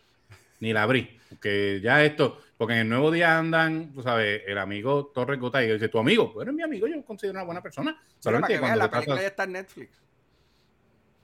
ni 0.60 0.72
la 0.72 0.82
abrí, 0.82 1.18
porque 1.30 1.80
ya 1.82 2.04
esto, 2.04 2.38
porque 2.58 2.74
en 2.74 2.80
el 2.80 2.88
nuevo 2.90 3.10
día 3.10 3.38
andan, 3.38 3.94
tú 3.94 4.02
sabes, 4.02 4.42
el 4.46 4.58
amigo 4.58 5.06
Torres 5.06 5.40
Gotay, 5.40 5.70
y 5.70 5.72
dice, 5.72 5.88
tu 5.88 5.98
amigo, 5.98 6.30
tú 6.32 6.42
eres 6.42 6.52
mi 6.52 6.62
amigo, 6.62 6.86
yo 6.86 7.02
considero 7.02 7.38
una 7.38 7.44
buena 7.44 7.62
persona. 7.62 7.98
Solamente 8.18 8.58
cuando 8.58 8.76
la 8.76 8.90
película 8.90 9.20
ya 9.22 9.28
está 9.28 9.44
en 9.44 9.52
Netflix. 9.52 10.00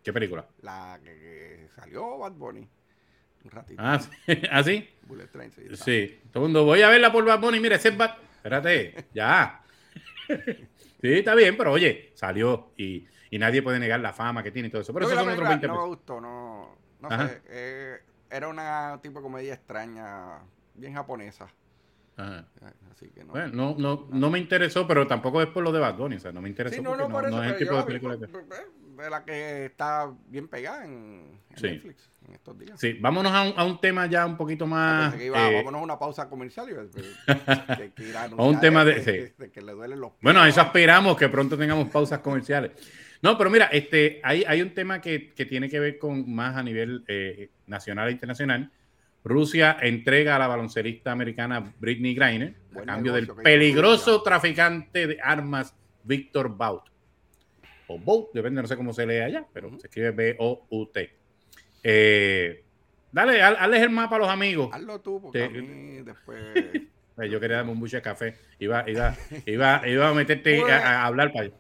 ¿Qué 0.03 0.13
película? 0.13 0.47
La 0.63 0.99
que, 1.05 1.69
salió 1.75 2.19
Bad 2.19 2.33
Bunny. 2.33 2.67
Un 3.47 3.51
ratito. 3.53 3.83
Ah, 3.85 4.01
sí. 4.01 4.11
¿Ah, 4.51 4.63
sí? 4.63 4.89
Bullet 5.07 5.29
Train, 5.29 5.53
sí. 5.53 5.63
Sí. 5.77 6.21
Todo 6.33 6.45
el 6.45 6.49
mundo, 6.49 6.65
voy 6.65 6.83
a 6.83 6.89
verla 6.89 7.13
por 7.13 7.25
Bad 7.25 7.41
Bunny. 7.41 7.61
Mira, 7.61 7.77
ese 7.77 7.91
es 7.91 7.97
Bad... 7.97 8.17
Espérate, 8.37 9.07
ya. 9.15 9.63
sí, 10.29 11.13
está 11.13 11.35
bien, 11.35 11.57
pero 11.57 11.73
oye, 11.73 12.13
salió 12.15 12.73
y, 12.77 13.07
y, 13.31 13.39
nadie 13.39 13.63
puede 13.63 13.79
negar 13.79 14.01
la 14.01 14.13
fama 14.13 14.43
que 14.43 14.51
tiene 14.51 14.69
y 14.69 14.71
todo 14.71 14.83
eso. 14.83 14.93
Pero 14.93 15.07
eso 15.07 15.15
son 15.15 15.29
otros 15.29 15.49
20 15.49 15.67
No 15.69 15.81
me 15.81 15.87
gustó, 15.87 16.21
no, 16.21 16.77
no 17.01 17.11
sé. 17.11 17.43
Eh, 17.49 17.99
era 18.31 18.49
una 18.49 18.99
tipo 19.03 19.21
de 19.21 19.23
comedia 19.23 19.55
extraña, 19.55 20.41
bien 20.75 20.95
japonesa. 20.95 21.49
Ajá. 22.17 22.47
Así 22.93 23.09
que 23.11 23.25
no, 23.25 23.33
bueno, 23.33 23.49
no, 23.53 23.77
no, 23.79 24.09
no, 24.11 24.31
me 24.31 24.39
interesó, 24.39 24.87
pero 24.87 25.07
tampoco 25.07 25.43
es 25.43 25.49
por 25.49 25.63
lo 25.63 25.71
de 25.71 25.81
Bad 25.81 25.97
Bunny, 25.97 26.17
o 26.17 26.21
sea, 26.21 26.33
no 26.33 26.41
me 26.41 26.49
interesó 26.49 26.77
sí, 26.77 26.83
no, 26.83 26.97
no, 26.97 27.09
no, 27.09 27.43
es 27.43 27.53
el 27.53 27.59
tipo 27.59 27.77
de 27.77 27.83
película 27.83 28.17
que 28.19 28.27
de 29.05 29.11
la 29.11 29.25
que 29.25 29.67
está 29.67 30.11
bien 30.29 30.49
pegada 30.49 30.85
en, 30.85 31.41
Netflix 31.61 32.11
en 32.27 32.35
estos 32.35 32.59
días. 32.59 32.79
Sí, 32.81 32.95
vámonos 32.95 33.33
a 33.33 33.65
un, 33.65 33.81
tema 33.81 34.07
ya 34.07 34.27
un 34.27 34.37
poquito 34.37 34.67
más. 34.67 35.15
Eh, 35.15 35.31
vámonos 35.31 35.81
a 35.81 35.85
una 35.85 35.99
pausa 35.99 36.29
comercial. 36.29 36.69
Y, 36.71 38.13
a 38.37 38.43
un 38.43 38.61
tema 38.61 38.85
de, 38.85 39.35
que 39.53 39.63
le 39.63 39.73
duelen 39.73 40.01
los 40.01 40.13
Bueno, 40.21 40.41
a 40.41 40.49
eso 40.49 40.61
aspiramos 40.61 41.17
que 41.17 41.29
pronto 41.29 41.57
tengamos 41.57 41.89
pausas 41.89 42.21
comerciales. 42.21 42.73
No, 43.23 43.39
pero 43.39 43.51
mira, 43.51 43.67
este, 43.67 44.21
hay, 44.23 44.45
hay 44.47 44.63
un 44.63 44.75
tema 44.75 45.01
que, 45.01 45.33
que 45.33 45.47
tiene 45.47 45.69
que 45.69 45.81
ver 45.81 45.99
con 45.99 46.33
más 46.33 46.57
a 46.57 46.63
nivel 46.63 47.05
eh, 47.09 47.51
nacional 47.67 48.09
e 48.09 48.13
internacional. 48.13 48.71
Rusia 49.25 49.77
entrega 49.81 50.37
a 50.37 50.39
la 50.39 50.47
baloncelista 50.47 51.11
americana 51.11 51.75
Britney 51.81 52.15
Griner 52.15 52.55
a 52.77 52.83
cambio 52.83 53.13
del 53.13 53.27
peligroso 53.27 54.23
traficante 54.23 55.07
de 55.09 55.19
armas 55.21 55.75
Víctor 56.05 56.57
Baut 56.57 56.96
o 57.89 57.99
Bout, 57.99 58.33
depende, 58.33 58.63
no 58.63 58.69
sé 58.69 58.77
cómo 58.77 58.93
se 58.93 59.07
lee 59.07 59.21
allá, 59.21 59.47
pero 59.53 59.71
se 59.79 59.87
escribe 59.87 60.11
B-O-U-T. 60.11 61.17
Eh, 61.83 62.65
dale, 63.13 63.43
hazles 63.43 63.83
el 63.83 63.91
mapa 63.91 64.17
a 64.17 64.19
los 64.19 64.29
amigos. 64.29 64.71
Hazlo 64.73 65.01
tú, 65.01 65.21
porque 65.21 65.45
a 65.45 65.49
mí 65.49 66.03
después... 66.03 66.55
Yo 67.25 67.41
quería 67.41 67.57
darme 67.57 67.73
un 67.73 67.81
buche 67.81 67.97
de 67.97 68.03
café. 68.03 68.37
Iba, 68.59 68.89
iba, 68.89 69.15
iba, 69.47 69.89
iba 69.89 70.09
a 70.09 70.15
meterte 70.15 70.63
a, 70.71 71.07
hablar 71.07 71.33
para 71.33 71.47
allá. 71.47 71.57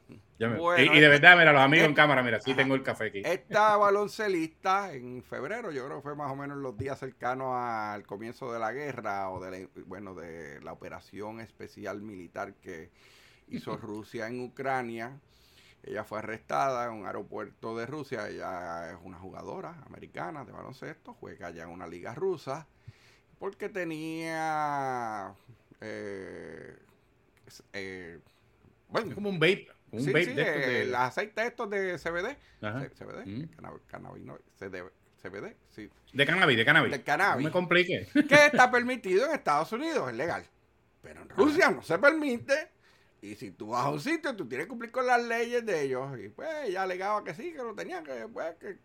y, 0.79 1.01
de 1.01 1.09
verdad, 1.09 1.37
mira, 1.39 1.53
los 1.53 1.63
amigos 1.63 1.87
en 1.87 1.95
cámara, 1.95 2.23
mira, 2.23 2.41
sí 2.41 2.55
tengo 2.55 2.75
el 2.75 2.83
café 2.83 3.07
aquí. 3.07 3.23
Esta 3.25 3.77
baloncelista 3.79 4.93
en 4.93 5.23
febrero, 5.23 5.71
yo 5.71 5.87
creo 5.87 5.97
que 5.97 6.03
fue 6.03 6.15
más 6.15 6.31
o 6.31 6.37
menos 6.37 6.59
los 6.59 6.77
días 6.77 6.99
cercanos 6.99 7.55
al 7.55 8.05
comienzo 8.05 8.53
de 8.53 8.59
la 8.59 8.73
guerra 8.73 9.31
o 9.31 9.41
de 9.41 9.69
bueno, 9.87 10.15
de 10.15 10.61
la 10.61 10.73
operación 10.75 11.41
especial 11.41 12.03
militar 12.03 12.55
que 12.55 12.91
hizo 13.49 13.77
Rusia 13.79 14.29
en 14.29 14.41
Ucrania. 14.41 15.19
Ella 15.87 16.05
fue 16.05 16.19
arrestada 16.19 16.87
en 16.87 16.93
un 16.93 17.07
aeropuerto 17.07 17.77
de 17.77 17.87
Rusia. 17.87 18.29
Ella 18.29 18.91
es 18.91 18.99
una 19.03 19.19
jugadora 19.19 19.83
americana 19.87 20.45
de 20.45 20.53
baloncesto, 20.53 21.15
juega 21.15 21.47
allá 21.47 21.63
en 21.63 21.71
una 21.71 21.87
liga 21.87 22.13
rusa, 22.15 22.67
porque 23.39 23.69
tenía. 23.69 25.33
Eh, 25.81 26.77
eh, 27.73 28.19
bueno, 28.89 29.15
como 29.15 29.31
un 29.31 29.39
vape. 29.39 29.69
Un 29.93 30.01
sí, 30.01 30.09
vape 30.09 30.25
sí, 30.25 30.33
de, 30.33 30.45
de... 30.45 30.83
el 30.83 30.95
aceite 30.95 31.47
estos 31.47 31.71
de 31.71 31.97
CBD. 31.99 32.37
CBD, 32.61 33.25
mm. 33.25 33.49
cannabis, 33.87 34.25
no, 34.25 34.37
CBD, 34.57 35.57
sí. 35.71 35.89
De 36.13 36.27
cannabis, 36.27 36.57
de 36.57 36.65
cannabis. 36.65 36.93
De 36.93 37.03
cannabis. 37.03 37.45
No 37.45 37.49
me 37.49 37.53
complique. 37.53 38.09
Que 38.29 38.47
está 38.47 38.71
permitido 38.71 39.27
en 39.27 39.33
Estados 39.33 39.71
Unidos, 39.73 40.11
es 40.11 40.17
legal. 40.17 40.45
Pero 41.01 41.23
en 41.23 41.29
Rusia 41.29 41.71
no 41.71 41.83
se 41.83 41.97
permite. 41.99 42.76
Y 43.21 43.35
si 43.35 43.51
tú 43.51 43.69
vas 43.69 43.87
a 43.87 43.91
un 43.91 44.01
sitio, 44.01 44.37
tú 44.37 44.47
tienes 44.47 44.67
que 44.67 44.71
cumplir 44.71 44.93
con 44.93 45.07
las 45.07 45.23
leyes 45.23 45.65
de 45.65 45.83
ellos. 45.83 46.19
Y 46.19 46.29
pues 46.29 46.49
ella 46.65 46.83
alegaba 46.83 47.25
que 47.25 47.35
sí, 47.35 47.53
que 47.53 47.59
lo 47.59 47.75
tenían, 47.75 48.05
que 48.05 48.29
pues 48.29 48.55
que 48.57 48.79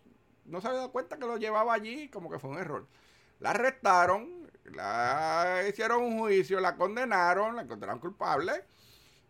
no 0.46 0.62
se 0.62 0.68
había 0.68 0.80
dado 0.80 0.92
cuenta 0.92 1.18
que 1.18 1.26
lo 1.26 1.38
llevaba 1.38 1.74
allí, 1.74 2.10
como 2.10 2.30
que 2.30 2.40
fue 2.40 2.50
un 2.50 2.58
error. 2.58 2.88
La 3.40 3.52
arrestaron, 3.52 4.50
la 4.66 5.64
hicieron 5.68 6.04
un 6.04 6.20
juicio, 6.20 6.60
la 6.60 6.76
condenaron, 6.76 7.56
la 7.56 7.64
encontraron 7.64 8.00
culpable. 8.00 8.64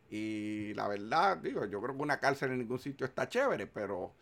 Y 0.10 0.74
la 0.74 0.88
verdad, 0.88 1.38
digo, 1.38 1.66
yo 1.66 1.82
creo 1.82 1.96
que 1.96 2.02
una 2.02 2.20
cárcel 2.20 2.52
en 2.52 2.60
ningún 2.60 2.80
sitio 2.80 3.06
está 3.06 3.30
chévere, 3.30 3.68
pero 3.68 4.14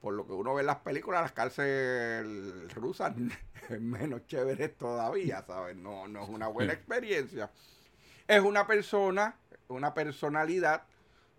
por 0.00 0.14
lo 0.14 0.26
que 0.26 0.32
uno 0.32 0.54
ve 0.54 0.60
en 0.60 0.66
las 0.66 0.76
películas, 0.76 1.22
las 1.22 1.32
cárceles 1.32 2.72
rusas 2.74 3.14
es 3.68 3.80
menos 3.80 4.26
chéveres 4.26 4.76
todavía, 4.76 5.42
¿sabes? 5.46 5.76
No, 5.76 6.06
no 6.06 6.22
es 6.22 6.28
una 6.28 6.48
buena 6.48 6.72
experiencia. 6.74 7.50
Es 8.26 8.40
una 8.40 8.66
persona 8.66 9.34
una 9.68 9.94
personalidad 9.94 10.82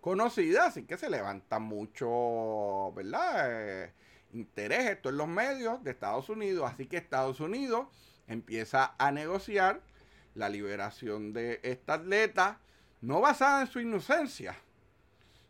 conocida, 0.00 0.66
así 0.66 0.84
que 0.84 0.96
se 0.96 1.10
levanta 1.10 1.58
mucho, 1.58 2.92
¿verdad? 2.94 3.46
Eh, 3.50 3.92
interés 4.32 4.90
esto 4.90 5.08
en 5.10 5.16
los 5.16 5.28
medios 5.28 5.82
de 5.84 5.90
Estados 5.90 6.28
Unidos, 6.28 6.70
así 6.72 6.86
que 6.86 6.96
Estados 6.96 7.40
Unidos 7.40 7.88
empieza 8.26 8.94
a 8.98 9.10
negociar 9.10 9.82
la 10.34 10.48
liberación 10.48 11.32
de 11.32 11.60
esta 11.62 11.94
atleta, 11.94 12.60
no 13.00 13.20
basada 13.20 13.62
en 13.62 13.66
su 13.66 13.80
inocencia, 13.80 14.56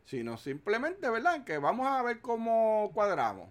sino 0.04 0.36
simplemente, 0.36 1.08
¿verdad? 1.10 1.44
Que 1.44 1.58
vamos 1.58 1.86
a 1.86 2.02
ver 2.02 2.20
cómo 2.20 2.90
cuadramos. 2.94 3.50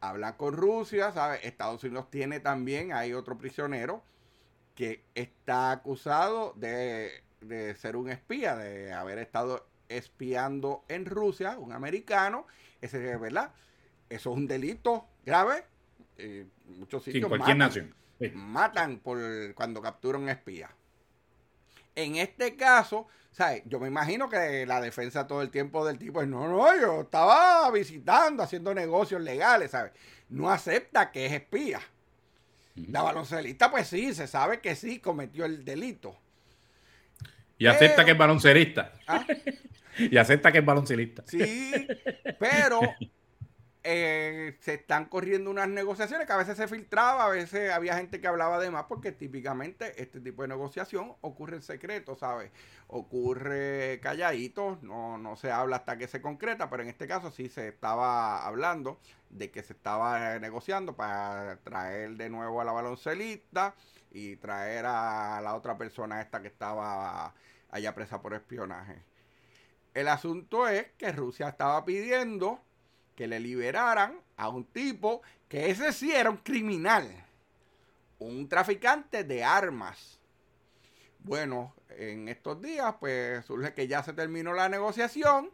Habla 0.00 0.36
con 0.36 0.54
Rusia, 0.54 1.12
¿sabes? 1.12 1.40
Estados 1.44 1.82
Unidos 1.82 2.10
tiene 2.10 2.38
también, 2.38 2.92
hay 2.92 3.14
otro 3.14 3.38
prisionero 3.38 4.02
que 4.74 5.02
está 5.14 5.70
acusado 5.70 6.52
de 6.56 7.24
de 7.48 7.74
ser 7.74 7.96
un 7.96 8.10
espía, 8.10 8.56
de 8.56 8.92
haber 8.92 9.18
estado 9.18 9.66
espiando 9.88 10.84
en 10.88 11.06
Rusia, 11.06 11.56
un 11.58 11.72
americano, 11.72 12.46
ese, 12.80 13.16
¿verdad? 13.16 13.52
Eso 14.08 14.32
es 14.32 14.36
un 14.36 14.46
delito 14.46 15.06
grave. 15.24 15.64
Eh, 16.16 16.46
muchos 16.66 17.04
sitios 17.04 17.28
cualquier 17.28 17.56
matan, 17.56 17.92
nación. 18.18 18.34
matan 18.34 18.98
por 18.98 19.18
cuando 19.54 19.82
capturan 19.82 20.22
un 20.22 20.28
espía. 20.28 20.70
En 21.94 22.16
este 22.16 22.56
caso, 22.56 23.06
¿sabes? 23.30 23.62
Yo 23.66 23.78
me 23.80 23.88
imagino 23.88 24.28
que 24.28 24.66
la 24.66 24.80
defensa 24.80 25.26
todo 25.26 25.42
el 25.42 25.50
tiempo 25.50 25.86
del 25.86 25.98
tipo 25.98 26.22
es, 26.22 26.28
no, 26.28 26.48
no, 26.48 26.80
yo 26.80 27.02
estaba 27.02 27.70
visitando, 27.70 28.42
haciendo 28.42 28.74
negocios 28.74 29.20
legales, 29.20 29.72
¿sabes? 29.72 29.92
No 30.28 30.50
acepta 30.50 31.10
que 31.10 31.26
es 31.26 31.32
espía. 31.32 31.80
La 32.74 33.02
baloncelista, 33.02 33.70
pues 33.70 33.86
sí, 33.86 34.14
se 34.14 34.26
sabe 34.26 34.60
que 34.60 34.74
sí 34.74 34.98
cometió 34.98 35.44
el 35.44 35.64
delito. 35.64 36.16
Y 37.58 37.66
acepta 37.66 38.04
que 38.04 38.10
es 38.10 38.18
baloncelista. 38.18 38.92
¿Ah? 39.06 39.24
y 39.98 40.16
acepta 40.16 40.50
que 40.50 40.58
es 40.58 40.64
baloncelista. 40.64 41.22
Sí, 41.26 41.86
pero 42.38 42.80
eh, 43.86 44.56
se 44.60 44.74
están 44.74 45.04
corriendo 45.04 45.50
unas 45.50 45.68
negociaciones 45.68 46.26
que 46.26 46.32
a 46.32 46.38
veces 46.38 46.56
se 46.56 46.66
filtraba, 46.68 47.26
a 47.26 47.28
veces 47.28 47.70
había 47.70 47.94
gente 47.96 48.18
que 48.18 48.26
hablaba 48.26 48.58
de 48.58 48.70
más, 48.70 48.84
porque 48.84 49.12
típicamente 49.12 50.00
este 50.02 50.20
tipo 50.22 50.40
de 50.40 50.48
negociación 50.48 51.12
ocurre 51.20 51.56
en 51.56 51.62
secreto, 51.62 52.16
¿sabes? 52.16 52.50
Ocurre 52.86 54.00
calladito, 54.02 54.78
no, 54.80 55.18
no 55.18 55.36
se 55.36 55.52
habla 55.52 55.76
hasta 55.76 55.98
que 55.98 56.08
se 56.08 56.22
concreta, 56.22 56.70
pero 56.70 56.82
en 56.82 56.88
este 56.88 57.06
caso 57.06 57.30
sí 57.30 57.50
se 57.50 57.68
estaba 57.68 58.46
hablando 58.46 58.98
de 59.28 59.50
que 59.50 59.62
se 59.62 59.74
estaba 59.74 60.38
negociando 60.38 60.96
para 60.96 61.58
traer 61.62 62.16
de 62.16 62.30
nuevo 62.30 62.62
a 62.62 62.64
la 62.64 62.72
baloncelista 62.72 63.74
y 64.14 64.36
traer 64.36 64.86
a 64.86 65.40
la 65.42 65.54
otra 65.56 65.76
persona 65.76 66.22
esta 66.22 66.40
que 66.40 66.48
estaba 66.48 67.34
allá 67.70 67.94
presa 67.94 68.22
por 68.22 68.32
espionaje. 68.32 69.02
El 69.92 70.08
asunto 70.08 70.68
es 70.68 70.86
que 70.96 71.12
Rusia 71.12 71.48
estaba 71.48 71.84
pidiendo 71.84 72.60
que 73.16 73.26
le 73.26 73.40
liberaran 73.40 74.20
a 74.36 74.48
un 74.48 74.64
tipo 74.64 75.20
que 75.48 75.70
ese 75.70 75.92
sí 75.92 76.12
era 76.12 76.30
un 76.30 76.38
criminal, 76.38 77.08
un 78.20 78.48
traficante 78.48 79.24
de 79.24 79.42
armas. 79.42 80.20
Bueno, 81.18 81.74
en 81.90 82.28
estos 82.28 82.62
días 82.62 82.94
pues 83.00 83.44
surge 83.44 83.74
que 83.74 83.88
ya 83.88 84.02
se 84.02 84.12
terminó 84.12 84.52
la 84.52 84.68
negociación 84.68 85.50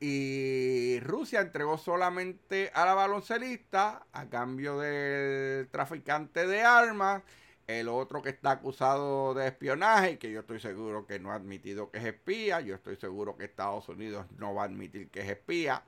y 0.00 1.00
Rusia 1.00 1.40
entregó 1.40 1.78
solamente 1.78 2.70
a 2.74 2.84
la 2.84 2.94
baloncelista 2.94 4.06
a 4.12 4.26
cambio 4.26 4.78
del 4.78 5.68
traficante 5.68 6.46
de 6.46 6.62
armas, 6.62 7.22
el 7.68 7.88
otro 7.88 8.22
que 8.22 8.30
está 8.30 8.50
acusado 8.50 9.34
de 9.34 9.46
espionaje 9.46 10.18
que 10.18 10.32
yo 10.32 10.40
estoy 10.40 10.58
seguro 10.58 11.06
que 11.06 11.20
no 11.20 11.30
ha 11.30 11.36
admitido 11.36 11.90
que 11.90 11.98
es 11.98 12.04
espía, 12.04 12.60
yo 12.60 12.74
estoy 12.74 12.96
seguro 12.96 13.36
que 13.36 13.44
Estados 13.44 13.88
Unidos 13.88 14.26
no 14.36 14.54
va 14.54 14.62
a 14.62 14.66
admitir 14.66 15.08
que 15.10 15.20
es 15.20 15.28
espía 15.28 15.84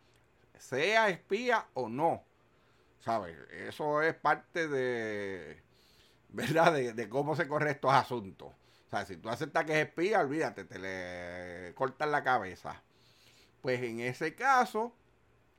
sea 0.61 1.09
espía 1.09 1.66
o 1.74 1.89
no. 1.89 2.22
¿Sabes? 3.01 3.37
Eso 3.51 4.03
es 4.03 4.14
parte 4.14 4.68
de, 4.68 5.62
¿verdad? 6.28 6.72
De, 6.74 7.09
cómo 7.09 7.35
se 7.35 7.49
corre 7.49 7.72
estos 7.72 7.93
asuntos. 7.93 8.49
O 8.49 8.91
sea, 8.91 9.07
si 9.07 9.16
tú 9.16 9.28
aceptas 9.31 9.64
que 9.64 9.72
es 9.72 9.89
espía, 9.89 10.20
olvídate, 10.20 10.64
te 10.64 10.78
le 10.78 11.74
cortan 11.74 12.12
la 12.12 12.22
cabeza. 12.22 12.83
Pues 13.62 13.83
en 13.83 14.01
ese 14.01 14.35
caso, 14.35 14.95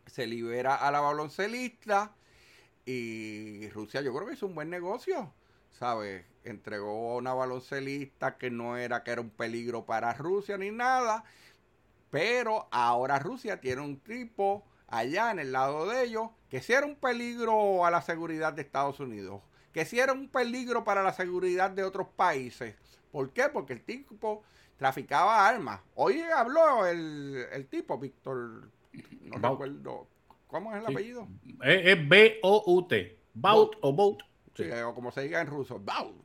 se 0.05 0.27
libera 0.27 0.75
a 0.75 0.91
la 0.91 0.99
baloncelista 0.99 2.13
y 2.85 3.69
Rusia 3.69 4.01
yo 4.01 4.13
creo 4.13 4.27
que 4.27 4.33
hizo 4.33 4.47
un 4.47 4.55
buen 4.55 4.69
negocio, 4.69 5.33
¿sabes? 5.71 6.25
Entregó 6.43 7.13
a 7.13 7.17
una 7.17 7.33
baloncelista 7.33 8.37
que 8.37 8.49
no 8.49 8.77
era 8.77 9.03
que 9.03 9.11
era 9.11 9.21
un 9.21 9.29
peligro 9.29 9.85
para 9.85 10.13
Rusia 10.13 10.57
ni 10.57 10.71
nada, 10.71 11.23
pero 12.09 12.67
ahora 12.71 13.19
Rusia 13.19 13.61
tiene 13.61 13.81
un 13.81 13.99
tipo 13.99 14.65
allá 14.87 15.31
en 15.31 15.39
el 15.39 15.51
lado 15.51 15.87
de 15.87 16.03
ellos, 16.03 16.29
que 16.49 16.61
si 16.61 16.73
era 16.73 16.85
un 16.85 16.95
peligro 16.95 17.85
a 17.85 17.91
la 17.91 18.01
seguridad 18.01 18.53
de 18.53 18.61
Estados 18.61 18.99
Unidos, 18.99 19.41
que 19.71 19.85
si 19.85 19.99
era 19.99 20.13
un 20.13 20.27
peligro 20.27 20.83
para 20.83 21.01
la 21.01 21.13
seguridad 21.13 21.71
de 21.71 21.83
otros 21.83 22.07
países. 22.15 22.75
¿Por 23.11 23.31
qué? 23.31 23.49
Porque 23.51 23.73
el 23.73 23.81
tipo 23.81 24.43
traficaba 24.77 25.47
armas. 25.47 25.81
Hoy 25.95 26.21
habló 26.21 26.85
el, 26.85 27.67
tipo, 27.69 27.97
Víctor, 27.97 28.69
no 29.21 29.51
recuerdo, 29.51 30.07
¿cómo 30.47 30.75
es 30.75 30.83
el 30.83 30.91
apellido? 30.91 31.27
Es, 31.63 32.09
B-O-U-T, 32.09 33.17
Baut 33.33 33.75
o 33.81 33.93
Bout. 33.93 34.23
Sí, 34.55 34.69
o 34.85 34.93
como 34.93 35.11
se 35.11 35.21
diga 35.21 35.41
en 35.41 35.47
ruso, 35.47 35.79
Baut. 35.79 36.15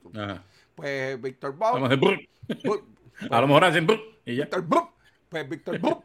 Pues 0.74 1.20
Víctor 1.20 1.57
Baut. 1.57 1.83
A 3.31 3.41
lo 3.41 3.47
mejor 3.47 3.64
hacen 3.64 3.87
y 4.27 4.37
ya. 4.37 4.45
Víctor 4.45 4.91
Pues 5.29 5.49
Víctor 5.49 5.79
Bout 5.79 6.05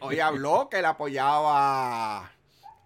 Hoy 0.00 0.20
habló 0.20 0.68
que 0.70 0.78
él 0.78 0.84
apoyaba 0.84 2.32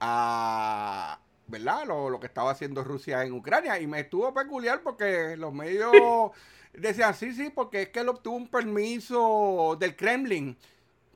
a, 0.01 1.18
¿verdad? 1.46 1.86
Lo, 1.86 2.18
que 2.18 2.26
estaba 2.26 2.51
haciendo 2.51 2.82
Rusia 2.82 3.22
en 3.24 3.32
Ucrania. 3.32 3.78
Y 3.80 3.86
me 3.86 4.01
estuvo 4.01 4.32
peculiar 4.34 4.82
porque 4.82 5.36
los 5.36 5.53
medios 5.53 6.32
decían, 6.72 7.14
sí, 7.14 7.32
sí, 7.32 7.51
porque 7.55 7.82
es 7.82 7.88
que 7.90 8.01
él 8.01 8.09
obtuvo 8.09 8.36
un 8.36 8.49
permiso 8.49 9.76
del 9.78 9.94
Kremlin 9.94 10.57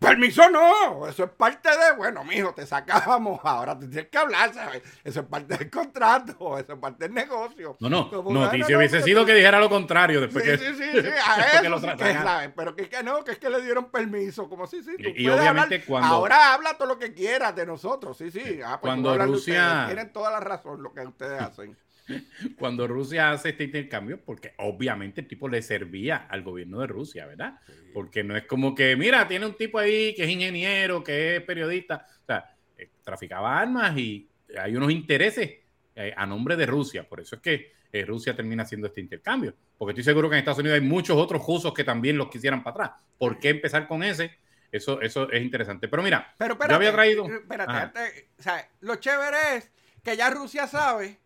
Permiso 0.03 0.50
no, 0.50 1.07
eso 1.07 1.24
es 1.24 1.30
parte 1.30 1.68
de, 1.70 1.96
bueno, 1.96 2.24
mijo, 2.24 2.53
te 2.53 2.66
sacábamos, 2.66 3.40
ahora 3.44 3.78
te 3.78 3.86
tienes 3.86 4.11
que 4.11 4.18
hablar, 4.18 4.53
¿sabes? 4.53 4.82
Eso 5.05 5.20
es 5.20 5.26
parte 5.26 5.57
del 5.57 5.70
contrato, 5.70 6.59
eso 6.59 6.72
es 6.72 6.78
parte 6.78 7.05
del 7.05 7.14
negocio. 7.14 7.76
No, 7.80 7.88
no, 7.88 8.11
no, 8.11 8.50
si 8.50 8.74
hubiese 8.74 9.00
sido 9.03 9.24
que 9.24 9.34
dijera 9.34 9.61
lo 9.61 9.70
contrario 9.70 10.20
después 10.20 10.44
que... 10.44 10.59
Sí, 10.59 10.74
sí, 10.74 10.90
sí, 10.92 11.09
a 11.09 11.62
eso 11.62 11.96
que, 11.96 12.12
¿sabes? 12.12 12.50
Pero 12.55 12.74
que, 12.74 12.88
que 12.88 13.03
no, 13.03 13.22
que 13.22 13.32
es 13.32 13.38
que 13.38 13.48
le 13.48 13.62
dieron 13.62 13.90
permiso, 13.90 14.48
como 14.48 14.66
sí, 14.66 14.82
sí, 14.82 14.96
tú 14.96 15.09
y, 15.14 15.28
obviamente 15.28 15.84
cuando... 15.84 16.14
Ahora 16.14 16.53
habla 16.53 16.74
todo 16.74 16.88
lo 16.88 16.98
que 16.98 17.14
quieras 17.14 17.55
de 17.55 17.64
nosotros, 17.64 18.16
sí, 18.18 18.30
sí. 18.30 18.61
Ah, 18.64 18.78
pues 18.80 18.90
cuando 18.90 19.16
Rusia... 19.16 19.84
tienen 19.86 20.12
toda 20.12 20.30
la 20.30 20.40
razón 20.40 20.82
lo 20.82 20.92
que 20.92 21.07
ustedes 21.07 21.40
hacen. 21.40 21.76
cuando 22.59 22.86
Rusia 22.86 23.32
hace 23.32 23.50
este 23.50 23.64
intercambio, 23.64 24.20
porque 24.24 24.55
obviamente 24.59 25.20
el 25.20 25.28
tipo 25.28 25.48
le 25.48 25.62
servía 25.62 26.26
al 26.28 26.42
gobierno 26.42 26.80
de 26.80 26.86
Rusia, 26.86 27.26
¿verdad? 27.26 27.59
Porque 27.92 28.24
no 28.24 28.36
es 28.36 28.44
como 28.44 28.74
que, 28.74 28.96
mira, 28.96 29.26
tiene 29.28 29.46
un 29.46 29.57
tipo 29.57 29.78
ahí 29.78 30.14
que 30.14 30.24
es 30.24 30.30
ingeniero, 30.30 31.03
que 31.03 31.36
es 31.36 31.42
periodista, 31.42 32.07
o 32.22 32.26
sea, 32.26 32.57
eh, 32.76 32.90
traficaba 33.03 33.59
armas 33.59 33.96
y 33.96 34.28
hay 34.59 34.76
unos 34.76 34.90
intereses 34.90 35.50
eh, 35.94 36.14
a 36.16 36.26
nombre 36.26 36.57
de 36.57 36.66
Rusia, 36.66 37.09
por 37.09 37.20
eso 37.20 37.36
es 37.36 37.42
que 37.42 37.72
eh, 37.92 38.05
Rusia 38.05 38.34
termina 38.34 38.62
haciendo 38.62 38.86
este 38.86 39.00
intercambio, 39.00 39.55
porque 39.76 39.92
estoy 39.92 40.05
seguro 40.05 40.28
que 40.28 40.36
en 40.36 40.40
Estados 40.40 40.61
Unidos 40.61 40.80
hay 40.80 40.86
muchos 40.86 41.16
otros 41.16 41.44
rusos 41.46 41.74
que 41.74 41.84
también 41.84 42.16
los 42.16 42.28
quisieran 42.28 42.62
para 42.62 42.86
atrás. 42.86 43.03
¿Por 43.18 43.38
qué 43.38 43.50
empezar 43.50 43.86
con 43.86 44.03
ese? 44.03 44.38
Eso, 44.70 45.03
eso 45.03 45.30
es 45.30 45.42
interesante. 45.42 45.86
Pero 45.86 46.03
mira, 46.03 46.34
Pero 46.38 46.57
yo 46.57 46.74
había 46.74 46.92
traído... 46.92 47.26
Espérate, 47.26 48.30
o 48.38 48.42
sea, 48.42 48.66
lo 48.80 48.96
chévere 48.96 49.57
es 49.59 49.70
que 50.03 50.16
ya 50.16 50.30
Rusia 50.30 50.66
sabe 50.66 51.18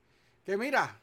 que 0.46 0.56
mira, 0.56 1.00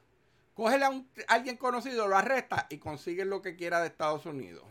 cógele 0.54 0.86
a, 0.86 1.04
alguien 1.28 1.58
conocido, 1.58 2.08
lo 2.08 2.18
arresta 2.18 2.66
y 2.70 2.78
consigue 2.78 3.26
lo 3.26 3.42
que 3.42 3.58
quiera 3.58 3.82
de 3.82 3.88
Estados 3.88 4.26
Unidos. 4.26 4.64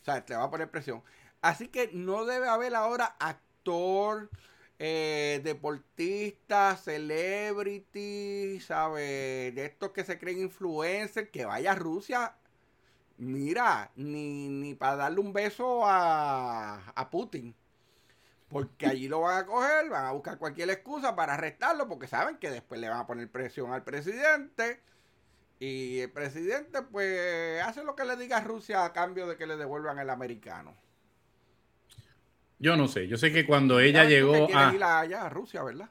O 0.00 0.04
sea, 0.04 0.24
te 0.24 0.36
va 0.36 0.44
a 0.44 0.50
poner 0.50 0.70
presión. 0.70 1.02
Así 1.42 1.68
que 1.68 1.90
no 1.92 2.24
debe 2.24 2.48
haber 2.48 2.76
ahora 2.76 3.16
actor, 3.18 4.30
eh, 4.78 5.40
deportista, 5.42 6.76
celebrity, 6.76 8.60
¿sabes? 8.60 9.54
De 9.54 9.64
estos 9.64 9.90
que 9.90 10.04
se 10.04 10.20
creen 10.20 10.40
influencers, 10.40 11.28
que 11.30 11.44
vaya 11.44 11.72
a 11.72 11.74
Rusia. 11.74 12.36
Mira, 13.18 13.90
ni, 13.96 14.48
ni 14.48 14.74
para 14.74 14.96
darle 14.96 15.20
un 15.20 15.32
beso 15.32 15.84
a, 15.84 16.92
a 16.94 17.10
Putin. 17.10 17.56
Porque 18.52 18.86
allí 18.86 19.08
lo 19.08 19.22
van 19.22 19.38
a 19.38 19.46
coger, 19.46 19.88
van 19.88 20.04
a 20.04 20.12
buscar 20.12 20.36
cualquier 20.36 20.68
excusa 20.68 21.16
para 21.16 21.34
arrestarlo, 21.34 21.88
porque 21.88 22.06
saben 22.06 22.36
que 22.36 22.50
después 22.50 22.78
le 22.80 22.88
van 22.88 23.00
a 23.00 23.06
poner 23.06 23.30
presión 23.30 23.72
al 23.72 23.82
presidente. 23.82 24.80
Y 25.58 26.00
el 26.00 26.10
presidente, 26.10 26.82
pues, 26.82 27.62
hace 27.62 27.82
lo 27.82 27.96
que 27.96 28.04
le 28.04 28.16
diga 28.16 28.38
a 28.38 28.44
Rusia 28.44 28.84
a 28.84 28.92
cambio 28.92 29.26
de 29.26 29.36
que 29.36 29.46
le 29.46 29.56
devuelvan 29.56 29.98
el 29.98 30.10
americano. 30.10 30.74
Yo 32.58 32.76
no 32.76 32.88
sé, 32.88 33.08
yo 33.08 33.16
sé 33.16 33.32
que 33.32 33.46
cuando 33.46 33.80
ella 33.80 34.04
llegó 34.04 34.48
a... 34.54 34.72
Ir 34.74 34.84
allá 34.84 35.22
a 35.22 35.28
Rusia, 35.30 35.62
¿verdad? 35.62 35.88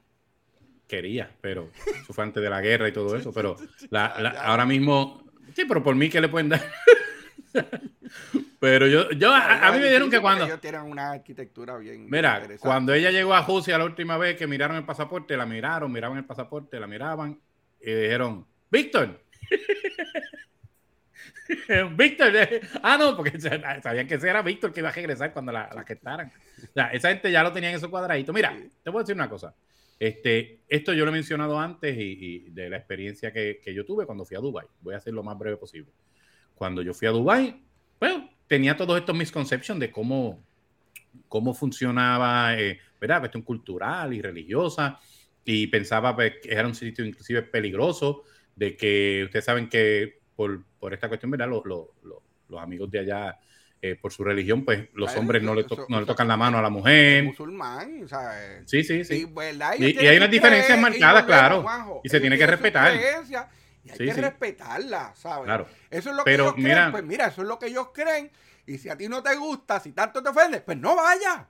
Quería, 0.87 1.35
pero 1.41 1.69
eso 2.01 2.13
fue 2.13 2.23
antes 2.23 2.43
de 2.43 2.49
la 2.49 2.61
guerra 2.61 2.87
y 2.87 2.93
todo 2.93 3.15
eso, 3.15 3.33
pero 3.33 3.55
ahora 4.43 4.65
mismo, 4.65 5.23
sí, 5.55 5.65
pero 5.65 5.83
por 5.83 5.95
mí, 5.95 6.09
¿qué 6.09 6.21
le 6.21 6.29
pueden 6.29 6.49
dar? 6.49 6.61
Pero 8.61 8.85
yo, 8.85 9.09
yo 9.13 9.33
a, 9.33 9.71
mí 9.71 9.79
me 9.79 9.85
dijeron 9.85 10.11
que 10.11 10.21
cuando. 10.21 10.45
Ellos 10.45 10.61
tienen 10.61 10.81
una 10.81 11.13
arquitectura 11.13 11.77
bien. 11.77 12.07
Mira, 12.07 12.47
cuando 12.59 12.93
ella 12.93 13.09
llegó 13.09 13.33
a 13.33 13.43
Rusia 13.43 13.75
la 13.75 13.85
última 13.85 14.19
vez 14.19 14.37
que 14.37 14.45
miraron 14.45 14.77
el 14.77 14.85
pasaporte, 14.85 15.35
la 15.35 15.47
miraron, 15.47 15.91
miraban 15.91 16.19
el 16.19 16.25
pasaporte, 16.25 16.79
la 16.79 16.85
miraban 16.85 17.41
y 17.81 17.91
dijeron: 17.91 18.45
Víctor. 18.69 19.19
Víctor, 21.97 22.31
ah, 22.83 22.97
no, 22.99 23.17
porque 23.17 23.39
sabían 23.39 24.07
que 24.07 24.13
ese 24.13 24.29
era 24.29 24.43
Víctor 24.43 24.71
que 24.71 24.81
iba 24.81 24.89
a 24.89 24.91
regresar 24.91 25.33
cuando 25.33 25.51
la, 25.51 25.67
la 25.73 25.83
gestaran. 25.83 26.31
O 26.63 26.71
sea, 26.71 26.89
esa 26.89 27.09
gente 27.09 27.31
ya 27.31 27.41
lo 27.41 27.51
tenía 27.51 27.71
en 27.71 27.77
esos 27.77 27.89
cuadraditos. 27.89 28.33
Mira, 28.33 28.55
te 28.83 28.91
voy 28.91 28.99
a 28.99 29.01
decir 29.01 29.15
una 29.15 29.27
cosa. 29.27 29.55
Este, 29.97 30.59
esto 30.67 30.93
yo 30.93 31.03
lo 31.03 31.09
he 31.09 31.15
mencionado 31.15 31.59
antes 31.59 31.97
y, 31.97 32.51
de 32.51 32.69
la 32.69 32.77
experiencia 32.77 33.33
que, 33.33 33.59
que, 33.63 33.73
yo 33.73 33.85
tuve 33.85 34.05
cuando 34.05 34.23
fui 34.23 34.37
a 34.37 34.39
Dubai. 34.39 34.67
Voy 34.81 34.93
a 34.93 34.97
hacer 34.97 35.15
lo 35.15 35.23
más 35.23 35.35
breve 35.35 35.57
posible. 35.57 35.91
Cuando 36.53 36.83
yo 36.83 36.93
fui 36.93 37.07
a 37.07 37.11
Dubai, 37.11 37.59
bueno, 37.99 38.29
tenía 38.51 38.75
todos 38.75 38.99
estos 38.99 39.15
misconceptions 39.15 39.79
de 39.79 39.89
cómo, 39.89 40.43
cómo 41.29 41.53
funcionaba, 41.53 42.59
eh, 42.59 42.81
¿verdad? 42.99 43.19
Cuestión 43.19 43.43
cultural 43.43 44.13
y 44.13 44.21
religiosa. 44.21 44.99
Y 45.45 45.67
pensaba 45.67 46.13
pues, 46.13 46.33
que 46.43 46.51
era 46.51 46.67
un 46.67 46.75
sitio 46.75 47.05
inclusive 47.05 47.43
peligroso, 47.43 48.23
de 48.53 48.75
que 48.75 49.21
ustedes 49.23 49.45
saben 49.45 49.69
que 49.69 50.19
por, 50.35 50.65
esta 50.91 51.07
cuestión, 51.07 51.31
¿verdad? 51.31 51.47
Los, 51.47 51.63
los 51.63 52.61
amigos 52.61 52.91
de 52.91 52.99
allá, 52.99 53.39
eh, 53.81 53.95
por 53.95 54.11
su 54.11 54.21
religión, 54.21 54.65
pues 54.65 54.89
los 54.95 55.15
hombres 55.15 55.41
no 55.41 55.55
le, 55.55 55.65
no 55.87 56.01
le 56.01 56.05
tocan 56.05 56.27
la 56.27 56.35
mano 56.35 56.57
a 56.57 56.61
la 56.61 56.69
mujer. 56.69 57.23
Musulmán, 57.23 58.05
¿sabes? 58.09 58.63
Sí, 58.65 58.83
sí, 58.83 59.05
sí. 59.05 59.33
Y, 59.79 60.05
hay 60.05 60.17
unas 60.17 60.29
diferencias 60.29 60.77
marcadas, 60.77 61.23
claro. 61.23 62.01
y 62.03 62.09
se 62.09 62.19
tiene 62.19 62.37
que 62.37 62.47
respetar. 62.47 62.99
Y 63.83 63.91
hay 63.91 63.97
que 63.97 64.13
respetarla, 64.13 65.13
¿sabes? 65.15 65.45
Claro. 65.45 65.67
Eso 65.89 66.11
es 66.11 66.15
lo 66.15 66.23
que 66.23 66.33
ellos 66.33 66.53
creen. 66.53 66.91
Pues 66.91 67.03
mira, 67.03 67.27
eso 67.27 67.41
es 67.41 67.47
lo 67.47 67.59
que 67.59 67.67
ellos 67.67 67.89
creen. 67.93 68.31
Y 68.65 68.77
si 68.77 68.89
a 68.89 68.97
ti 68.97 69.07
no 69.07 69.23
te 69.23 69.35
gusta, 69.35 69.79
si 69.79 69.91
tanto 69.91 70.21
te 70.21 70.29
ofende, 70.29 70.61
pues 70.61 70.77
no 70.77 70.95
vaya. 70.95 71.47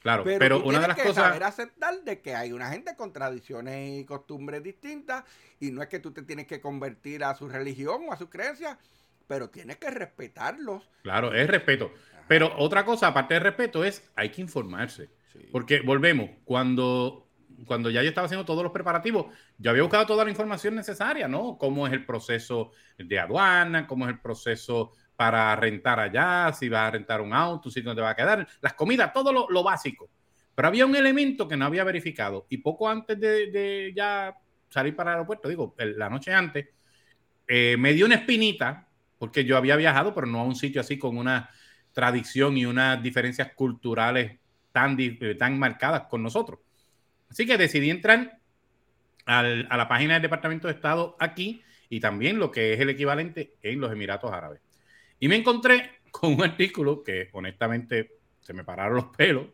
Claro, 0.00 0.24
pero, 0.24 0.64
una 0.64 0.80
de 0.80 0.88
las 0.88 0.96
que 0.96 1.04
cosas. 1.04 1.24
saber 1.26 1.44
aceptar 1.44 2.02
de 2.02 2.20
que 2.20 2.34
hay 2.34 2.52
una 2.52 2.70
gente 2.70 2.96
con 2.96 3.12
tradiciones 3.12 4.00
y 4.00 4.04
costumbres 4.04 4.60
distintas 4.60 5.22
y 5.60 5.70
no 5.70 5.80
es 5.80 5.88
que 5.88 6.00
tú 6.00 6.10
te 6.10 6.22
tienes 6.22 6.48
que 6.48 6.60
convertir 6.60 7.22
a 7.22 7.36
su 7.36 7.48
religión 7.48 8.02
o 8.08 8.12
a 8.12 8.16
su 8.16 8.28
creencia, 8.28 8.78
pero 9.28 9.48
tienes 9.50 9.76
que 9.76 9.90
respetarlos. 9.90 10.88
Claro, 11.02 11.32
es 11.32 11.48
respeto. 11.48 11.92
Pero 12.26 12.52
otra 12.58 12.84
cosa, 12.84 13.08
aparte 13.08 13.34
de 13.34 13.40
respeto, 13.40 13.84
es 13.84 14.10
hay 14.16 14.30
que 14.30 14.40
informarse. 14.40 15.08
Porque 15.50 15.80
volvemos, 15.80 16.30
cuando, 16.44 17.21
cuando 17.66 17.90
ya 17.90 18.02
yo 18.02 18.08
estaba 18.08 18.26
haciendo 18.26 18.44
todos 18.44 18.62
los 18.62 18.72
preparativos, 18.72 19.26
yo 19.58 19.70
había 19.70 19.82
buscado 19.82 20.06
toda 20.06 20.24
la 20.24 20.30
información 20.30 20.74
necesaria, 20.74 21.28
¿no? 21.28 21.56
Cómo 21.58 21.86
es 21.86 21.92
el 21.92 22.04
proceso 22.04 22.72
de 22.98 23.18
aduana, 23.18 23.86
cómo 23.86 24.06
es 24.06 24.12
el 24.12 24.20
proceso 24.20 24.92
para 25.16 25.54
rentar 25.56 26.00
allá, 26.00 26.52
si 26.52 26.68
vas 26.68 26.88
a 26.88 26.90
rentar 26.90 27.20
un 27.20 27.32
auto, 27.32 27.70
si 27.70 27.82
no 27.82 27.94
te 27.94 28.00
va 28.00 28.10
a 28.10 28.16
quedar, 28.16 28.46
las 28.60 28.74
comidas, 28.74 29.12
todo 29.12 29.32
lo, 29.48 29.62
básico. 29.62 30.10
Pero 30.54 30.68
había 30.68 30.86
un 30.86 30.96
elemento 30.96 31.46
que 31.46 31.56
no 31.56 31.64
había 31.66 31.84
verificado 31.84 32.46
y 32.48 32.58
poco 32.58 32.88
antes 32.88 33.18
de, 33.20 33.92
ya 33.94 34.34
salir 34.68 34.96
para 34.96 35.10
el 35.10 35.14
aeropuerto, 35.16 35.48
digo, 35.48 35.74
la 35.78 36.08
noche 36.10 36.32
antes, 36.32 36.68
eh, 37.46 37.76
me 37.78 37.92
dio 37.92 38.06
una 38.06 38.16
espinita, 38.16 38.88
porque 39.18 39.44
yo 39.44 39.56
había 39.56 39.76
viajado, 39.76 40.14
pero 40.14 40.26
no 40.26 40.40
a 40.40 40.44
un 40.44 40.56
sitio 40.56 40.80
así 40.80 40.98
con 40.98 41.16
una 41.16 41.50
tradición 41.92 42.56
y 42.56 42.66
unas 42.66 43.02
diferencias 43.02 43.52
culturales 43.54 44.40
tan, 44.72 44.96
eh, 44.98 45.36
tan 45.38 45.58
marcadas 45.58 46.04
con 46.08 46.22
nosotros. 46.22 46.60
Así 47.32 47.46
que 47.46 47.56
decidí 47.56 47.88
entrar 47.88 48.38
a 49.24 49.42
la 49.42 49.88
página 49.88 50.12
del 50.12 50.22
Departamento 50.22 50.68
de 50.68 50.74
Estado 50.74 51.16
aquí 51.18 51.62
y 51.88 51.98
también 51.98 52.38
lo 52.38 52.50
que 52.50 52.74
es 52.74 52.80
el 52.80 52.90
equivalente 52.90 53.54
en 53.62 53.80
los 53.80 53.90
Emiratos 53.90 54.30
Árabes. 54.30 54.60
Y 55.18 55.28
me 55.28 55.36
encontré 55.36 55.92
con 56.10 56.34
un 56.34 56.44
artículo 56.44 57.02
que 57.02 57.30
honestamente 57.32 58.18
se 58.42 58.52
me 58.52 58.64
pararon 58.64 58.96
los 58.96 59.06
pelos. 59.16 59.46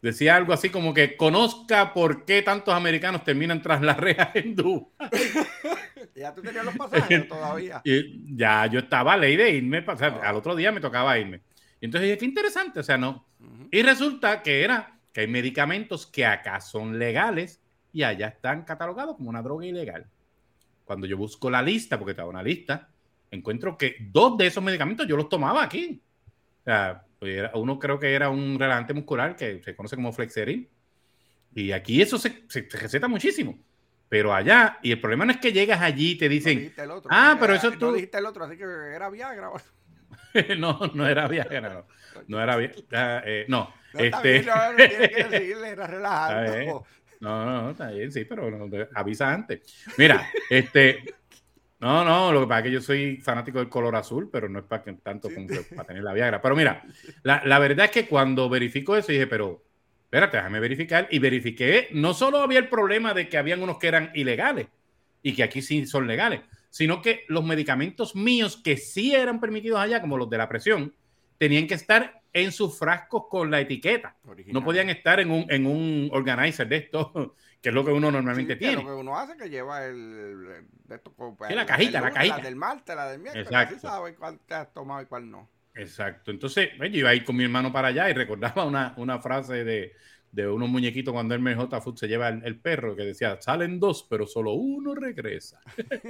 Decía 0.00 0.36
algo 0.36 0.54
así 0.54 0.70
como 0.70 0.94
que 0.94 1.18
conozca 1.18 1.92
por 1.92 2.24
qué 2.24 2.40
tantos 2.40 2.72
americanos 2.72 3.24
terminan 3.24 3.60
tras 3.60 3.82
las 3.82 3.98
rejas 3.98 4.34
en 4.34 4.56
Dubái. 4.56 4.88
ya 6.16 6.34
tú 6.34 6.40
tenías 6.40 6.64
los 6.64 6.76
pasajes 6.76 7.28
todavía. 7.28 7.82
Y 7.84 8.34
ya 8.34 8.64
yo 8.68 8.78
estaba 8.78 9.12
a 9.12 9.16
ley 9.18 9.36
de 9.36 9.50
irme, 9.50 9.84
o 9.86 9.98
sea, 9.98 10.18
al 10.24 10.36
otro 10.36 10.56
día 10.56 10.72
me 10.72 10.80
tocaba 10.80 11.18
irme. 11.18 11.42
Y 11.78 11.84
entonces 11.84 12.08
dije, 12.08 12.18
qué 12.18 12.24
interesante, 12.24 12.80
o 12.80 12.82
sea, 12.82 12.96
no. 12.96 13.26
Y 13.70 13.82
resulta 13.82 14.42
que 14.42 14.64
era 14.64 14.98
que 15.12 15.20
hay 15.22 15.26
medicamentos 15.28 16.06
que 16.06 16.24
acá 16.24 16.60
son 16.60 16.98
legales 16.98 17.60
y 17.92 18.02
allá 18.02 18.28
están 18.28 18.62
catalogados 18.64 19.16
como 19.16 19.30
una 19.30 19.42
droga 19.42 19.66
ilegal. 19.66 20.06
Cuando 20.84 21.06
yo 21.06 21.16
busco 21.16 21.50
la 21.50 21.62
lista, 21.62 21.98
porque 21.98 22.12
estaba 22.12 22.28
una 22.28 22.42
lista, 22.42 22.88
encuentro 23.30 23.76
que 23.76 23.96
dos 24.00 24.36
de 24.38 24.46
esos 24.46 24.62
medicamentos 24.62 25.06
yo 25.06 25.16
los 25.16 25.28
tomaba 25.28 25.62
aquí. 25.62 26.02
O 26.62 26.64
sea, 26.64 27.04
uno 27.54 27.78
creo 27.78 27.98
que 27.98 28.14
era 28.14 28.30
un 28.30 28.58
relajante 28.58 28.94
muscular 28.94 29.36
que 29.36 29.62
se 29.62 29.76
conoce 29.76 29.96
como 29.96 30.12
Flexerin. 30.12 30.68
Y 31.54 31.72
aquí 31.72 32.00
eso 32.00 32.18
se, 32.18 32.44
receta 32.48 33.08
muchísimo. 33.08 33.58
Pero 34.08 34.34
allá, 34.34 34.78
y 34.82 34.92
el 34.92 35.00
problema 35.00 35.24
no 35.24 35.32
es 35.32 35.38
que 35.38 35.52
llegas 35.52 35.80
allí 35.80 36.12
y 36.12 36.18
te 36.18 36.28
dicen, 36.28 36.72
ah, 37.08 37.36
pero 37.40 37.54
eso 37.54 37.72
tú... 37.72 37.86
No 37.86 37.92
dijiste 37.92 38.18
el 38.18 38.26
otro, 38.26 38.44
así 38.44 38.56
que 38.56 38.64
era 38.64 39.08
Viagra. 39.08 39.50
no, 40.58 40.78
no 40.94 41.06
era 41.06 41.28
Viagra, 41.28 41.60
no. 41.60 41.86
Era 42.28 42.56
Viagra, 42.56 43.22
eh, 43.26 43.44
no. 43.48 43.72
no 43.94 44.00
este... 44.00 44.42
no, 44.42 44.70
no 44.72 44.76
tiene 44.76 45.08
que 45.10 45.24
decirle, 45.30 45.68
era 45.68 45.86
relajante. 45.86 46.72
No, 47.20 47.44
no, 47.44 47.70
está 47.70 47.90
bien, 47.90 48.10
sí, 48.10 48.24
pero 48.24 48.68
avisa 48.94 49.32
antes. 49.32 49.60
Mira, 49.96 50.28
este, 50.50 51.04
no, 51.82 52.04
no, 52.04 52.30
lo 52.30 52.42
que 52.42 52.46
pasa 52.46 52.58
es 52.60 52.64
que 52.64 52.70
yo 52.70 52.80
soy 52.80 53.16
fanático 53.16 53.58
del 53.58 53.68
color 53.68 53.96
azul, 53.96 54.30
pero 54.32 54.48
no 54.48 54.60
es 54.60 54.64
para 54.64 54.84
que 54.84 54.92
tanto 54.92 55.28
como 55.34 55.48
para 55.74 55.88
tener 55.88 56.04
la 56.04 56.12
Viagra. 56.12 56.40
Pero 56.40 56.54
mira, 56.54 56.84
la, 57.24 57.58
verdad 57.58 57.86
es 57.86 57.90
que 57.90 58.06
cuando 58.06 58.48
verifico 58.48 58.96
eso 58.96 59.10
dije, 59.10 59.26
pero 59.26 59.64
espérate, 60.04 60.36
déjame 60.36 60.60
verificar. 60.60 61.08
Y 61.10 61.18
verifiqué, 61.18 61.88
no 61.90 62.14
solo 62.14 62.38
había 62.38 62.60
el 62.60 62.68
problema 62.68 63.14
de 63.14 63.28
que 63.28 63.36
habían 63.36 63.64
unos 63.64 63.78
que 63.78 63.88
eran 63.88 64.12
ilegales 64.14 64.68
y 65.24 65.34
que 65.34 65.42
aquí 65.42 65.60
sí 65.60 65.84
son 65.86 66.06
legales, 66.06 66.42
sino 66.70 67.02
que 67.02 67.24
los 67.26 67.44
medicamentos 67.44 68.14
míos 68.14 68.60
que 68.62 68.76
sí 68.76 69.12
eran 69.16 69.40
permitidos 69.40 69.80
allá, 69.80 70.00
como 70.00 70.16
los 70.16 70.30
de 70.30 70.38
la 70.38 70.48
presión, 70.48 70.94
tenían 71.42 71.66
que 71.66 71.74
estar 71.74 72.22
en 72.32 72.52
sus 72.52 72.78
frascos 72.78 73.24
con 73.28 73.50
la 73.50 73.58
etiqueta. 73.58 74.14
No 74.46 74.62
podían 74.62 74.90
estar 74.90 75.18
en 75.18 75.32
un, 75.32 75.44
en 75.50 75.66
un 75.66 76.08
organizer 76.12 76.68
de 76.68 76.76
esto 76.76 77.34
que 77.60 77.70
es 77.70 77.74
lo 77.74 77.84
que 77.84 77.90
uno 77.90 78.12
normalmente 78.12 78.54
tiene. 78.54 78.76
Lo 78.76 78.84
que 78.84 78.92
uno 78.92 79.18
hace 79.18 79.36
que 79.36 79.50
lleva 79.50 79.84
el. 79.84 80.68
De 80.84 80.94
esto, 80.94 81.12
sí, 81.48 81.54
la 81.56 81.66
cajita, 81.66 82.00
la 82.00 82.12
cajita. 82.12 82.36
La 82.36 82.44
del 82.44 82.54
martes, 82.54 82.94
la 82.94 83.10
del 83.10 83.18
miércoles. 83.18 83.48
Exacto. 83.48 83.74
Así 83.74 83.84
sabe 83.84 84.14
cuál 84.14 84.38
te 84.46 84.54
has 84.54 84.72
tomado 84.72 85.02
y 85.02 85.06
cuál 85.06 85.28
no. 85.28 85.50
Exacto. 85.74 86.30
Entonces, 86.30 86.68
yo 86.78 86.86
iba 86.86 87.10
a 87.10 87.14
ir 87.16 87.24
con 87.24 87.34
mi 87.34 87.42
hermano 87.42 87.72
para 87.72 87.88
allá 87.88 88.08
y 88.08 88.12
recordaba 88.12 88.64
una, 88.64 88.94
una 88.98 89.18
frase 89.18 89.64
de, 89.64 89.96
de 90.32 90.48
unos 90.48 90.70
muñequitos 90.70 91.12
cuando 91.12 91.34
el 91.34 91.42
MJ 91.42 91.80
Food 91.82 91.98
se 91.98 92.08
lleva 92.08 92.30
el, 92.30 92.58
perro 92.58 92.96
que 92.96 93.04
decía, 93.04 93.38
salen 93.40 93.78
dos, 93.78 94.06
pero 94.08 94.26
solo 94.26 94.52
uno 94.54 94.94
regresa. 94.94 95.60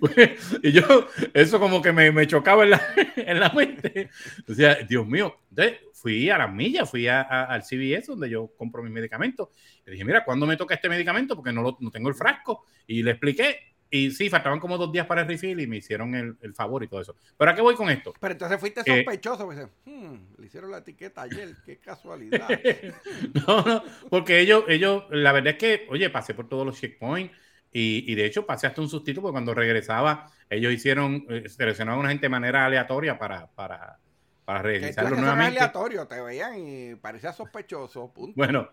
y 0.62 0.70
yo, 0.70 1.08
eso 1.34 1.58
como 1.58 1.82
que 1.82 1.92
me, 1.92 2.12
me 2.12 2.26
chocaba 2.28 2.62
en 2.62 2.70
la, 2.70 2.80
en 3.16 3.40
la, 3.40 3.50
mente. 3.50 4.10
Decía, 4.46 4.76
Dios 4.88 5.04
mío, 5.06 5.36
entonces 5.50 5.80
fui 5.92 6.30
a 6.30 6.38
las 6.38 6.52
millas, 6.52 6.88
fui 6.88 7.08
a, 7.08 7.22
al 7.22 7.62
CVS 7.62 8.06
donde 8.06 8.30
yo 8.30 8.52
compro 8.56 8.80
mis 8.80 8.92
medicamentos. 8.92 9.48
Y 9.84 9.90
dije, 9.90 10.04
mira, 10.04 10.24
¿cuándo 10.24 10.46
me 10.46 10.56
toca 10.56 10.76
este 10.76 10.88
medicamento? 10.88 11.34
Porque 11.34 11.52
no, 11.52 11.62
lo, 11.62 11.76
no 11.80 11.90
tengo 11.90 12.08
el 12.08 12.14
frasco. 12.14 12.66
Y 12.86 13.02
le 13.02 13.10
expliqué 13.10 13.73
y 13.94 14.10
sí, 14.10 14.28
faltaban 14.28 14.58
como 14.58 14.76
dos 14.76 14.90
días 14.90 15.06
para 15.06 15.20
el 15.20 15.28
refill 15.28 15.60
y 15.60 15.68
me 15.68 15.76
hicieron 15.76 16.16
el, 16.16 16.36
el, 16.40 16.52
favor 16.52 16.82
y 16.82 16.88
todo 16.88 17.00
eso. 17.00 17.14
¿Pero 17.38 17.50
a 17.52 17.54
qué 17.54 17.62
voy 17.62 17.76
con 17.76 17.88
esto? 17.88 18.12
Pero 18.18 18.32
entonces 18.32 18.58
fuiste 18.58 18.80
eh, 18.80 18.96
sospechoso. 18.96 19.46
Pues, 19.46 19.68
hmm, 19.84 20.14
le 20.36 20.46
hicieron 20.46 20.72
la 20.72 20.78
etiqueta 20.78 21.22
ayer, 21.22 21.54
qué 21.64 21.78
casualidad. 21.78 22.48
no, 23.46 23.62
no, 23.62 23.84
porque 24.10 24.40
ellos, 24.40 24.64
ellos, 24.66 25.04
la 25.10 25.30
verdad 25.30 25.52
es 25.52 25.58
que, 25.58 25.86
oye, 25.90 26.10
pasé 26.10 26.34
por 26.34 26.48
todos 26.48 26.66
los 26.66 26.76
checkpoints 26.76 27.32
y, 27.70 28.10
y 28.10 28.16
de 28.16 28.26
hecho 28.26 28.44
pasé 28.44 28.66
hasta 28.66 28.80
un 28.80 28.88
sustituto 28.88 29.22
porque 29.22 29.34
cuando 29.34 29.54
regresaba, 29.54 30.26
ellos 30.50 30.72
hicieron, 30.72 31.24
eh, 31.28 31.48
seleccionaban 31.48 31.98
a 31.98 32.00
una 32.00 32.08
gente 32.08 32.24
de 32.24 32.30
manera 32.30 32.66
aleatoria 32.66 33.16
para, 33.16 33.46
para, 33.46 34.00
para 34.44 34.60
revisarlo 34.60 35.14
nuevamente. 35.14 35.60
aleatorio, 35.60 36.08
te 36.08 36.20
veían 36.20 36.58
y 36.58 36.96
parecía 36.96 37.32
sospechoso. 37.32 38.12
Bueno 38.34 38.70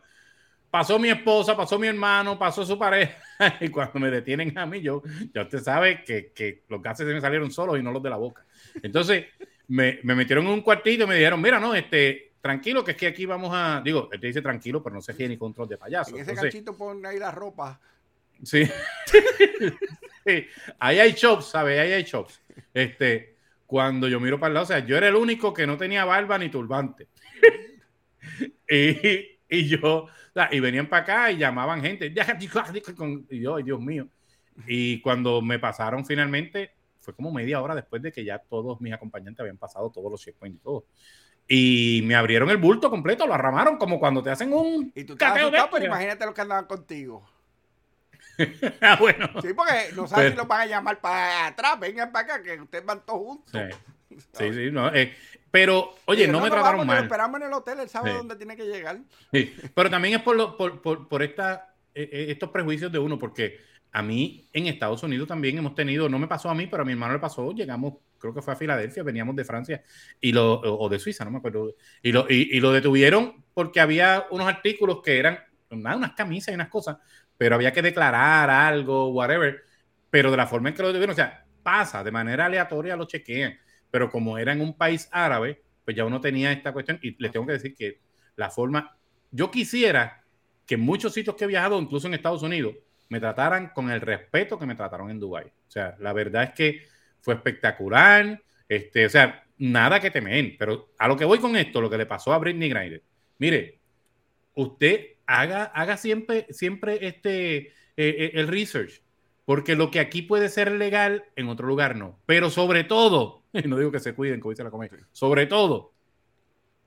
pasó 0.71 0.97
mi 0.97 1.09
esposa, 1.09 1.55
pasó 1.55 1.77
mi 1.77 1.87
hermano, 1.87 2.39
pasó 2.39 2.65
su 2.65 2.79
pareja, 2.79 3.17
y 3.59 3.67
cuando 3.67 3.99
me 3.99 4.09
detienen 4.09 4.57
a 4.57 4.65
mí, 4.65 4.81
yo, 4.81 5.03
ya 5.33 5.43
usted 5.43 5.59
sabe 5.59 6.03
que, 6.03 6.31
que 6.33 6.63
los 6.69 6.81
gases 6.81 7.05
se 7.05 7.13
me 7.13 7.21
salieron 7.21 7.51
solos 7.51 7.77
y 7.77 7.83
no 7.83 7.91
los 7.91 8.01
de 8.01 8.09
la 8.09 8.15
boca. 8.15 8.45
Entonces, 8.81 9.25
me, 9.67 9.99
me, 10.03 10.15
metieron 10.15 10.45
en 10.45 10.53
un 10.53 10.61
cuartito 10.61 11.03
y 11.03 11.07
me 11.07 11.15
dijeron, 11.15 11.41
mira, 11.41 11.59
no, 11.59 11.75
este, 11.75 12.31
tranquilo, 12.41 12.83
que 12.83 12.91
es 12.91 12.97
que 12.97 13.07
aquí 13.07 13.25
vamos 13.25 13.51
a, 13.53 13.81
digo, 13.83 14.09
él 14.11 14.19
te 14.19 14.27
dice 14.27 14.41
tranquilo, 14.41 14.81
pero 14.81 14.95
no 14.95 15.01
se 15.01 15.13
tiene 15.13 15.33
ni 15.33 15.37
control 15.37 15.67
de 15.67 15.77
payaso. 15.77 16.15
En 16.15 16.21
ese 16.21 16.33
ganchito 16.33 16.75
pone 16.75 17.07
ahí 17.07 17.19
la 17.19 17.31
ropa. 17.31 17.79
Sí. 18.43 18.65
sí. 20.25 20.47
Ahí 20.79 20.99
hay 20.99 21.11
shops, 21.11 21.45
¿sabes? 21.45 21.79
Ahí 21.79 21.91
hay 21.91 22.03
shops. 22.03 22.41
Este, 22.73 23.35
cuando 23.67 24.07
yo 24.07 24.19
miro 24.19 24.39
para 24.39 24.47
el 24.47 24.53
lado, 24.55 24.63
o 24.63 24.67
sea, 24.67 24.79
yo 24.79 24.97
era 24.97 25.09
el 25.09 25.15
único 25.15 25.53
que 25.53 25.67
no 25.67 25.77
tenía 25.77 26.05
barba 26.05 26.37
ni 26.37 26.49
turbante. 26.49 27.07
y, 28.69 29.37
y 29.47 29.67
yo, 29.67 30.07
y 30.51 30.59
venían 30.59 30.87
para 30.87 31.03
acá 31.03 31.31
y 31.31 31.37
llamaban 31.37 31.81
gente. 31.81 32.13
Y 33.29 33.39
yo, 33.39 33.57
Dios 33.57 33.79
mío. 33.79 34.07
Y 34.67 35.01
cuando 35.01 35.41
me 35.41 35.59
pasaron 35.59 36.05
finalmente, 36.05 36.71
fue 36.99 37.15
como 37.15 37.31
media 37.31 37.61
hora 37.61 37.75
después 37.75 38.01
de 38.01 38.11
que 38.11 38.23
ya 38.23 38.39
todos 38.39 38.79
mis 38.81 38.93
acompañantes 38.93 39.39
habían 39.39 39.57
pasado 39.57 39.89
todos 39.89 40.11
los 40.11 40.21
checkpoints 40.21 40.59
y 40.59 40.63
todo. 40.63 40.85
Y 41.47 42.01
me 42.05 42.15
abrieron 42.15 42.49
el 42.49 42.57
bulto 42.57 42.89
completo, 42.89 43.27
lo 43.27 43.33
arramaron 43.33 43.77
como 43.77 43.99
cuando 43.99 44.23
te 44.23 44.29
hacen 44.29 44.53
un. 44.53 44.91
Y 44.95 45.03
tú 45.03 45.15
de 45.15 45.25
pero 45.71 45.85
imagínate 45.85 46.25
los 46.25 46.33
que 46.33 46.41
andaban 46.41 46.65
contigo. 46.65 47.27
ah, 48.81 48.97
bueno. 48.99 49.29
Sí, 49.41 49.53
porque 49.53 49.89
no 49.95 50.07
sabes 50.07 50.31
si 50.31 50.37
los 50.37 50.47
van 50.47 50.61
a 50.61 50.65
llamar 50.65 51.01
para 51.01 51.47
atrás, 51.47 51.79
vengan 51.79 52.11
para 52.11 52.35
acá, 52.35 52.43
que 52.43 52.61
ustedes 52.61 52.85
van 52.85 53.05
todos 53.05 53.19
juntos. 53.19 53.61
Sí, 54.33 54.53
sí, 54.53 54.71
no. 54.71 54.93
Eh, 54.93 55.13
pero, 55.51 55.95
oye, 56.05 56.27
no, 56.27 56.39
me 56.39 56.49
trataron 56.49 56.87
mal. 56.87 57.03
esperamos 57.03 57.41
en 57.41 57.47
el 57.47 57.53
hotel, 57.53 57.79
él 57.81 57.89
sabe 57.89 58.13
dónde 58.13 58.37
tiene 58.37 58.55
que 58.55 58.63
llegar. 58.63 58.99
Sí, 59.33 59.53
pero 59.75 59.89
también 59.89 60.15
es 60.15 60.21
por, 60.21 60.37
lo, 60.37 60.55
por, 60.55 60.81
por, 60.81 61.09
por 61.09 61.21
esta, 61.21 61.75
eh, 61.93 62.09
eh, 62.11 62.25
estos 62.29 62.49
prejuicios 62.51 62.89
de 62.89 62.97
uno, 62.99 63.19
porque 63.19 63.59
a 63.91 64.01
mí 64.01 64.47
en 64.53 64.67
Estados 64.67 65.03
Unidos 65.03 65.27
también 65.27 65.57
hemos 65.57 65.75
tenido, 65.75 66.07
no 66.07 66.17
me 66.17 66.27
pasó 66.27 66.49
a 66.49 66.55
mí, 66.55 66.67
pero 66.67 66.83
a 66.83 66.85
mi 66.85 66.93
hermano 66.93 67.13
le 67.13 67.19
pasó, 67.19 67.51
llegamos, 67.51 67.95
creo 68.17 68.33
que 68.33 68.41
fue 68.41 68.53
a 68.53 68.55
Filadelfia, 68.55 69.03
veníamos 69.03 69.35
de 69.35 69.43
Francia 69.43 69.83
y 70.21 70.31
lo, 70.31 70.61
o 70.61 70.87
de 70.87 70.99
Suiza, 70.99 71.25
no 71.25 71.31
me 71.31 71.39
acuerdo, 71.39 71.75
y 72.01 72.13
lo, 72.13 72.25
y, 72.29 72.57
lo 72.61 72.71
detuvieron 72.71 73.43
porque 73.53 73.81
había 73.81 74.27
unos 74.31 74.47
artículos 74.47 75.01
que 75.03 75.19
eran 75.19 75.39
unas 75.69 76.13
camisas 76.13 76.53
y 76.53 76.55
unas 76.55 76.69
cosas, 76.69 76.97
pero 77.37 77.55
había 77.55 77.73
que 77.73 77.81
declarar 77.81 78.49
algo, 78.49 79.09
whatever, 79.09 79.63
pero 80.09 80.31
de 80.31 80.37
la 80.37 80.47
forma 80.47 80.69
en 80.69 80.75
que 80.75 80.81
lo 80.81 80.87
detuvieron, 80.87 81.13
o 81.13 81.15
sea, 81.15 81.45
pasa, 81.61 82.03
de 82.03 82.11
manera 82.11 82.45
aleatoria 82.45 82.95
lo 82.95 83.05
chequean 83.05 83.57
pero 83.91 84.09
como 84.09 84.37
era 84.37 84.53
en 84.53 84.61
un 84.61 84.73
país 84.73 85.07
árabe, 85.11 85.61
pues 85.85 85.95
ya 85.95 86.05
uno 86.05 86.21
tenía 86.21 86.51
esta 86.51 86.73
cuestión 86.73 86.99
y 87.01 87.21
les 87.21 87.31
tengo 87.31 87.45
que 87.45 87.53
decir 87.53 87.75
que 87.75 87.99
la 88.35 88.49
forma, 88.49 88.97
yo 89.29 89.51
quisiera 89.51 90.23
que 90.65 90.77
muchos 90.77 91.13
sitios 91.13 91.35
que 91.35 91.43
he 91.43 91.47
viajado, 91.47 91.79
incluso 91.79 92.07
en 92.07 92.13
Estados 92.13 92.43
Unidos, 92.43 92.75
me 93.09 93.19
trataran 93.19 93.71
con 93.75 93.91
el 93.91 93.99
respeto 93.99 94.57
que 94.57 94.65
me 94.65 94.75
trataron 94.75 95.11
en 95.11 95.19
Dubái. 95.19 95.45
O 95.45 95.71
sea, 95.71 95.97
la 95.99 96.13
verdad 96.13 96.43
es 96.43 96.51
que 96.51 96.87
fue 97.19 97.33
espectacular, 97.33 98.41
este, 98.69 99.05
o 99.05 99.09
sea, 99.09 99.43
nada 99.57 99.99
que 99.99 100.11
temer, 100.11 100.55
pero 100.57 100.89
a 100.97 101.07
lo 101.07 101.17
que 101.17 101.25
voy 101.25 101.39
con 101.39 101.55
esto, 101.55 101.81
lo 101.81 101.89
que 101.89 101.97
le 101.97 102.05
pasó 102.05 102.33
a 102.33 102.37
Britney 102.37 102.69
Griner, 102.69 103.03
mire, 103.37 103.79
usted 104.55 105.07
haga, 105.25 105.65
haga 105.65 105.97
siempre, 105.97 106.47
siempre 106.51 107.05
este, 107.05 107.57
eh, 107.57 107.73
eh, 107.97 108.31
el 108.35 108.47
research, 108.47 109.01
porque 109.45 109.75
lo 109.75 109.91
que 109.91 109.99
aquí 109.99 110.21
puede 110.21 110.49
ser 110.49 110.71
legal, 110.71 111.25
en 111.35 111.49
otro 111.49 111.67
lugar 111.67 111.95
no. 111.95 112.19
Pero 112.25 112.49
sobre 112.49 112.83
todo, 112.83 113.40
no 113.65 113.77
digo 113.77 113.91
que 113.91 113.99
se 113.99 114.13
cuiden, 114.13 114.39
como 114.39 114.51
dice 114.51 114.63
la 114.63 114.71
comedia, 114.71 114.97
sobre 115.11 115.45
todo, 115.45 115.93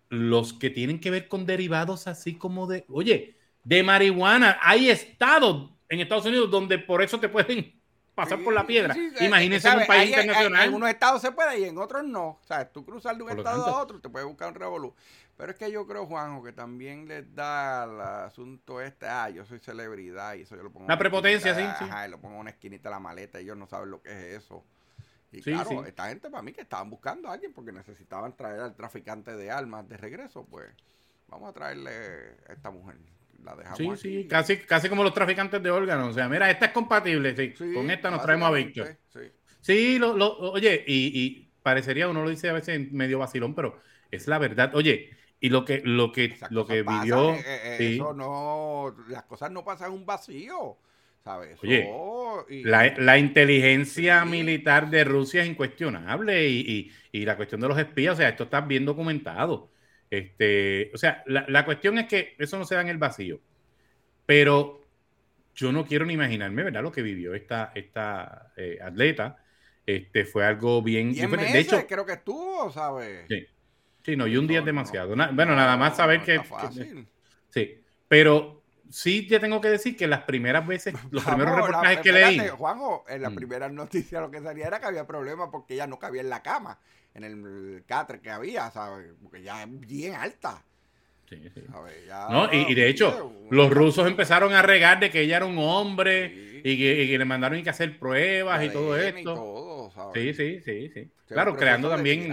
los 0.09 0.53
que 0.53 0.71
tienen 0.71 1.01
que 1.01 1.11
ver 1.11 1.29
con 1.29 1.47
derivados 1.47 2.07
así 2.07 2.37
como 2.37 2.67
de, 2.67 2.85
oye, 2.89 3.37
de 3.65 3.83
marihuana, 3.83 4.59
hay 4.63 4.91
estados 4.91 5.71
en 5.89 6.01
Estados 6.01 6.27
Unidos 6.27 6.51
donde 6.51 6.79
por 6.79 7.03
eso 7.03 7.19
te 7.19 7.29
pueden 7.29 7.81
pasar 8.15 8.43
por 8.43 8.55
la 8.55 8.67
piedra. 8.67 8.95
Imagínese 9.21 9.69
en 9.69 9.81
un 9.81 9.87
país 9.87 10.11
internacional. 10.11 10.61
En 10.61 10.69
algunos 10.69 10.89
estados 10.89 11.21
se 11.21 11.33
puede 11.33 11.61
y 11.61 11.65
en 11.65 11.79
otros 11.79 12.05
no. 12.05 12.29
O 12.29 12.47
sea, 12.47 12.71
tú 12.71 12.85
cruzas 12.85 13.17
de 13.17 13.25
un 13.25 13.31
estado 13.31 13.67
a 13.67 13.83
otro, 13.83 14.01
te 14.01 14.09
puedes 14.09 14.27
buscar 14.27 14.49
un 14.49 14.55
revolú. 14.55 14.95
Pero 15.37 15.51
es 15.51 15.59
que 15.59 15.71
yo 15.71 15.85
creo, 15.87 16.07
Juanjo, 16.07 16.45
que 16.45 16.53
también 16.53 17.09
les 17.09 17.35
da 17.35 17.85
el 17.85 18.01
asunto 18.01 18.81
este, 18.81 19.07
ah, 19.09 19.29
yo 19.31 19.45
soy 19.45 19.59
celebridad 19.59 20.35
y 20.35 20.43
eso 20.43 20.55
yo 20.55 20.63
lo 20.63 20.71
pongo. 20.71 20.87
La 20.87 20.97
prepotencia, 20.97 21.55
sí, 21.55 21.63
sí. 21.79 21.91
Ajá, 21.91 22.07
y 22.07 22.11
lo 22.11 22.21
pongo 22.21 22.37
en 22.37 22.41
una 22.43 22.51
esquinita 22.51 22.89
de 22.89 22.95
la 22.95 23.01
maleta 23.01 23.41
y 23.41 23.45
ellos 23.45 23.57
no 23.57 23.67
saben 23.67 23.91
lo 23.91 24.01
que 24.01 24.11
es 24.11 24.45
eso. 24.45 24.65
Y 25.39 25.43
claro, 25.43 25.85
esta 25.85 26.09
gente 26.09 26.31
para 26.31 26.43
mí 26.43 26.53
que 26.53 26.63
estaban 26.63 26.91
buscando 26.91 27.29
a 27.29 27.33
alguien 27.35 27.53
porque 27.53 27.73
necesitaban 27.73 28.37
traer 28.37 28.61
al 28.61 28.75
traficante 28.75 29.37
de 29.37 29.51
armas 29.51 29.89
de 29.89 29.97
regreso, 29.97 30.47
pues 30.47 30.69
vamos 31.29 31.51
a 31.51 31.53
traerle 31.53 31.91
a 32.49 32.53
esta 32.53 32.71
mujer. 32.71 32.97
La 33.43 33.55
dejamos 33.55 34.01
sí, 34.01 34.23
sí, 34.23 34.29
casi, 34.29 34.59
casi 34.59 34.89
como 34.89 35.03
los 35.03 35.13
traficantes 35.13 35.63
de 35.63 35.71
órganos. 35.71 36.09
O 36.09 36.13
sea, 36.15 36.29
mira, 36.29 36.51
esta 36.51 36.67
es 36.67 36.73
compatible, 36.73 37.37
sí. 37.37 37.75
con 37.75 37.91
esta 37.91 38.11
nos 38.11 38.23
traemos 38.23 38.49
a 38.49 38.53
Víctor. 38.53 38.97
Sí, 39.61 39.99
lo, 39.99 40.17
lo, 40.17 40.39
oye, 40.39 40.85
y, 40.87 41.21
y 41.21 41.51
parecería, 41.63 42.09
uno 42.09 42.23
lo 42.23 42.31
dice 42.31 42.49
a 42.49 42.53
veces 42.53 42.93
medio 42.93 43.19
vacilón, 43.19 43.55
pero 43.55 43.81
es 44.11 44.29
la 44.29 44.39
verdad. 44.39 44.75
Oye, 44.75 45.11
y 45.41 45.51
lo 45.51 45.65
que, 45.65 45.83
lo 45.85 46.11
que, 46.11 46.39
lo 46.51 46.67
que 46.67 46.83
vivió. 46.83 47.35
Eh, 47.35 47.43
eh, 47.47 47.95
eso 47.97 48.15
no, 48.15 48.95
las 49.09 49.25
cosas 49.25 49.51
no 49.51 49.63
pasan 49.63 49.93
en 49.93 49.99
un 49.99 50.07
vacío. 50.07 50.79
¿Sabes? 51.25 51.59
Oye, 51.63 51.89
la, 52.65 53.19
inteligencia 53.19 54.25
militar 54.25 54.91
de 54.91 55.05
Rusia 55.05 55.43
es 55.43 55.49
incuestionable 55.49 56.49
y, 56.49 56.91
la 57.13 57.37
cuestión 57.37 57.61
de 57.61 57.69
los 57.69 57.79
espías, 57.79 58.15
o 58.15 58.17
sea, 58.17 58.29
esto 58.29 58.45
está 58.45 58.61
bien 58.61 58.85
documentado. 58.85 59.71
Este, 60.11 60.91
o 60.95 60.99
sea, 60.99 61.25
la, 61.27 61.65
cuestión 61.65 61.99
es 61.99 62.07
que 62.07 62.35
eso 62.39 62.59
no 62.59 62.65
se 62.65 62.75
da 62.75 62.83
en 62.83 62.89
el 62.89 62.99
vacío. 62.99 63.41
Pero 64.27 64.83
yo 65.55 65.73
no 65.73 65.87
quiero 65.87 66.05
ni 66.07 66.15
imaginarme, 66.15 66.63
¿verdad? 66.63 66.83
Lo 66.83 66.93
que 66.93 67.03
vivió 67.03 67.35
esta, 67.35 67.73
esta 67.75 68.53
eh, 68.57 68.79
atleta. 68.83 69.39
Este, 69.87 70.25
fue 70.25 70.47
algo 70.47 70.81
bien... 70.83 71.13
de 71.13 71.59
hecho, 71.59 71.87
creo 71.87 72.07
que 72.07 72.15
estuvo, 72.15 72.71
¿sabes? 72.71 73.27
Sí. 73.29 73.47
Sí, 74.03 74.17
no, 74.17 74.27
y 74.27 74.37
un 74.37 74.47
día 74.47 74.59
es 74.59 74.65
demasiado. 74.65 75.09
bueno, 75.33 75.57
nada 75.57 75.77
más 75.77 75.97
saber 75.97 76.23
que, 76.23 76.41
Sí, 77.49 77.79
pero 78.09 78.64
sí 78.95 79.27
te 79.27 79.41
tengo 79.41 79.61
que 79.61 79.69
decir 79.69 79.97
que 79.97 80.07
las 80.07 80.23
primeras 80.23 80.65
veces, 80.65 80.95
los 81.11 81.25
primeros 81.25 81.57
reportajes 81.57 81.99
que 81.99 82.13
leí... 82.13 82.39
Juanjo, 82.49 83.05
en 83.09 83.23
la 83.23 83.31
mm. 83.31 83.35
primera 83.35 83.69
noticia 83.69 84.21
lo 84.21 84.31
que 84.31 84.41
salía 84.41 84.69
era 84.69 84.79
que 84.79 84.87
había 84.87 85.05
problemas 85.07 85.49
porque 85.51 85.75
ella 85.75 85.89
no 85.89 85.99
cabía 85.99 86.21
en 86.21 86.31
la 86.31 86.43
cama, 86.43 86.79
en 87.13 87.25
el 87.25 87.85
catre 87.87 88.21
que 88.21 88.31
había, 88.31 88.71
¿sabes? 88.71 89.13
Porque 89.21 89.43
ya 89.43 89.65
es 89.65 89.81
bien 89.81 90.15
alta. 90.15 90.63
Sí, 91.29 91.43
sí. 91.55 91.65
no, 92.31 92.53
y, 92.53 92.75
de 92.75 92.89
hecho, 92.89 93.33
los 93.51 93.71
rusos 93.71 94.07
empezaron 94.07 94.53
a 94.53 94.63
regar 94.63 95.01
de 95.01 95.11
que 95.11 95.23
ella 95.23 95.39
era 95.39 95.47
un 95.47 95.59
hombre 95.59 96.61
y, 96.63 96.79
que, 96.79 97.19
le 97.19 97.25
mandaron 97.25 97.63
que 97.63 97.71
hacer 97.71 97.99
pruebas 97.99 98.63
y 98.63 98.69
todo 98.69 98.97
esto. 98.97 99.91
Sí, 100.15 100.35
sí, 100.35 100.61
sí, 100.61 100.91
sí. 100.93 101.11
Claro, 101.27 101.57
creando 101.57 101.89
también... 101.89 102.31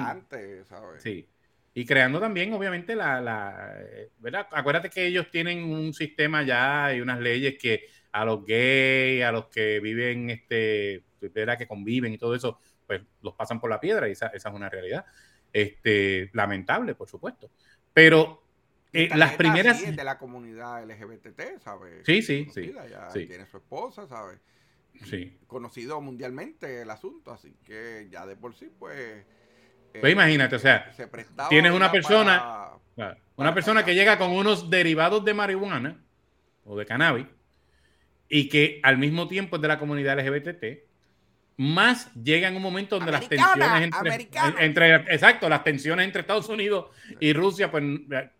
Sí. 0.99 1.26
Y 1.74 1.86
creando 1.86 2.19
también, 2.19 2.51
obviamente, 2.53 2.95
la, 2.95 3.22
la, 3.22 3.78
¿verdad? 4.19 4.47
Acuérdate 4.51 4.89
que 4.89 5.05
ellos 5.05 5.30
tienen 5.32 5.63
un 5.63 5.93
sistema 5.93 6.43
ya 6.43 6.93
y 6.93 6.99
unas 6.99 7.19
leyes 7.19 7.57
que 7.57 7.86
a 8.11 8.26
los 8.26 8.45
gays, 8.45 9.24
a 9.24 9.32
los 9.32 9.45
que 9.47 9.80
viven, 9.80 10.30
este, 10.30 11.03
¿verdad? 11.22 11.57
Que 11.57 11.67
conviven 11.67 12.11
y 12.11 12.17
todo 12.17 12.36
eso, 12.36 12.59
pues 12.86 13.01
los 13.22 13.36
pasan 13.36 13.61
por 13.61 13.69
la 13.69 13.80
piedra 13.80 14.09
y 14.09 14.11
esa, 14.11 14.28
esa 14.28 14.49
es 14.49 14.55
una 14.55 14.69
realidad. 14.69 15.05
Este, 15.53 16.30
lamentable, 16.34 16.93
por 16.93 17.07
supuesto. 17.07 17.49
Pero 17.93 18.43
eh, 18.91 19.09
las 19.15 19.36
primeras... 19.36 19.95
de 19.95 20.03
la 20.03 20.17
comunidad 20.17 20.84
LGBT, 20.84 21.61
¿sabes? 21.63 22.05
Sí, 22.05 22.22
sí, 22.22 22.47
sí. 22.53 22.74
Ya 22.89 23.07
tiene 23.13 23.45
su 23.45 23.57
esposa, 23.57 24.07
¿sabes? 24.07 24.39
Sí. 25.05 25.38
Conocido 25.47 26.01
mundialmente 26.01 26.82
el 26.82 26.89
asunto, 26.89 27.32
así 27.32 27.55
que 27.63 28.07
ya 28.11 28.26
de 28.26 28.36
por 28.36 28.53
sí, 28.53 28.69
pues 28.78 29.26
pues 29.99 30.13
imagínate, 30.13 30.55
o 30.55 30.59
sea, 30.59 30.91
tienes 31.49 31.71
una 31.71 31.91
persona, 31.91 32.69
una 33.35 33.53
persona 33.53 33.83
que 33.83 33.95
llega 33.95 34.17
con 34.17 34.31
unos 34.31 34.69
derivados 34.69 35.23
de 35.25 35.33
marihuana 35.33 35.97
o 36.65 36.77
de 36.77 36.85
cannabis 36.85 37.27
y 38.29 38.47
que 38.47 38.79
al 38.83 38.97
mismo 38.97 39.27
tiempo 39.27 39.57
es 39.57 39.61
de 39.61 39.67
la 39.67 39.77
comunidad 39.77 40.19
LGBT, 40.19 40.63
más 41.57 42.13
llega 42.15 42.47
en 42.47 42.55
un 42.55 42.61
momento 42.61 42.97
donde 42.97 43.11
las 43.11 43.27
tensiones 43.27 43.91
entre, 44.59 44.95
exacto, 45.13 45.49
las 45.49 45.63
tensiones 45.63 46.05
entre 46.05 46.21
Estados 46.21 46.49
Unidos 46.49 46.87
y 47.19 47.33
Rusia 47.33 47.69
pues 47.69 47.83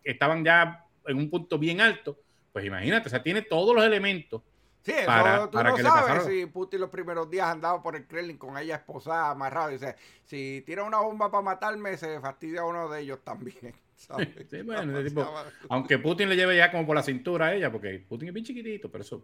estaban 0.04 0.44
ya 0.44 0.86
en 1.06 1.18
un 1.18 1.30
punto 1.30 1.60
bien 1.60 1.82
alto, 1.82 2.20
pues 2.54 2.66
imagínate, 2.66 3.08
o 3.08 3.10
sea, 3.10 3.22
tiene 3.22 3.42
todos 3.42 3.76
los 3.76 3.84
elementos 3.84 4.42
Sí, 4.84 4.92
eso 4.92 5.06
para, 5.06 5.50
tú 5.50 5.62
no 5.62 5.78
sabes 5.78 6.24
si 6.26 6.46
Putin 6.48 6.82
los 6.82 6.90
primeros 6.90 7.30
días 7.30 7.48
andaba 7.48 7.84
por 7.84 7.96
el 7.96 8.08
Kremlin 8.08 8.38
con 8.38 8.58
ella 8.58 8.78
esposada, 8.78 9.30
amarrada. 9.30 9.70
Dice, 9.70 9.96
si 10.26 10.64
tira 10.66 10.84
una 10.84 11.00
bomba 11.00 11.30
para 11.30 11.44
matarme, 11.44 11.98
se 11.98 12.20
fastidia 12.20 12.66
uno 12.66 12.90
de 12.90 13.02
ellos 13.02 13.20
también. 13.24 13.74
Sí, 14.50 14.64
bueno, 14.64 15.00
aunque 15.70 16.00
Putin 16.00 16.28
le 16.28 16.36
lleve 16.36 16.58
ya 16.58 16.72
como 16.72 16.88
por 16.88 16.96
la 16.96 17.04
cintura 17.04 17.46
a 17.46 17.54
ella, 17.54 17.72
porque 17.72 18.00
Putin 18.00 18.30
es 18.30 18.34
bien 18.34 18.44
chiquitito, 18.44 18.90
pero 18.90 19.04
eso. 19.04 19.24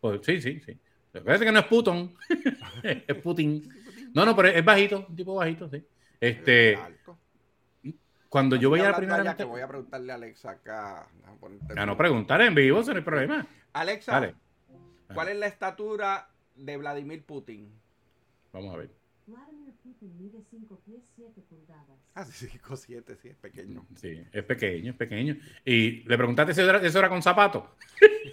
Pues, 0.00 0.20
sí, 0.24 0.40
sí, 0.40 0.58
sí. 0.58 0.78
Parece 1.12 1.44
que 1.44 1.52
no 1.52 1.58
es 1.58 1.66
Putin, 1.66 2.16
es 2.82 3.16
Putin. 3.16 3.68
No, 4.14 4.24
no, 4.24 4.34
pero 4.34 4.48
es 4.48 4.64
bajito, 4.64 5.04
un 5.06 5.14
tipo 5.14 5.34
bajito, 5.34 5.68
sí. 5.68 5.86
Este. 6.18 6.78
Cuando 8.30 8.56
yo 8.56 8.70
voy 8.70 8.80
a 8.80 8.90
la 8.90 8.96
primera. 8.96 9.36
Que 9.36 9.44
voy 9.44 9.60
a 9.60 9.68
preguntarle 9.68 10.12
a 10.12 10.14
Alexa 10.14 10.52
acá. 10.52 11.06
A 11.76 11.84
no 11.84 11.96
preguntar 11.96 12.40
en 12.40 12.54
vivo, 12.54 12.80
eso 12.80 12.92
no 12.92 12.98
hay 12.98 13.04
problema. 13.04 13.46
Alexa. 13.74 14.12
Dale. 14.12 14.34
¿Cuál 15.14 15.28
es 15.28 15.36
la 15.36 15.46
estatura 15.46 16.28
de 16.54 16.76
Vladimir 16.76 17.22
Putin? 17.24 17.70
Vamos 18.52 18.74
a 18.74 18.78
ver. 18.78 18.90
Vladimir 19.26 19.74
Putin 19.82 20.16
mide 20.18 20.42
5 20.50 20.80
pies 20.84 21.00
7 21.16 21.40
pulgadas. 21.48 21.98
Ah, 22.14 22.24
5, 22.24 22.76
7, 22.76 23.16
sí, 23.20 23.28
es 23.28 23.36
pequeño. 23.36 23.86
Sí, 23.96 24.22
es 24.32 24.44
pequeño, 24.44 24.92
es 24.92 24.96
pequeño. 24.96 25.36
Y 25.64 26.02
le 26.08 26.16
preguntaste 26.16 26.54
si 26.54 26.60
eso 26.60 26.98
era, 26.98 27.08
con 27.08 27.22
zapatos. 27.22 27.64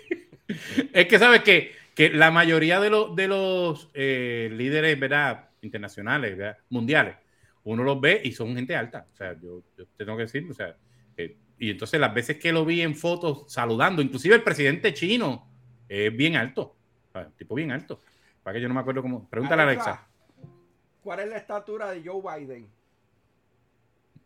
es 0.94 1.08
que 1.08 1.20
sabes 1.20 1.42
que, 1.44 1.72
que, 1.94 2.10
la 2.10 2.32
mayoría 2.32 2.80
de, 2.80 2.90
los 2.90 3.16
de 3.16 3.28
los 3.28 3.90
eh, 3.94 4.50
líderes 4.54 5.00
¿verdad? 5.00 5.50
internacionales, 5.62 6.38
¿verdad? 6.38 6.58
mundiales, 6.70 7.16
uno 7.64 7.84
los 7.84 8.02
ve 8.02 8.22
y 8.24 8.32
son 8.32 8.56
gente 8.56 8.76
alta. 8.76 9.08
O 9.14 9.16
sea, 9.16 9.34
yo, 9.34 9.64
yo 9.78 9.86
te 9.86 10.06
tengo 10.06 10.18
que 10.18 10.24
decir, 10.24 10.48
o 10.50 10.54
sea, 10.54 10.76
eh, 11.16 11.38
y 11.60 11.72
entonces 11.72 12.00
las 12.00 12.14
veces 12.14 12.38
que 12.38 12.52
lo 12.52 12.66
vi 12.66 12.82
en 12.82 12.96
fotos 12.96 13.52
saludando, 13.52 14.02
inclusive 14.02 14.36
el 14.36 14.44
presidente 14.44 14.94
chino, 14.94 15.48
es 15.90 16.16
bien 16.16 16.36
alto. 16.36 16.76
tipo 17.38 17.56
bien 17.56 17.72
alto. 17.72 18.02
Para 18.44 18.56
que 18.56 18.62
yo 18.62 18.68
no 18.68 18.74
me 18.74 18.80
acuerdo 18.80 19.02
cómo. 19.02 19.28
Pregúntale 19.30 19.62
a 19.62 19.66
Alexa. 19.66 20.08
¿Cuál 21.04 21.22
es 21.22 21.30
la 21.30 21.38
estatura 21.38 21.92
de 21.92 22.04
Joe 22.04 22.22
Biden? 22.22 22.70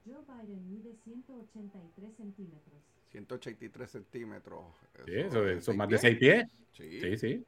Joe 0.05 0.23
Biden 0.27 0.69
mide 0.69 0.95
183 1.03 2.15
centímetros. 2.15 2.81
183 3.11 3.91
centímetros. 3.91 4.63
sí, 5.05 5.11
eso, 5.15 5.61
son 5.61 5.77
más 5.77 5.89
de 5.89 5.97
6 5.97 6.17
pies. 6.17 6.51
Sí, 6.71 7.17
sí. 7.17 7.45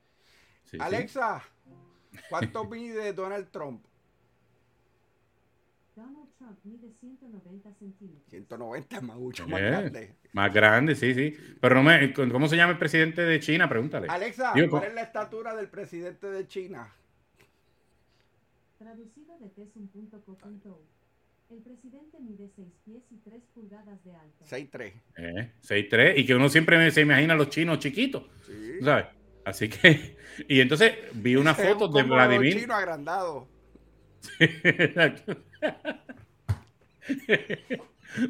sí. 0.65 0.77
Alexa, 0.79 1.41
¿cuánto 2.29 2.65
mide 2.65 3.13
Donald 3.13 3.49
Trump? 3.49 3.85
Donald 5.95 6.29
Trump 6.37 6.57
mide 6.63 6.91
190 6.99 7.73
centímetros. 7.73 8.29
190 8.29 8.95
es 8.95 9.03
mucho 9.03 9.47
más 9.47 9.61
grande. 9.61 10.15
Más 10.31 10.53
grande, 10.53 10.95
sí, 10.95 11.13
sí. 11.13 11.35
Pero 11.61 11.75
no 11.75 11.83
me, 11.83 12.13
¿cómo 12.13 12.47
se 12.47 12.57
llama 12.57 12.73
el 12.73 12.79
presidente 12.79 13.21
de 13.21 13.39
China? 13.39 13.69
Pregúntale. 13.69 14.07
Alexa, 14.09 14.53
¿cuál 14.69 14.83
es 14.85 14.93
la 14.93 15.01
estatura 15.01 15.55
del 15.55 15.69
presidente 15.69 16.27
de 16.27 16.47
China? 16.47 16.91
Traducido 18.79 19.37
de 19.39 19.49
tesum.co.uk. 19.49 20.81
El 21.51 21.59
presidente 21.61 22.17
mide 22.19 22.49
6 22.55 22.67
pies 22.83 23.03
y 23.11 23.17
3 23.17 23.41
pulgadas 23.53 24.03
de 24.03 24.15
alto. 24.15 24.45
6'3. 24.45 24.93
Eh, 25.17 25.51
6'3. 25.61 26.13
Y 26.17 26.25
que 26.25 26.33
uno 26.33 26.49
siempre 26.49 26.89
se 26.89 27.01
imagina 27.01 27.35
a 27.35 27.37
los 27.37 27.49
chinos 27.49 27.77
chiquitos. 27.77 28.23
Sí. 28.47 28.79
¿Sabes? 28.81 29.05
Así 29.45 29.69
que. 29.69 30.17
Y 30.47 30.61
entonces 30.61 30.95
vi 31.13 31.35
una 31.35 31.53
foto 31.53 31.87
de 31.89 32.01
Vladimir. 32.01 32.59
chino 32.59 32.73
agrandado. 32.73 33.47
Sí, 34.23 34.45
exacto. 34.63 35.35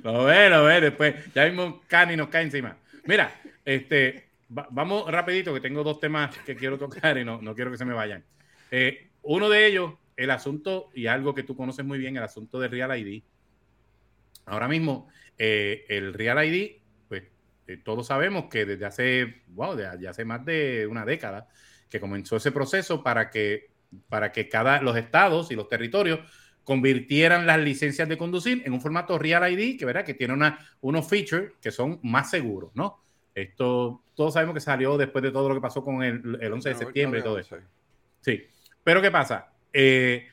Lo 0.03 0.23
ve, 0.25 0.49
lo 0.49 0.63
ve, 0.63 0.81
después 0.81 1.33
ya 1.33 1.45
mismo 1.45 1.81
Cani 1.87 2.15
nos 2.15 2.29
cae 2.29 2.43
encima. 2.43 2.77
Mira, 3.05 3.33
este, 3.65 4.29
vamos 4.49 5.11
rapidito 5.11 5.53
que 5.53 5.59
tengo 5.59 5.83
dos 5.83 5.99
temas 5.99 6.37
que 6.39 6.55
quiero 6.55 6.77
tocar 6.77 7.17
y 7.17 7.25
no, 7.25 7.41
no 7.41 7.55
quiero 7.55 7.71
que 7.71 7.77
se 7.77 7.85
me 7.85 7.93
vayan. 7.93 8.23
Eh, 8.71 9.09
uno 9.23 9.49
de 9.49 9.67
ellos, 9.67 9.93
el 10.15 10.31
asunto, 10.31 10.89
y 10.93 11.07
algo 11.07 11.33
que 11.33 11.43
tú 11.43 11.55
conoces 11.55 11.85
muy 11.85 11.97
bien, 11.97 12.17
el 12.17 12.23
asunto 12.23 12.59
de 12.59 12.67
Real 12.67 12.97
ID. 12.97 13.23
Ahora 14.45 14.67
mismo, 14.67 15.07
eh, 15.37 15.85
el 15.89 16.13
Real 16.13 16.43
ID, 16.45 16.77
pues 17.07 17.23
eh, 17.67 17.77
todos 17.77 18.07
sabemos 18.07 18.45
que 18.49 18.65
desde 18.65 18.85
hace, 18.85 19.43
wow, 19.47 19.75
desde 19.75 20.07
hace 20.07 20.25
más 20.25 20.45
de 20.45 20.87
una 20.87 21.05
década 21.05 21.47
que 21.89 21.99
comenzó 21.99 22.35
ese 22.35 22.51
proceso 22.51 23.03
para 23.03 23.29
que, 23.29 23.69
para 24.09 24.31
que 24.31 24.49
cada, 24.49 24.81
los 24.81 24.97
estados 24.97 25.51
y 25.51 25.55
los 25.55 25.69
territorios 25.69 26.19
convirtieran 26.63 27.45
las 27.45 27.59
licencias 27.59 28.07
de 28.07 28.17
conducir 28.17 28.63
en 28.65 28.73
un 28.73 28.81
formato 28.81 29.17
Real 29.19 29.51
ID 29.51 29.77
que, 29.77 29.85
¿verdad? 29.85 30.05
que 30.05 30.13
tiene 30.13 30.33
una, 30.33 30.59
unos 30.81 31.07
features 31.07 31.53
que 31.61 31.71
son 31.71 31.99
más 32.03 32.29
seguros, 32.29 32.71
¿no? 32.73 33.01
Esto 33.35 34.03
todos 34.15 34.33
sabemos 34.33 34.53
que 34.53 34.59
salió 34.59 34.97
después 34.97 35.23
de 35.23 35.31
todo 35.31 35.49
lo 35.49 35.55
que 35.55 35.61
pasó 35.61 35.83
con 35.83 36.03
el, 36.03 36.37
el 36.39 36.53
11 36.53 36.69
de 36.69 36.75
septiembre 36.75 37.19
y 37.19 37.23
todo 37.23 37.39
eso. 37.39 37.57
Sí, 38.21 38.43
pero 38.83 39.01
¿qué 39.01 39.11
pasa? 39.11 39.51
Eh, 39.71 40.27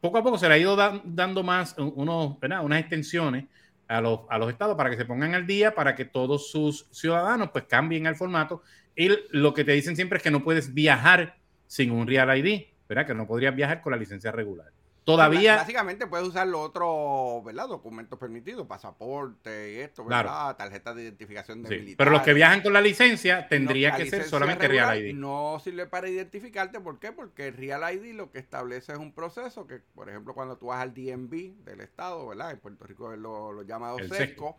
poco 0.00 0.18
a 0.18 0.22
poco 0.22 0.38
se 0.38 0.48
le 0.48 0.54
ha 0.54 0.58
ido 0.58 0.76
dando 1.04 1.42
más 1.42 1.76
unos, 1.78 2.36
unas 2.40 2.80
extensiones 2.80 3.46
a 3.88 4.00
los, 4.00 4.20
a 4.28 4.38
los 4.38 4.50
estados 4.50 4.76
para 4.76 4.90
que 4.90 4.96
se 4.96 5.04
pongan 5.04 5.34
al 5.34 5.46
día, 5.46 5.74
para 5.74 5.94
que 5.94 6.04
todos 6.04 6.50
sus 6.50 6.86
ciudadanos 6.90 7.50
pues 7.52 7.64
cambien 7.64 8.06
el 8.06 8.16
formato. 8.16 8.62
Y 8.96 9.10
lo 9.30 9.54
que 9.54 9.64
te 9.64 9.72
dicen 9.72 9.96
siempre 9.96 10.18
es 10.18 10.22
que 10.22 10.30
no 10.30 10.44
puedes 10.44 10.74
viajar 10.74 11.36
sin 11.66 11.90
un 11.90 12.06
Real 12.06 12.36
ID, 12.36 12.66
¿verdad? 12.88 13.06
Que 13.06 13.14
no 13.14 13.26
podrías 13.26 13.54
viajar 13.54 13.80
con 13.80 13.92
la 13.92 13.96
licencia 13.96 14.30
regular. 14.30 14.73
Todavía. 15.04 15.56
Básicamente 15.56 16.06
puedes 16.06 16.26
usar 16.26 16.46
los 16.46 16.62
otros, 16.62 17.44
¿verdad? 17.44 17.68
Documentos 17.68 18.18
permitidos, 18.18 18.66
pasaporte 18.66 19.74
y 19.74 19.76
esto, 19.80 20.04
¿verdad? 20.04 20.56
Tarjeta 20.56 20.94
de 20.94 21.02
identificación 21.02 21.62
de 21.62 21.68
sí, 21.68 21.94
Pero 21.96 22.10
los 22.10 22.22
que 22.22 22.32
viajan 22.32 22.62
con 22.62 22.72
la 22.72 22.80
licencia 22.80 23.46
tendría 23.48 23.94
que 23.96 24.08
ser 24.08 24.24
solamente 24.24 24.66
Real 24.66 24.98
ID. 24.98 25.14
No 25.14 25.60
sirve 25.62 25.86
para 25.86 26.08
identificarte, 26.08 26.80
¿por 26.80 26.98
qué? 26.98 27.12
Porque 27.12 27.48
el 27.48 27.56
Real 27.56 27.82
ID 27.94 28.14
lo 28.14 28.30
que 28.30 28.38
establece 28.38 28.92
es 28.92 28.98
un 28.98 29.12
proceso 29.12 29.66
que, 29.66 29.80
por 29.94 30.08
ejemplo, 30.08 30.34
cuando 30.34 30.56
tú 30.56 30.66
vas 30.66 30.80
al 30.80 30.94
DMV 30.94 31.64
del 31.64 31.80
Estado, 31.80 32.26
¿verdad? 32.26 32.50
En 32.50 32.58
Puerto 32.58 32.84
Rico 32.84 33.12
es 33.12 33.18
lo, 33.18 33.52
lo 33.52 33.62
llamado 33.62 33.98
SESCO. 33.98 34.56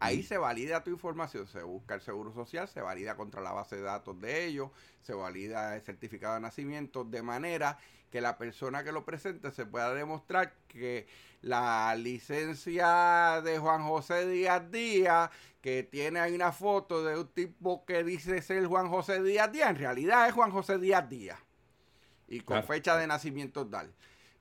Ahí 0.00 0.22
se 0.22 0.36
valida 0.36 0.84
tu 0.84 0.90
información, 0.90 1.46
se 1.46 1.62
busca 1.62 1.94
el 1.94 2.00
seguro 2.00 2.32
social, 2.32 2.68
se 2.68 2.80
valida 2.80 3.16
contra 3.16 3.40
la 3.40 3.52
base 3.52 3.76
de 3.76 3.82
datos 3.82 4.20
de 4.20 4.44
ellos, 4.44 4.70
se 5.02 5.14
valida 5.14 5.76
el 5.76 5.82
certificado 5.82 6.34
de 6.34 6.40
nacimiento, 6.40 7.04
de 7.04 7.22
manera 7.22 7.78
que 8.10 8.20
la 8.20 8.36
persona 8.38 8.84
que 8.84 8.92
lo 8.92 9.04
presente 9.04 9.50
se 9.50 9.66
pueda 9.66 9.92
demostrar 9.94 10.54
que 10.68 11.06
la 11.42 11.94
licencia 11.96 13.40
de 13.42 13.58
Juan 13.58 13.82
José 13.82 14.28
Díaz 14.28 14.70
Díaz, 14.70 15.30
que 15.60 15.82
tiene 15.82 16.20
ahí 16.20 16.34
una 16.34 16.52
foto 16.52 17.02
de 17.04 17.18
un 17.18 17.28
tipo 17.28 17.84
que 17.84 18.04
dice 18.04 18.40
ser 18.40 18.66
Juan 18.66 18.88
José 18.88 19.22
Díaz 19.22 19.50
Díaz, 19.50 19.70
en 19.70 19.76
realidad 19.76 20.28
es 20.28 20.34
Juan 20.34 20.50
José 20.50 20.78
Díaz 20.78 21.08
Díaz. 21.08 21.38
Y 22.28 22.40
con 22.40 22.62
fecha 22.64 22.96
de 22.96 23.06
nacimiento 23.06 23.66
tal. 23.66 23.92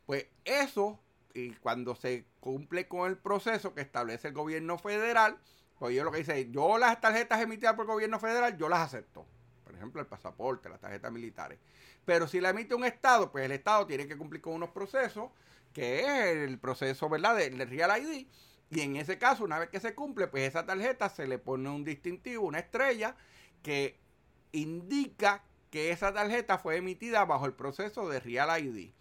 Pues 0.05 0.27
eso, 0.45 0.99
y 1.33 1.51
cuando 1.53 1.95
se 1.95 2.25
cumple 2.43 2.89
con 2.89 3.09
el 3.09 3.17
proceso 3.17 3.73
que 3.73 3.79
establece 3.79 4.27
el 4.27 4.33
gobierno 4.33 4.77
federal, 4.77 5.37
pues 5.79 5.95
yo 5.95 6.03
lo 6.03 6.11
que 6.11 6.17
dice, 6.17 6.51
yo 6.51 6.77
las 6.77 6.99
tarjetas 6.99 7.41
emitidas 7.41 7.73
por 7.75 7.85
el 7.85 7.91
gobierno 7.93 8.19
federal, 8.19 8.57
yo 8.57 8.67
las 8.67 8.81
acepto. 8.81 9.25
Por 9.63 9.73
ejemplo, 9.73 10.01
el 10.01 10.07
pasaporte, 10.07 10.67
las 10.67 10.81
tarjetas 10.81 11.09
militares. 11.09 11.57
Pero 12.03 12.27
si 12.27 12.41
la 12.41 12.49
emite 12.49 12.75
un 12.75 12.83
Estado, 12.83 13.31
pues 13.31 13.45
el 13.45 13.53
Estado 13.53 13.87
tiene 13.87 14.09
que 14.09 14.17
cumplir 14.17 14.41
con 14.41 14.55
unos 14.55 14.71
procesos, 14.71 15.31
que 15.71 16.01
es 16.01 16.49
el 16.49 16.59
proceso, 16.59 17.07
¿verdad?, 17.07 17.37
del 17.37 17.57
Real 17.65 18.03
ID. 18.03 18.27
Y 18.71 18.81
en 18.81 18.97
ese 18.97 19.17
caso, 19.17 19.45
una 19.45 19.57
vez 19.57 19.69
que 19.69 19.79
se 19.79 19.95
cumple, 19.95 20.27
pues 20.27 20.43
esa 20.43 20.65
tarjeta 20.65 21.07
se 21.07 21.27
le 21.27 21.37
pone 21.37 21.69
un 21.69 21.85
distintivo, 21.85 22.45
una 22.45 22.59
estrella, 22.59 23.15
que 23.61 23.97
indica 24.51 25.45
que 25.69 25.91
esa 25.91 26.13
tarjeta 26.13 26.57
fue 26.57 26.75
emitida 26.75 27.23
bajo 27.23 27.45
el 27.45 27.53
proceso 27.53 28.09
de 28.09 28.19
Real 28.19 28.65
ID. 28.65 28.91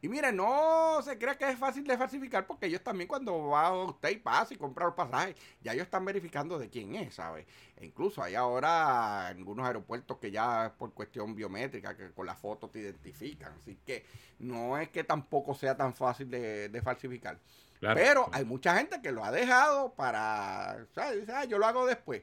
Y 0.00 0.08
mire, 0.08 0.30
no 0.30 1.00
se 1.02 1.18
crea 1.18 1.36
que 1.36 1.50
es 1.50 1.58
fácil 1.58 1.84
de 1.84 1.98
falsificar 1.98 2.46
porque 2.46 2.66
ellos 2.66 2.82
también 2.82 3.08
cuando 3.08 3.48
va 3.48 3.72
usted 3.84 4.10
y 4.10 4.16
pasa 4.16 4.54
y 4.54 4.56
compra 4.56 4.86
los 4.86 4.94
pasajes, 4.94 5.34
ya 5.60 5.72
ellos 5.72 5.86
están 5.86 6.04
verificando 6.04 6.56
de 6.56 6.70
quién 6.70 6.94
es, 6.94 7.16
¿sabe? 7.16 7.46
E 7.76 7.86
incluso 7.86 8.22
hay 8.22 8.36
ahora 8.36 9.26
algunos 9.26 9.66
aeropuertos 9.66 10.18
que 10.18 10.30
ya 10.30 10.72
por 10.78 10.92
cuestión 10.92 11.34
biométrica, 11.34 11.96
que 11.96 12.12
con 12.12 12.26
la 12.26 12.36
foto 12.36 12.70
te 12.70 12.78
identifican. 12.78 13.52
Así 13.60 13.76
que 13.84 14.04
no 14.38 14.78
es 14.78 14.88
que 14.90 15.02
tampoco 15.02 15.52
sea 15.54 15.76
tan 15.76 15.92
fácil 15.92 16.30
de, 16.30 16.80
falsificar. 16.84 17.40
Pero 17.80 18.28
hay 18.32 18.44
mucha 18.44 18.76
gente 18.76 19.02
que 19.02 19.10
lo 19.10 19.24
ha 19.24 19.32
dejado 19.32 19.94
para, 19.94 20.86
¿sabes? 20.94 21.20
Dice, 21.20 21.32
ah, 21.32 21.44
yo 21.44 21.58
lo 21.58 21.66
hago 21.66 21.86
después. 21.86 22.22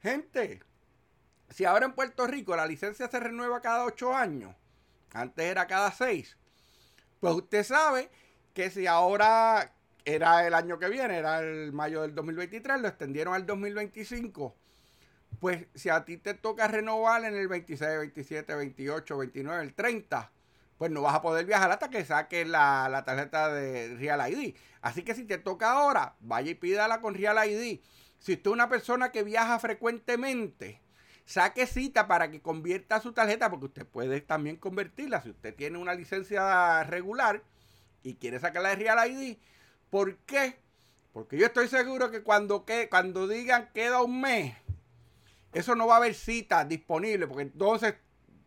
Gente, 0.00 0.62
si 1.50 1.66
ahora 1.66 1.84
en 1.84 1.92
Puerto 1.92 2.26
Rico 2.26 2.56
la 2.56 2.66
licencia 2.66 3.08
se 3.08 3.20
renueva 3.20 3.60
cada 3.60 3.84
ocho 3.84 4.14
años, 4.14 4.54
antes 5.12 5.44
era 5.44 5.66
cada 5.66 5.92
seis 5.92 6.38
pues 7.24 7.36
usted 7.36 7.64
sabe 7.64 8.10
que 8.52 8.68
si 8.68 8.86
ahora 8.86 9.72
era 10.04 10.46
el 10.46 10.52
año 10.52 10.78
que 10.78 10.90
viene, 10.90 11.16
era 11.16 11.40
el 11.40 11.72
mayo 11.72 12.02
del 12.02 12.14
2023, 12.14 12.82
lo 12.82 12.88
extendieron 12.88 13.32
al 13.32 13.46
2025. 13.46 14.54
Pues 15.40 15.64
si 15.74 15.88
a 15.88 16.04
ti 16.04 16.18
te 16.18 16.34
toca 16.34 16.68
renovar 16.68 17.24
en 17.24 17.34
el 17.34 17.48
26, 17.48 17.96
27, 17.96 18.54
28, 18.54 19.16
29, 19.16 19.62
el 19.62 19.72
30, 19.72 20.32
pues 20.76 20.90
no 20.90 21.00
vas 21.00 21.14
a 21.14 21.22
poder 21.22 21.46
viajar 21.46 21.70
hasta 21.70 21.88
que 21.88 22.04
saques 22.04 22.46
la, 22.46 22.90
la 22.90 23.06
tarjeta 23.06 23.50
de 23.50 23.96
Real 23.96 24.30
ID. 24.30 24.54
Así 24.82 25.02
que 25.02 25.14
si 25.14 25.24
te 25.24 25.38
toca 25.38 25.72
ahora, 25.72 26.16
vaya 26.20 26.50
y 26.50 26.54
pídala 26.54 27.00
con 27.00 27.14
Real 27.14 27.38
ID. 27.50 27.80
Si 28.18 28.32
usted 28.34 28.50
es 28.50 28.52
una 28.52 28.68
persona 28.68 29.12
que 29.12 29.22
viaja 29.22 29.58
frecuentemente, 29.58 30.82
saque 31.24 31.66
cita 31.66 32.06
para 32.06 32.30
que 32.30 32.40
convierta 32.40 33.00
su 33.00 33.12
tarjeta, 33.12 33.50
porque 33.50 33.66
usted 33.66 33.86
puede 33.86 34.20
también 34.20 34.56
convertirla. 34.56 35.22
Si 35.22 35.30
usted 35.30 35.54
tiene 35.54 35.78
una 35.78 35.94
licencia 35.94 36.84
regular 36.84 37.42
y 38.02 38.14
quiere 38.14 38.38
sacarla 38.38 38.70
de 38.70 38.76
Real 38.76 39.10
ID, 39.10 39.38
¿por 39.90 40.16
qué? 40.18 40.58
Porque 41.12 41.38
yo 41.38 41.46
estoy 41.46 41.68
seguro 41.68 42.10
que 42.10 42.22
cuando, 42.22 42.64
que, 42.64 42.88
cuando 42.88 43.28
digan 43.28 43.70
queda 43.72 44.02
un 44.02 44.20
mes, 44.20 44.56
eso 45.52 45.74
no 45.76 45.86
va 45.86 45.94
a 45.94 45.98
haber 45.98 46.14
cita 46.14 46.64
disponible, 46.64 47.28
porque 47.28 47.44
entonces, 47.44 47.94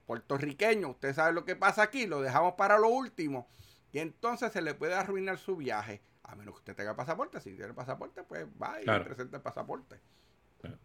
puertorriqueño, 0.06 0.90
usted 0.90 1.16
sabe 1.16 1.34
lo 1.34 1.46
que 1.46 1.56
pasa 1.56 1.84
aquí, 1.84 2.06
lo 2.06 2.22
dejamos 2.22 2.56
para 2.56 2.78
lo 2.78 2.90
último, 2.90 3.48
y 3.94 4.00
entonces 4.00 4.52
se 4.52 4.62
le 4.62 4.74
puede 4.74 4.96
arruinar 4.96 5.38
su 5.38 5.56
viaje, 5.56 6.02
a 6.24 6.36
menos 6.36 6.56
que 6.56 6.60
usted 6.60 6.76
tenga 6.76 6.96
pasaporte. 6.96 7.40
Si 7.40 7.56
tiene 7.56 7.74
pasaporte, 7.74 8.24
pues 8.24 8.46
va 8.62 8.82
y 8.82 8.86
presenta 8.86 9.38
el 9.38 9.44
pasaporte. 9.44 10.00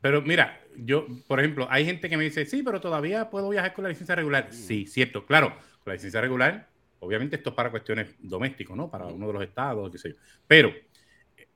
Pero 0.01 0.23
mira, 0.23 0.61
yo, 0.77 1.07
por 1.27 1.41
ejemplo, 1.41 1.67
hay 1.71 1.85
gente 1.85 2.09
que 2.09 2.17
me 2.17 2.25
dice, 2.25 2.47
sí, 2.47 2.63
pero 2.63 2.81
todavía 2.81 3.31
puedo 3.31 3.49
viajar 3.49 3.73
con 3.73 3.85
la 3.85 3.91
licencia 3.91 4.15
regular. 4.15 4.49
Sí, 4.51 4.87
cierto, 4.87 5.27
claro, 5.27 5.51
con 5.51 5.91
la 5.91 5.95
licencia 5.95 6.21
regular, 6.21 6.69
obviamente 7.01 7.37
esto 7.37 7.51
es 7.51 7.57
para 7.57 7.71
cuestiones 7.71 8.15
domésticas, 8.21 8.77
¿no? 8.77 8.91
Para 8.91 9.07
uno 9.07 9.27
de 9.27 9.33
los 9.33 9.43
estados, 9.43 9.91
qué 9.91 9.99
sé 9.99 10.11
yo. 10.11 10.17
Pero 10.47 10.69
eh, 10.69 11.49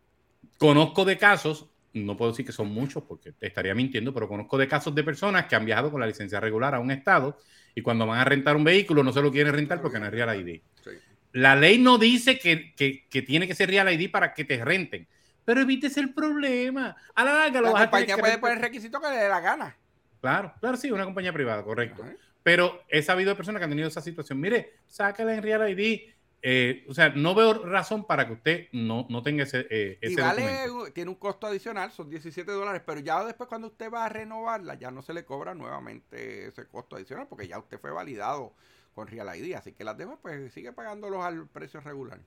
conozco 0.59 1.05
de 1.05 1.19
casos, 1.19 1.67
no 1.93 2.17
puedo 2.17 2.33
decir 2.33 2.45
que 2.45 2.53
son 2.53 2.69
muchos 2.69 3.03
porque 3.05 3.33
estaría 3.41 3.75
mintiendo, 3.75 4.13
pero 4.13 4.29
conozco 4.29 4.59
de 4.59 4.69
casos 4.69 4.95
de 4.95 5.05
personas 5.05 5.47
que 5.47 5.57
han 5.57 5.65
viajado 5.65 5.91
con 5.91 6.01
la 6.01 6.07
licencia 6.07 6.41
regular 6.41 6.75
a 6.75 6.81
un 6.81 6.91
estado 6.91 7.39
y 7.75 7.83
cuando 7.83 8.07
van 8.07 8.21
a 8.21 8.25
rentar 8.25 8.57
un 8.57 8.65
vehículo 8.65 9.03
no 9.03 9.13
se 9.13 9.23
lo 9.23 9.31
quieren 9.31 9.53
rentar 9.53 9.81
porque 9.81 9.99
no 9.99 10.07
es 10.07 10.13
Real 10.13 10.41
ID. 10.41 10.61
La 11.33 11.55
ley 11.55 11.79
no 11.79 11.99
dice 11.99 12.39
que, 12.39 12.75
que, 12.75 13.07
que 13.11 13.21
tiene 13.21 13.47
que 13.47 13.55
ser 13.55 13.69
Real 13.69 13.93
ID 13.93 14.11
para 14.11 14.33
que 14.33 14.45
te 14.45 14.65
renten 14.65 15.07
pero 15.47 15.61
evites 15.61 15.97
el 15.97 16.13
problema. 16.13 16.95
A 17.15 17.25
la 17.25 17.33
larga 17.33 17.61
lo 17.61 17.73
la 17.73 17.83
compañía 17.83 18.19
puede 18.19 18.37
poner 18.37 18.59
el 18.59 18.63
requisito 18.65 19.01
que 19.01 19.09
le 19.09 19.17
dé 19.17 19.29
la 19.29 19.41
gana. 19.41 19.77
Claro, 20.21 20.53
claro, 20.61 20.77
sí, 20.77 20.91
una 20.91 21.05
compañía 21.05 21.33
privada, 21.33 21.63
correcto. 21.63 22.05
Pero 22.43 22.83
he 22.89 23.01
sabido 23.01 23.31
de 23.31 23.37
personas 23.37 23.61
que 23.61 23.65
han 23.65 23.71
tenido 23.71 23.89
esa 23.89 24.01
situación. 24.01 24.41
Mire, 24.41 24.75
sácala 24.89 25.35
en 25.35 25.43
Real 25.43 25.71
ID. 25.71 26.13
Eh, 26.43 26.85
o 26.89 26.95
sea, 26.95 27.11
no 27.11 27.35
veo 27.35 27.65
razón 27.65 28.07
para 28.07 28.27
que 28.27 28.33
usted 28.35 28.67
no, 28.73 29.07
no 29.09 29.23
tenga 29.23 29.45
ese, 29.45 29.67
eh, 29.71 29.99
ese 30.01 30.13
y 30.13 30.17
vale, 30.17 30.69
tiene 30.93 31.11
un 31.11 31.17
costo 31.17 31.47
adicional, 31.47 31.91
son 31.91 32.11
17 32.11 32.53
dólares, 32.53 32.83
pero 32.87 33.01
ya 33.01 33.25
después 33.25 33.49
cuando 33.49 33.69
usted 33.69 33.91
va 33.91 34.05
a 34.05 34.09
renovarla, 34.09 34.75
ya 34.75 34.91
no 34.91 35.03
se 35.03 35.13
le 35.13 35.25
cobra 35.25 35.55
nuevamente 35.55 36.47
ese 36.47 36.69
costo 36.69 36.95
adicional, 36.95 37.27
porque 37.27 37.49
ya 37.49 37.59
usted 37.59 37.81
fue 37.81 37.91
validado 37.91 38.55
con 38.95 39.09
Real 39.09 39.35
ID, 39.37 39.55
así 39.55 39.73
que 39.73 39.83
las 39.83 39.97
demás 39.97 40.19
pues 40.23 40.53
sigue 40.53 40.73
pagándolos 40.73 41.25
al 41.25 41.49
precio 41.49 41.81
regular. 41.81 42.21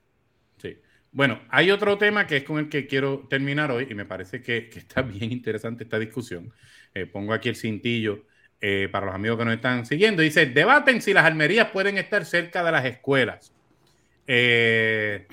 Sí. 0.58 0.78
Bueno, 1.12 1.40
hay 1.50 1.72
otro 1.72 1.98
tema 1.98 2.28
que 2.28 2.38
es 2.38 2.44
con 2.44 2.60
el 2.60 2.70
que 2.70 2.86
quiero 2.86 3.26
terminar 3.30 3.72
hoy 3.72 3.88
y 3.90 3.96
me 3.96 4.06
parece 4.06 4.42
que, 4.42 4.70
está 4.74 5.02
bien 5.02 5.32
interesante 5.32 5.84
esta 5.84 5.98
discusión. 5.98 6.54
Eh, 6.94 7.06
pongo 7.06 7.34
aquí 7.34 7.50
el 7.50 7.56
cintillo 7.56 8.26
eh, 8.62 8.90
para 8.92 9.08
los 9.08 9.16
amigos 9.16 9.38
que 9.38 9.46
nos 9.46 9.56
están 9.56 9.86
siguiendo. 9.86 10.22
Dice, 10.22 10.46
debaten 10.46 11.02
si 11.02 11.14
las 11.14 11.26
almerías 11.26 11.70
pueden 11.72 11.98
estar 11.98 12.26
cerca 12.26 12.64
de 12.64 12.72
las 12.72 12.86
escuelas. 12.86 13.52
Eh, 14.28 15.28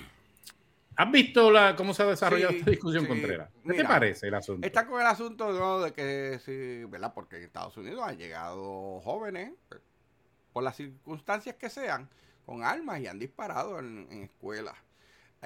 ¿Has 0.98 1.10
visto 1.12 1.50
la, 1.50 1.76
cómo 1.76 1.92
se 1.92 2.02
ha 2.02 2.06
desarrollado 2.06 2.54
esta 2.54 2.70
discusión, 2.70 3.04
Contreras? 3.04 3.50
¿Qué 3.66 3.74
te 3.74 3.84
parece 3.84 4.28
el 4.28 4.34
asunto? 4.34 4.66
Está 4.66 4.86
con 4.86 4.98
el 4.98 5.06
asunto 5.06 5.82
de 5.82 5.92
que, 5.92 6.40
sí, 6.42 6.84
¿verdad? 6.88 7.12
Porque 7.14 7.36
en 7.36 7.42
Estados 7.42 7.76
Unidos 7.76 8.02
han 8.02 8.16
llegado 8.16 9.00
jóvenes, 9.02 9.52
por 10.54 10.62
las 10.62 10.76
circunstancias 10.76 11.56
que 11.56 11.68
sean, 11.68 12.08
con 12.46 12.64
armas 12.64 13.00
y 13.00 13.08
han 13.08 13.18
disparado 13.18 13.78
en 13.78 14.22
escuelas. 14.22 14.74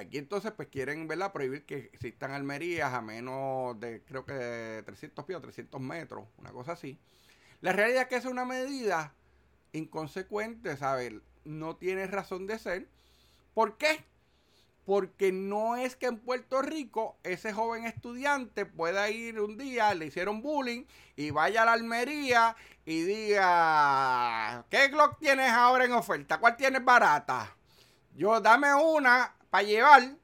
Aquí 0.01 0.17
entonces 0.17 0.51
pues 0.51 0.67
quieren, 0.67 1.07
¿verdad? 1.07 1.31
Prohibir 1.31 1.63
que 1.65 1.91
existan 1.93 2.31
almerías 2.31 2.91
a 2.93 3.01
menos 3.01 3.79
de, 3.79 4.01
creo 4.03 4.25
que 4.25 4.81
300 4.83 5.25
pies 5.25 5.37
o 5.37 5.41
300 5.41 5.79
metros, 5.79 6.27
una 6.37 6.51
cosa 6.51 6.71
así. 6.71 6.99
La 7.61 7.71
realidad 7.71 8.03
es 8.03 8.07
que 8.07 8.15
es 8.15 8.25
una 8.25 8.43
medida 8.43 9.13
inconsecuente, 9.73 10.75
¿sabes? 10.75 11.13
No 11.45 11.75
tiene 11.75 12.07
razón 12.07 12.47
de 12.47 12.57
ser. 12.57 12.87
¿Por 13.53 13.77
qué? 13.77 14.03
Porque 14.85 15.31
no 15.31 15.75
es 15.75 15.95
que 15.95 16.07
en 16.07 16.17
Puerto 16.17 16.63
Rico 16.63 17.17
ese 17.21 17.53
joven 17.53 17.85
estudiante 17.85 18.65
pueda 18.65 19.07
ir 19.11 19.39
un 19.39 19.55
día, 19.55 19.93
le 19.93 20.07
hicieron 20.07 20.41
bullying 20.41 20.85
y 21.15 21.29
vaya 21.29 21.61
a 21.61 21.65
la 21.65 21.73
Almería 21.73 22.55
y 22.85 23.03
diga, 23.03 24.65
¿qué 24.71 24.87
Glock 24.87 25.19
tienes 25.19 25.51
ahora 25.51 25.85
en 25.85 25.91
oferta? 25.91 26.39
¿Cuál 26.39 26.57
tienes 26.57 26.83
barata? 26.83 27.55
Yo 28.15 28.41
dame 28.41 28.73
una 28.73 29.35
para 29.51 29.63
llevar 29.63 30.15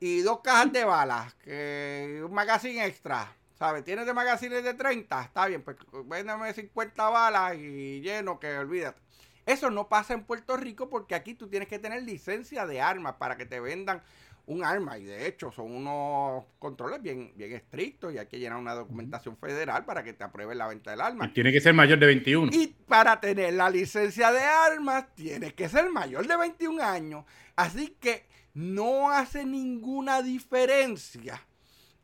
y 0.00 0.20
dos 0.20 0.40
cajas 0.40 0.72
de 0.72 0.84
balas, 0.84 1.34
que 1.34 2.22
un 2.24 2.32
magazine 2.32 2.86
extra. 2.86 3.36
¿Sabes? 3.58 3.84
Tienes 3.84 4.04
de 4.04 4.12
magazines 4.12 4.62
de 4.62 4.74
30, 4.74 5.22
está 5.22 5.46
bien, 5.46 5.62
pues 5.62 5.78
véndame 6.04 6.52
50 6.52 7.08
balas 7.08 7.56
y 7.56 8.02
lleno, 8.02 8.38
que 8.38 8.58
olvídate. 8.58 9.00
Eso 9.46 9.70
no 9.70 9.88
pasa 9.88 10.12
en 10.12 10.24
Puerto 10.24 10.58
Rico 10.58 10.90
porque 10.90 11.14
aquí 11.14 11.32
tú 11.32 11.48
tienes 11.48 11.66
que 11.66 11.78
tener 11.78 12.02
licencia 12.02 12.66
de 12.66 12.82
armas 12.82 13.14
para 13.14 13.38
que 13.38 13.46
te 13.46 13.58
vendan 13.58 14.02
un 14.44 14.62
arma 14.62 14.98
y 14.98 15.04
de 15.04 15.26
hecho 15.26 15.50
son 15.50 15.72
unos 15.72 16.44
controles 16.58 17.02
bien, 17.02 17.32
bien 17.34 17.52
estrictos 17.52 18.12
y 18.12 18.18
hay 18.18 18.26
que 18.26 18.38
llenar 18.38 18.58
una 18.58 18.74
documentación 18.74 19.36
federal 19.38 19.84
para 19.84 20.04
que 20.04 20.12
te 20.12 20.22
aprueben 20.22 20.58
la 20.58 20.68
venta 20.68 20.90
del 20.90 21.00
arma. 21.00 21.32
tiene 21.32 21.50
que 21.50 21.60
ser 21.60 21.74
mayor 21.74 21.98
de 21.98 22.06
21. 22.06 22.50
Y 22.52 22.68
para 22.86 23.20
tener 23.20 23.54
la 23.54 23.70
licencia 23.70 24.30
de 24.32 24.40
armas 24.40 25.06
tienes 25.14 25.54
que 25.54 25.68
ser 25.68 25.90
mayor 25.90 26.26
de 26.26 26.36
21 26.36 26.82
años. 26.82 27.24
Así 27.56 27.96
que 27.98 28.26
no 28.56 29.10
hace 29.10 29.44
ninguna 29.44 30.22
diferencia 30.22 31.46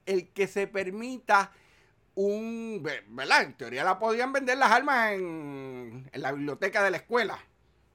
el 0.04 0.28
que 0.28 0.46
se 0.46 0.66
permita 0.66 1.50
un, 2.14 2.86
¿verdad? 3.08 3.42
En 3.44 3.56
teoría 3.56 3.84
la 3.84 3.98
podían 3.98 4.34
vender 4.34 4.58
las 4.58 4.70
armas 4.70 5.12
en, 5.14 6.10
la 6.12 6.30
biblioteca 6.32 6.84
de 6.84 6.90
la 6.90 6.98
escuela 6.98 7.38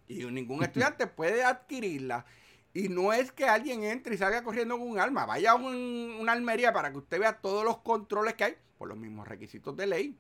y 0.08 0.26
ningún 0.26 0.64
estudiante 0.64 1.06
puede 1.06 1.44
adquirirla. 1.44 2.26
Y 2.74 2.90
no 2.90 3.14
es 3.14 3.32
que 3.32 3.46
alguien 3.46 3.84
entre 3.84 4.16
y 4.16 4.18
salga 4.18 4.44
corriendo 4.44 4.76
con 4.80 4.88
un 4.88 5.00
arma. 5.00 5.28
Vaya 5.28 5.52
a 5.52 5.56
una 5.56 6.32
almería 6.32 6.74
para 6.74 6.92
que 6.92 6.98
usted 6.98 7.20
vea 7.20 7.38
todos 7.38 7.64
los 7.64 7.78
controles 7.78 8.34
que 8.34 8.44
hay 8.44 8.56
por 8.80 8.88
los 8.88 8.98
mismos 8.98 9.28
requisitos 9.28 9.78
de 9.78 9.86
ley. 9.86 10.18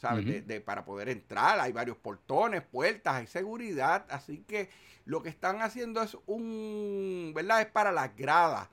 ¿Sabes? 0.00 0.46
de, 0.46 0.60
para 0.62 0.84
poder 0.84 1.10
entrar, 1.10 1.60
hay 1.60 1.72
varios 1.72 1.98
portones, 1.98 2.62
puertas, 2.62 3.14
hay 3.14 3.26
seguridad. 3.26 4.06
Así 4.08 4.38
que 4.48 4.70
lo 5.04 5.22
que 5.22 5.28
están 5.28 5.60
haciendo 5.60 6.02
es 6.02 6.16
un, 6.24 7.32
¿verdad? 7.34 7.60
Es 7.60 7.66
para 7.66 7.92
las 7.92 8.16
gradas 8.16 8.68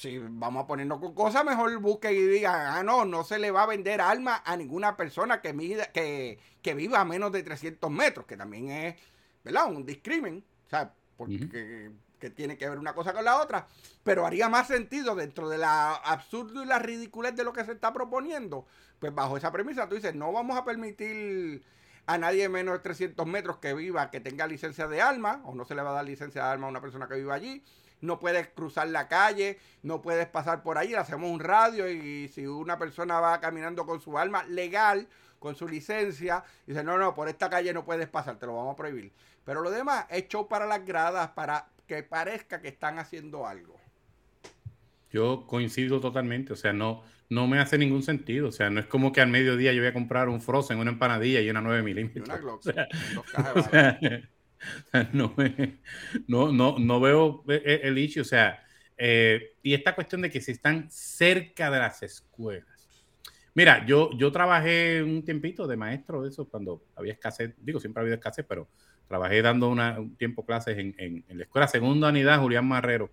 si 0.00 0.18
vamos 0.18 0.64
a 0.64 0.66
ponernos 0.66 0.98
con 0.98 1.14
cosas, 1.14 1.44
mejor 1.44 1.76
busque 1.78 2.10
y 2.12 2.22
diga, 2.22 2.76
ah, 2.76 2.82
no, 2.82 3.04
no 3.04 3.22
se 3.22 3.38
le 3.38 3.50
va 3.50 3.64
a 3.64 3.66
vender 3.66 4.00
arma 4.00 4.42
a 4.46 4.56
ninguna 4.56 4.96
persona 4.96 5.42
que, 5.42 5.52
que, 5.92 6.38
que 6.62 6.74
viva 6.74 7.00
a 7.00 7.04
menos 7.04 7.32
de 7.32 7.42
300 7.42 7.90
metros, 7.90 8.24
que 8.24 8.36
también 8.36 8.70
es, 8.70 8.96
¿verdad? 9.44 9.70
Un 9.70 9.84
discrimen, 9.84 10.42
o 10.66 10.70
sea, 10.70 10.94
porque 11.18 11.90
que 12.20 12.30
tiene 12.30 12.56
que 12.56 12.68
ver 12.68 12.78
una 12.78 12.94
cosa 12.94 13.12
con 13.12 13.24
la 13.24 13.40
otra, 13.40 13.66
pero 14.04 14.26
haría 14.26 14.48
más 14.48 14.68
sentido 14.68 15.16
dentro 15.16 15.48
de 15.48 15.58
la 15.58 15.94
absurdo 15.94 16.62
y 16.62 16.66
la 16.66 16.78
ridiculez 16.78 17.34
de 17.34 17.42
lo 17.42 17.52
que 17.52 17.64
se 17.64 17.72
está 17.72 17.92
proponiendo, 17.92 18.66
pues 19.00 19.12
bajo 19.14 19.36
esa 19.36 19.50
premisa 19.50 19.88
tú 19.88 19.96
dices, 19.96 20.14
no 20.14 20.30
vamos 20.32 20.56
a 20.56 20.64
permitir 20.64 21.64
a 22.06 22.18
nadie 22.18 22.48
menos 22.48 22.74
de 22.74 22.80
300 22.80 23.26
metros 23.26 23.58
que 23.58 23.74
viva, 23.74 24.10
que 24.10 24.20
tenga 24.20 24.46
licencia 24.46 24.86
de 24.86 25.00
arma, 25.00 25.40
o 25.44 25.54
no 25.54 25.64
se 25.64 25.74
le 25.74 25.82
va 25.82 25.90
a 25.90 25.94
dar 25.94 26.04
licencia 26.04 26.44
de 26.44 26.48
arma 26.48 26.66
a 26.66 26.70
una 26.70 26.80
persona 26.80 27.08
que 27.08 27.14
viva 27.14 27.34
allí, 27.34 27.62
no 28.00 28.18
puedes 28.18 28.48
cruzar 28.48 28.88
la 28.88 29.08
calle, 29.08 29.58
no 29.82 30.00
puedes 30.02 30.26
pasar 30.26 30.62
por 30.62 30.78
ahí, 30.78 30.94
hacemos 30.94 31.30
un 31.30 31.40
radio 31.40 31.88
y 31.88 32.28
si 32.28 32.46
una 32.46 32.78
persona 32.78 33.20
va 33.20 33.40
caminando 33.40 33.86
con 33.86 34.00
su 34.00 34.18
arma 34.18 34.44
legal, 34.44 35.08
con 35.38 35.54
su 35.54 35.68
licencia, 35.68 36.44
dice, 36.66 36.82
no, 36.82 36.98
no, 36.98 37.14
por 37.14 37.28
esta 37.28 37.48
calle 37.48 37.72
no 37.72 37.84
puedes 37.84 38.08
pasar, 38.08 38.38
te 38.38 38.46
lo 38.46 38.56
vamos 38.56 38.74
a 38.74 38.76
prohibir. 38.76 39.12
Pero 39.44 39.62
lo 39.62 39.70
demás 39.70 40.06
es 40.10 40.28
show 40.28 40.48
para 40.48 40.66
las 40.66 40.84
gradas, 40.84 41.30
para 41.30 41.66
que 41.90 42.04
parezca 42.04 42.60
que 42.60 42.68
están 42.68 43.00
haciendo 43.00 43.48
algo. 43.48 43.76
Yo 45.10 45.44
coincido 45.48 46.00
totalmente, 46.00 46.52
o 46.52 46.56
sea, 46.56 46.72
no, 46.72 47.02
no 47.28 47.48
me 47.48 47.58
hace 47.58 47.78
ningún 47.78 48.04
sentido. 48.04 48.46
O 48.46 48.52
sea, 48.52 48.70
no 48.70 48.78
es 48.78 48.86
como 48.86 49.10
que 49.10 49.20
al 49.20 49.28
mediodía 49.28 49.72
yo 49.72 49.80
voy 49.80 49.88
a 49.88 49.92
comprar 49.92 50.28
un 50.28 50.40
Frozen, 50.40 50.78
una 50.78 50.92
empanadilla 50.92 51.40
y 51.40 51.50
una 51.50 51.60
9 51.60 51.82
milímetros. 51.82 52.28
Y 52.28 52.30
una 52.30 52.38
Glock. 52.38 52.64
no, 55.12 55.34
no, 56.28 56.52
no, 56.52 56.78
no 56.78 57.00
veo 57.00 57.42
e, 57.48 57.54
e, 57.56 57.88
el 57.88 57.98
issue, 57.98 58.20
o 58.20 58.24
sea, 58.24 58.64
eh, 58.96 59.56
y 59.60 59.74
esta 59.74 59.96
cuestión 59.96 60.22
de 60.22 60.30
que 60.30 60.40
si 60.40 60.52
están 60.52 60.88
cerca 60.92 61.72
de 61.72 61.78
las 61.80 62.04
escuelas. 62.04 62.79
Mira, 63.60 63.84
yo, 63.84 64.08
yo 64.16 64.32
trabajé 64.32 65.02
un 65.02 65.22
tiempito 65.22 65.66
de 65.66 65.76
maestro 65.76 66.22
de 66.22 66.30
eso 66.30 66.48
cuando 66.48 66.82
había 66.96 67.12
escasez, 67.12 67.52
digo, 67.60 67.78
siempre 67.78 68.00
ha 68.00 68.02
habido 68.04 68.14
escasez, 68.14 68.46
pero 68.48 68.66
trabajé 69.06 69.42
dando 69.42 69.68
una, 69.68 70.00
un 70.00 70.16
tiempo 70.16 70.46
clases 70.46 70.78
en, 70.78 70.94
en, 70.96 71.24
la 71.36 71.44
escuela 71.44 71.68
segunda 71.68 72.08
unidad 72.08 72.40
Julián 72.40 72.66
Marrero 72.66 73.10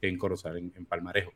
en 0.00 0.16
Corozal, 0.16 0.56
en, 0.56 0.86
Palmarejo. 0.86 1.34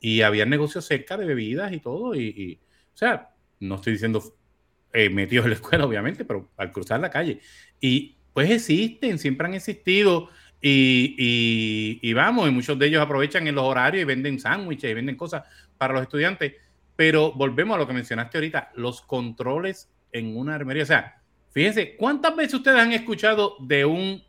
Y 0.00 0.22
había 0.22 0.44
negocios 0.44 0.86
cerca 0.86 1.16
de 1.16 1.24
bebidas 1.24 1.72
y 1.72 1.78
todo, 1.78 2.16
y, 2.16 2.58
o 2.92 2.96
sea, 2.96 3.30
no 3.60 3.76
estoy 3.76 3.92
diciendo 3.92 4.20
eh, 4.92 5.08
metidos 5.08 5.44
en 5.44 5.50
la 5.50 5.54
escuela, 5.54 5.86
obviamente, 5.86 6.24
pero 6.24 6.48
al 6.56 6.72
cruzar 6.72 6.98
la 6.98 7.10
calle. 7.10 7.38
Y 7.80 8.16
pues 8.32 8.50
existen, 8.50 9.20
siempre 9.20 9.46
han 9.46 9.54
existido. 9.54 10.30
Y, 10.60 12.12
vamos, 12.12 12.48
y 12.48 12.50
muchos 12.50 12.76
de 12.76 12.88
ellos 12.88 13.00
aprovechan 13.00 13.46
en 13.46 13.54
los 13.54 13.62
horarios 13.62 14.02
y 14.02 14.04
venden 14.04 14.40
sándwiches 14.40 14.90
y 14.90 14.94
venden 14.94 15.14
cosas 15.14 15.44
para 15.78 15.94
los 15.94 16.02
estudiantes. 16.02 16.54
Pero 17.00 17.32
volvemos 17.32 17.76
a 17.76 17.78
lo 17.78 17.86
que 17.86 17.94
mencionaste 17.94 18.36
ahorita, 18.36 18.72
los 18.74 19.00
controles 19.00 19.88
en 20.12 20.36
una 20.36 20.54
armería. 20.54 20.82
O 20.82 20.86
sea, 20.86 21.22
fíjense, 21.50 21.96
¿cuántas 21.96 22.36
veces 22.36 22.52
ustedes 22.52 22.78
han 22.78 22.92
escuchado 22.92 23.56
de 23.58 23.86
un 23.86 24.22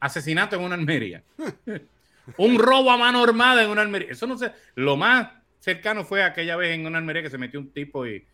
asesinato 0.00 0.56
en 0.56 0.62
una 0.62 0.74
armería? 0.74 1.22
un 2.36 2.58
robo 2.58 2.90
a 2.90 2.96
mano 2.96 3.22
armada 3.22 3.62
en 3.62 3.70
una 3.70 3.82
armería. 3.82 4.10
Eso 4.10 4.26
no 4.26 4.36
sé. 4.36 4.50
Lo 4.74 4.96
más 4.96 5.34
cercano 5.60 6.04
fue 6.04 6.24
aquella 6.24 6.56
vez 6.56 6.74
en 6.74 6.84
una 6.84 6.98
armería 6.98 7.22
que 7.22 7.30
se 7.30 7.38
metió 7.38 7.60
un 7.60 7.70
tipo 7.70 8.04
y, 8.04 8.26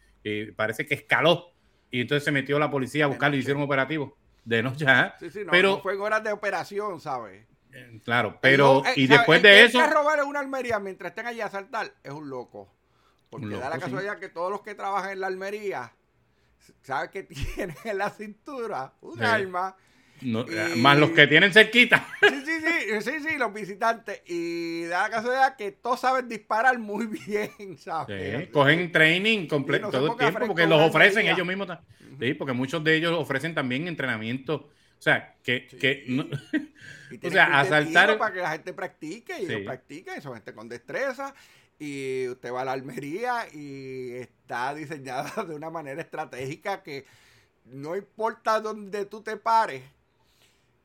parece 0.56 0.86
que 0.86 0.94
escaló. 0.94 1.52
Y 1.90 2.00
entonces 2.00 2.24
se 2.24 2.32
metió 2.32 2.58
la 2.58 2.70
policía 2.70 3.04
a 3.04 3.08
buscarlo 3.08 3.36
y 3.36 3.40
hicieron 3.40 3.60
un 3.60 3.66
operativo 3.66 4.16
de 4.42 4.62
noche. 4.62 4.86
Sí, 5.20 5.28
sí, 5.28 5.40
no, 5.44 5.50
pero 5.50 5.82
fue 5.82 5.92
en 5.92 6.00
horas 6.00 6.24
de 6.24 6.32
operación, 6.32 6.98
¿sabes? 6.98 7.46
Eh, 7.74 8.00
claro, 8.02 8.38
pero 8.40 8.86
eh, 8.86 8.92
y 8.96 9.06
después 9.06 9.42
de 9.42 9.64
eso. 9.64 9.86
Robar 9.86 10.20
en 10.20 10.28
una 10.28 10.40
almería 10.40 10.78
mientras 10.78 11.10
estén 11.10 11.26
allí 11.26 11.42
a 11.42 11.50
saltar 11.50 11.92
es 12.02 12.10
un 12.10 12.30
loco. 12.30 12.72
Porque 13.32 13.56
da 13.56 13.70
la 13.70 13.78
casualidad 13.78 14.18
que 14.18 14.28
todos 14.28 14.50
los 14.50 14.60
que 14.60 14.74
trabajan 14.74 15.12
en 15.12 15.20
la 15.20 15.26
almería 15.26 15.90
saben 16.82 17.10
que 17.10 17.22
tienen 17.56 17.74
en 17.82 17.96
la 17.96 18.10
cintura 18.10 18.92
un 19.00 19.22
arma. 19.22 19.74
Más 20.76 20.98
los 20.98 21.10
que 21.10 21.26
tienen 21.26 21.50
cerquita. 21.50 22.06
Sí, 22.20 22.60
sí, 22.60 23.00
sí, 23.00 23.00
sí, 23.00 23.28
sí, 23.28 23.38
los 23.38 23.54
visitantes. 23.54 24.20
Y 24.26 24.84
da 24.84 25.08
la 25.08 25.10
casualidad 25.10 25.56
que 25.56 25.72
todos 25.72 26.00
saben 26.00 26.28
disparar 26.28 26.78
muy 26.78 27.06
bien, 27.26 27.78
¿sabes? 27.78 28.48
cogen 28.50 28.92
training 28.92 29.46
completo 29.46 29.90
todo 29.90 30.12
el 30.12 30.18
tiempo 30.18 30.46
porque 30.46 30.66
los 30.66 30.80
ofrecen 30.82 31.26
ellos 31.26 31.46
mismos. 31.46 31.68
Sí, 32.20 32.34
porque 32.34 32.52
muchos 32.52 32.84
de 32.84 32.96
ellos 32.96 33.14
ofrecen 33.18 33.54
también 33.54 33.88
entrenamiento. 33.88 34.68
O 34.98 35.02
sea, 35.02 35.36
que, 35.42 35.66
que 35.66 36.04
o 37.22 37.30
sea, 37.30 37.60
asaltar 37.60 38.18
para 38.18 38.34
que 38.34 38.40
la 38.40 38.50
gente 38.52 38.74
practique 38.74 39.40
y 39.40 39.46
ellos 39.46 39.62
practican, 39.64 40.18
y 40.18 40.20
son 40.20 40.34
gente 40.34 40.52
con 40.52 40.68
destreza 40.68 41.34
y 41.82 42.28
usted 42.28 42.52
va 42.52 42.60
a 42.60 42.64
la 42.64 42.72
almería 42.72 43.48
y 43.52 44.12
está 44.12 44.72
diseñada 44.72 45.44
de 45.48 45.52
una 45.52 45.68
manera 45.68 46.00
estratégica 46.00 46.84
que 46.84 47.04
no 47.64 47.96
importa 47.96 48.60
dónde 48.60 49.04
tú 49.04 49.20
te 49.20 49.36
pares, 49.36 49.82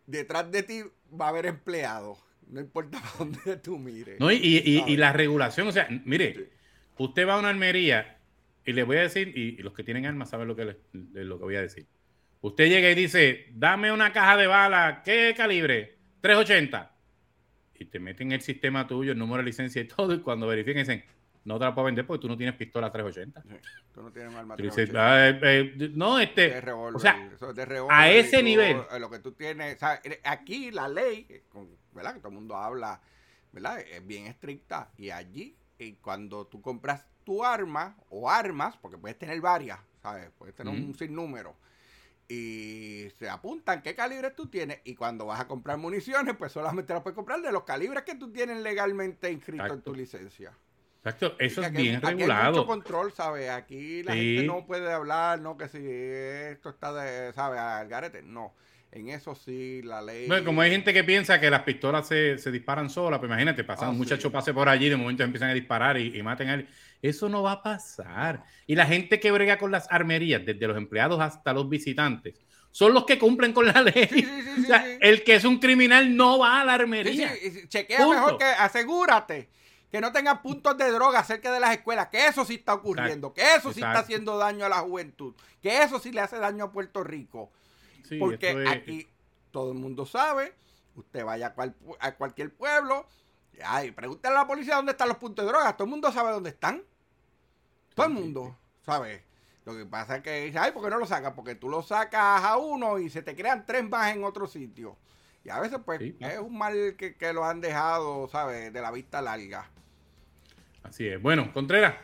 detrás 0.08 0.52
de 0.52 0.64
ti 0.64 0.84
va 1.10 1.28
a 1.28 1.30
haber 1.30 1.46
empleados. 1.46 2.18
No 2.48 2.60
importa 2.60 3.00
dónde 3.20 3.58
tú 3.58 3.78
mires. 3.78 4.20
No, 4.20 4.32
y, 4.32 4.40
y, 4.40 4.98
la 4.98 5.14
regulación, 5.14 5.68
o 5.68 5.72
sea, 5.72 5.88
mire, 6.04 6.50
usted 6.98 7.28
va 7.28 7.36
a 7.36 7.40
una 7.40 7.50
almería 7.50 8.18
y 8.66 8.74
le 8.74 8.82
voy 8.82 8.98
a 8.98 9.02
decir, 9.02 9.38
y, 9.38 9.58
los 9.58 9.74
que 9.74 9.84
tienen 9.84 10.08
armas 10.08 10.32
saben 10.32 10.48
lo 10.48 10.56
que, 10.56 10.78
lo 10.94 11.38
que 11.38 11.44
voy 11.44 11.58
a 11.58 11.62
decir. 11.62 11.86
Usted 12.42 12.70
llega 12.70 12.90
y 12.90 12.96
dice, 12.96 13.46
dame 13.54 13.92
una 13.92 14.12
caja 14.14 14.36
de 14.36 14.48
bala, 14.48 15.04
¿qué 15.06 15.36
calibre? 15.38 15.98
380. 16.22 16.97
Y 17.80 17.86
te 17.86 18.00
meten 18.00 18.32
el 18.32 18.42
sistema 18.42 18.88
tuyo, 18.88 19.12
el 19.12 19.18
número 19.18 19.38
de 19.38 19.46
licencia 19.46 19.82
y 19.82 19.88
todo, 19.88 20.14
y 20.14 20.20
cuando 20.20 20.48
verifiquen 20.48 20.82
dicen, 20.82 21.04
no 21.48 21.58
te 21.58 21.64
la 21.64 21.74
puedo 21.74 21.86
vender 21.86 22.06
porque 22.06 22.22
tú 22.22 22.28
no 22.28 22.36
tienes 22.36 22.56
pistola 22.56 22.92
380. 22.92 23.42
tú 23.94 24.02
no 24.02 24.12
tienes 24.12 24.36
arma 24.36 24.58
380. 24.58 25.00
Ah, 25.00 25.30
eh, 25.30 25.40
eh, 25.42 25.92
no, 25.94 26.20
este. 26.20 26.62
o 26.72 27.00
sea, 27.00 27.30
a 27.90 28.12
ese 28.12 28.44
nivel. 28.44 28.82
Eh, 28.92 29.00
lo 29.00 29.10
que 29.10 29.20
tú 29.20 29.32
tienes. 29.32 29.78
aquí 30.24 30.72
la 30.72 30.90
ley, 30.90 31.26
¿verdad? 31.94 32.16
Que 32.16 32.20
todo 32.20 32.30
el 32.30 32.36
mundo 32.36 32.58
habla, 32.58 33.00
¿verdad? 33.54 33.80
Es 33.80 34.06
bien 34.06 34.26
estricta. 34.26 34.92
Y 34.98 35.10
allí, 35.10 35.56
y 35.80 35.94
cuando 35.94 36.48
tú 36.48 36.62
compras 36.62 37.06
tu 37.24 37.46
arma 37.46 37.96
o 38.10 38.30
armas, 38.30 38.76
porque 38.76 38.98
puedes 38.98 39.18
tener 39.18 39.40
varias, 39.40 39.80
¿sabes? 40.02 40.30
Puedes 40.38 40.54
tener 40.54 40.74
un 40.74 40.94
sinnúmero. 40.96 41.56
Y 42.30 43.08
se 43.18 43.30
apuntan 43.30 43.82
qué 43.82 43.96
calibres 43.96 44.36
tú 44.36 44.48
tienes 44.48 44.82
y 44.84 44.96
cuando 44.96 45.26
vas 45.26 45.40
a 45.40 45.48
comprar 45.48 45.78
municiones, 45.78 46.36
pues 46.38 46.52
solamente 46.52 46.94
las 46.94 47.02
puedes 47.02 47.16
comprar 47.16 47.42
de 47.42 47.52
los 47.52 47.64
calibres 47.64 48.04
que 48.04 48.16
tú 48.16 48.32
tienes 48.32 48.58
legalmente 48.62 49.32
inscrito 49.32 49.74
en 49.74 49.82
tu 49.82 49.96
licencia. 49.96 50.52
Exacto, 50.98 51.36
eso 51.40 51.62
es 51.62 51.72
bien 51.72 52.02
regulado. 52.02 52.42
Hay 52.42 52.52
mucho 52.52 52.66
control, 52.66 53.14
¿sabes? 53.14 53.50
Aquí 53.50 54.04
la 54.04 54.14
gente 54.14 54.44
no 54.44 54.66
puede 54.66 54.92
hablar, 54.92 55.40
no 55.40 55.56
que 55.56 55.70
si 55.70 55.78
esto 55.80 56.70
está 56.70 56.92
de, 56.94 57.32
¿sabes? 57.32 57.60
Al 57.60 57.88
garete, 57.88 58.22
no. 58.24 58.54
En 58.92 59.10
eso 59.10 59.36
sí, 59.36 59.82
la 59.84 60.02
ley. 60.02 60.28
Bueno, 60.28 60.46
como 60.46 60.62
hay 60.62 60.72
gente 60.72 60.94
que 60.94 61.04
piensa 61.04 61.40
que 61.40 61.50
las 61.50 61.64
pistolas 61.64 62.08
se, 62.08 62.38
disparan 62.52 62.90
solas, 62.90 63.20
pues 63.20 63.30
imagínate, 63.30 63.64
pasa, 63.64 63.90
un 63.90 63.96
ah, 63.96 63.98
muchacho 63.98 64.32
pase 64.32 64.54
por 64.54 64.70
allí, 64.70 64.90
de 64.90 64.96
momento 64.96 65.24
empiezan 65.24 65.50
a 65.50 65.54
disparar 65.54 66.00
y, 66.00 66.22
maten 66.24 66.50
a 66.50 66.54
él. 66.56 66.68
Eso 67.02 67.30
no 67.30 67.44
va 67.44 67.54
a 67.54 67.64
pasar. 67.64 68.44
Y 68.66 68.76
la 68.76 68.86
gente 68.86 69.20
que 69.20 69.32
brega 69.32 69.58
con 69.58 69.72
las 69.72 69.92
armerías, 69.92 70.44
desde 70.46 70.68
los 70.68 70.78
empleados 70.78 71.20
hasta 71.20 71.54
los 71.54 71.70
visitantes, 71.70 72.36
son 72.72 72.94
los 72.94 73.06
que 73.06 73.20
cumplen 73.20 73.54
con 73.54 73.68
la 73.68 73.82
ley. 73.84 74.28
o 74.60 74.66
sea, 74.66 74.86
el 75.02 75.24
que 75.24 75.36
es 75.36 75.44
un 75.44 75.60
criminal 75.60 76.16
no 76.16 76.40
va 76.40 76.62
a 76.62 76.66
la 76.66 76.74
armería. 76.74 77.32
Chequea 77.68 78.08
mejor 78.08 78.38
que 78.38 78.46
asegúrate 78.46 79.50
que 79.92 80.02
no 80.02 80.12
tengan 80.12 80.42
puntos 80.42 80.78
de 80.78 80.92
droga 80.92 81.24
cerca 81.24 81.52
de 81.52 81.60
las 81.60 81.72
escuelas, 81.72 82.08
que 82.08 82.28
eso 82.28 82.44
sí 82.44 82.56
está 82.56 82.74
ocurriendo, 82.74 83.34
que 83.34 83.56
eso 83.56 83.72
sí 83.72 83.80
está 83.80 84.00
haciendo 84.00 84.38
daño 84.38 84.66
a 84.66 84.70
la 84.70 84.80
juventud, 84.80 85.34
que 85.62 85.82
eso 85.82 86.00
sí 86.00 86.12
le 86.12 86.22
hace 86.22 86.38
daño 86.38 86.66
a 86.66 86.72
Puerto 86.72 87.04
Rico. 87.04 87.52
Porque 88.20 88.66
aquí 88.68 89.08
todo 89.52 89.72
el 89.72 89.78
mundo 89.78 90.06
sabe, 90.06 90.54
usted 90.96 91.24
vaya 91.26 91.54
a, 92.00 92.16
cualquier 92.16 92.54
pueblo, 92.54 93.06
ay, 93.64 93.92
pregúntale 93.92 94.36
a 94.36 94.40
la 94.40 94.48
policía 94.48 94.76
dónde 94.76 94.92
están 94.92 95.10
los 95.10 95.18
puntos 95.18 95.46
de 95.46 95.52
droga, 95.52 95.76
todo 95.76 95.86
el 95.86 95.92
mundo 95.92 96.12
sabe 96.12 96.32
dónde 96.32 96.50
están. 96.50 96.84
Todo 97.96 98.08
el 98.08 98.14
mundo 98.14 98.58
sabe. 98.86 99.24
Lo 99.66 99.76
que 99.76 99.86
pasa 99.86 100.18
es 100.18 100.24
que 100.24 100.46
dice, 100.46 100.60
ay, 100.60 100.72
¿por 100.72 100.84
qué 100.84 100.90
no 100.90 100.98
lo 100.98 101.06
sacas? 101.06 101.34
Porque 101.34 101.56
tú 101.56 101.68
lo 101.68 101.82
sacas 101.82 102.44
a 102.44 102.58
uno 102.58 103.00
y 103.00 103.10
se 103.10 103.22
te 103.22 103.36
crean 103.36 103.66
tres 103.66 103.88
más 103.90 104.16
en 104.16 104.24
otro 104.24 104.48
sitio. 104.48 104.96
Y 105.44 105.50
a 105.50 105.60
veces, 105.60 105.80
pues, 105.84 106.02
es 106.02 106.40
un 106.40 106.58
mal 106.58 106.96
que, 106.98 107.16
que, 107.16 107.34
lo 107.34 107.44
han 107.44 107.60
dejado, 107.60 108.28
¿sabes? 108.30 108.72
De 108.72 108.82
la 108.82 108.92
vista 108.92 109.22
larga. 109.22 109.70
Así 110.84 111.08
es. 111.08 111.22
Bueno, 111.22 111.52
Contreras, 111.54 111.96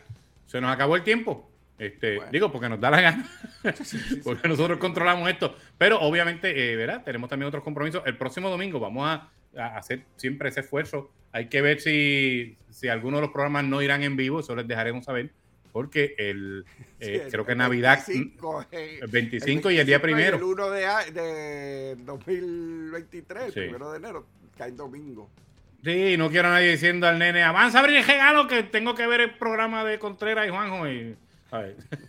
se 0.45 0.59
nos 0.59 0.71
acabó 0.71 0.95
el 0.95 1.03
tiempo. 1.03 1.52
Este, 1.83 2.19
Digo, 2.31 2.51
porque 2.51 2.69
nos 2.69 2.79
da 2.79 2.89
la 2.89 3.01
gana, 3.01 3.29
porque 4.23 4.47
nosotros 4.47 4.79
controlamos 4.79 5.29
esto. 5.29 5.55
Pero 5.77 5.99
obviamente, 5.99 6.71
eh, 6.71 6.75
¿verdad? 6.77 7.03
Tenemos 7.03 7.29
también 7.29 7.47
otros 7.47 7.63
compromisos. 7.63 8.03
El 8.05 8.17
próximo 8.17 8.49
domingo 8.49 8.79
vamos 8.79 9.07
a, 9.07 9.29
hacer 9.75 10.03
siempre 10.15 10.49
ese 10.49 10.61
esfuerzo. 10.61 11.11
Hay 11.31 11.47
que 11.47 11.61
ver 11.61 11.81
si, 11.81 12.57
si 12.69 12.87
algunos 12.87 13.19
de 13.19 13.21
los 13.23 13.31
programas 13.31 13.65
no 13.65 13.81
irán 13.81 14.01
en 14.03 14.15
vivo, 14.15 14.39
eso 14.39 14.55
les 14.55 14.67
dejaremos 14.67 15.05
saber. 15.05 15.31
Porque 15.73 16.15
el, 16.17 16.65
eh, 16.99 17.27
creo 17.29 17.45
que 17.45 17.55
Navidad, 17.55 18.01
25, 18.07 18.65
el 18.71 19.07
25 19.09 19.71
y 19.71 19.79
el 19.79 19.85
día 19.85 20.01
primero. 20.01 20.37
El 20.37 20.43
1 20.43 20.69
de, 20.69 21.11
de 21.11 21.95
2023, 21.97 23.45
el 23.47 23.51
primero 23.51 23.91
de 23.91 23.97
enero, 23.97 24.25
cae 24.57 24.71
domingo. 24.71 25.29
Sí, 25.83 26.15
no 26.15 26.29
quiero 26.29 26.47
a 26.47 26.51
nadie 26.51 26.71
diciendo 26.71 27.07
al 27.07 27.19
nene, 27.19 27.43
avanza 27.43 27.79
a 27.79 27.81
abrir 27.81 27.97
el 27.97 28.05
regalo 28.05 28.47
que 28.47 28.63
tengo 28.63 28.95
que 28.95 29.05
ver 29.05 29.19
el 29.19 29.31
programa 29.35 29.83
de 29.83 29.99
Contreras 29.99 30.47
y 30.47 30.49
Juanjo. 30.49 30.87
Y, 30.87 31.17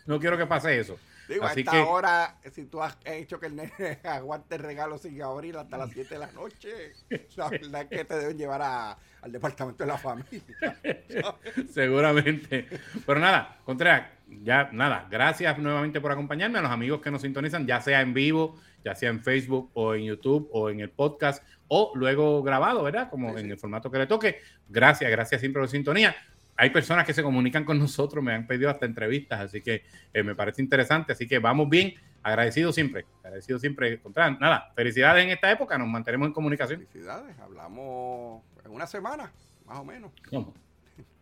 no 0.07 0.20
quiero 0.20 0.36
que 0.36 0.47
pase 0.47 0.78
eso. 0.78 0.99
Digo, 1.28 1.45
Así 1.45 1.61
hasta 1.61 1.78
ahora, 1.78 2.36
si 2.53 2.66
tú 2.66 2.82
has 2.82 2.99
hecho 3.05 3.40
que 3.40 3.47
el 3.47 3.57
nene 3.57 3.99
aguante 4.05 4.57
el 4.57 4.62
regalo 4.62 4.99
sin 4.99 5.20
abrir 5.22 5.57
hasta 5.57 5.78
las 5.78 5.90
7 5.90 6.14
de 6.14 6.20
la 6.20 6.30
noche, 6.32 6.92
la 7.36 7.49
verdad 7.51 7.82
es 7.82 7.88
que 7.88 8.05
te 8.05 8.18
deben 8.18 8.36
llevar 8.36 8.62
al 8.62 9.32
departamento 9.32 9.84
de 9.84 9.88
la 9.88 9.99
familia. 9.99 10.76
Seguramente. 11.72 12.68
Pero 13.07 13.20
nada, 13.20 13.59
Contreras, 13.64 14.09
ya 14.42 14.68
nada, 14.72 15.07
gracias 15.11 15.59
nuevamente 15.59 16.01
por 16.01 16.12
acompañarme, 16.12 16.59
a 16.59 16.62
los 16.62 16.70
amigos 16.70 17.01
que 17.01 17.11
nos 17.11 17.22
sintonizan, 17.22 17.66
ya 17.66 17.80
sea 17.80 18.03
en 18.03 18.12
vivo, 18.12 18.59
ya 18.84 18.95
sea 18.95 19.09
en 19.09 19.22
Facebook 19.22 19.70
o 19.72 19.95
en 19.95 20.05
YouTube 20.05 20.49
o 20.53 20.68
en 20.68 20.80
el 20.80 20.90
podcast 20.90 21.42
o 21.68 21.92
luego 21.95 22.42
grabado, 22.42 22.82
¿verdad? 22.82 23.09
Como 23.09 23.36
en 23.38 23.51
el 23.51 23.59
formato 23.59 23.90
que 23.90 23.99
le 23.99 24.07
toque. 24.07 24.40
Gracias, 24.68 25.11
gracias 25.11 25.40
siempre 25.40 25.61
por 25.61 25.68
la 25.68 25.70
sintonía. 25.70 26.14
Hay 26.57 26.70
personas 26.70 27.05
que 27.05 27.12
se 27.12 27.22
comunican 27.22 27.64
con 27.64 27.78
nosotros, 27.78 28.22
me 28.22 28.32
han 28.32 28.46
pedido 28.46 28.70
hasta 28.70 28.86
entrevistas, 28.86 29.40
así 29.40 29.61
que 29.61 29.84
eh, 30.12 30.22
me 30.22 30.34
parece 30.34 30.62
interesante, 30.62 31.12
así 31.12 31.26
que 31.26 31.38
vamos 31.38 31.68
bien, 31.68 31.94
agradecido 32.22 32.72
siempre, 32.72 33.07
agradecido 33.22 33.59
siempre. 33.59 34.00
Nada, 34.40 34.72
felicidades 34.74 35.24
en 35.24 35.30
esta 35.30 35.50
época, 35.50 35.76
nos 35.78 35.88
mantenemos 35.88 36.28
en 36.28 36.32
comunicación. 36.32 36.86
Felicidades, 36.86 37.36
hablamos 37.38 38.42
en 38.64 38.70
una 38.70 38.86
semana, 38.86 39.32
más 39.66 39.78
o 39.78 39.84
menos. 39.84 40.12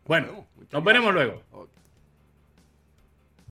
Bueno, 0.05 0.49
nos 0.73 0.83
veremos 0.83 1.15
luego. 1.15 1.45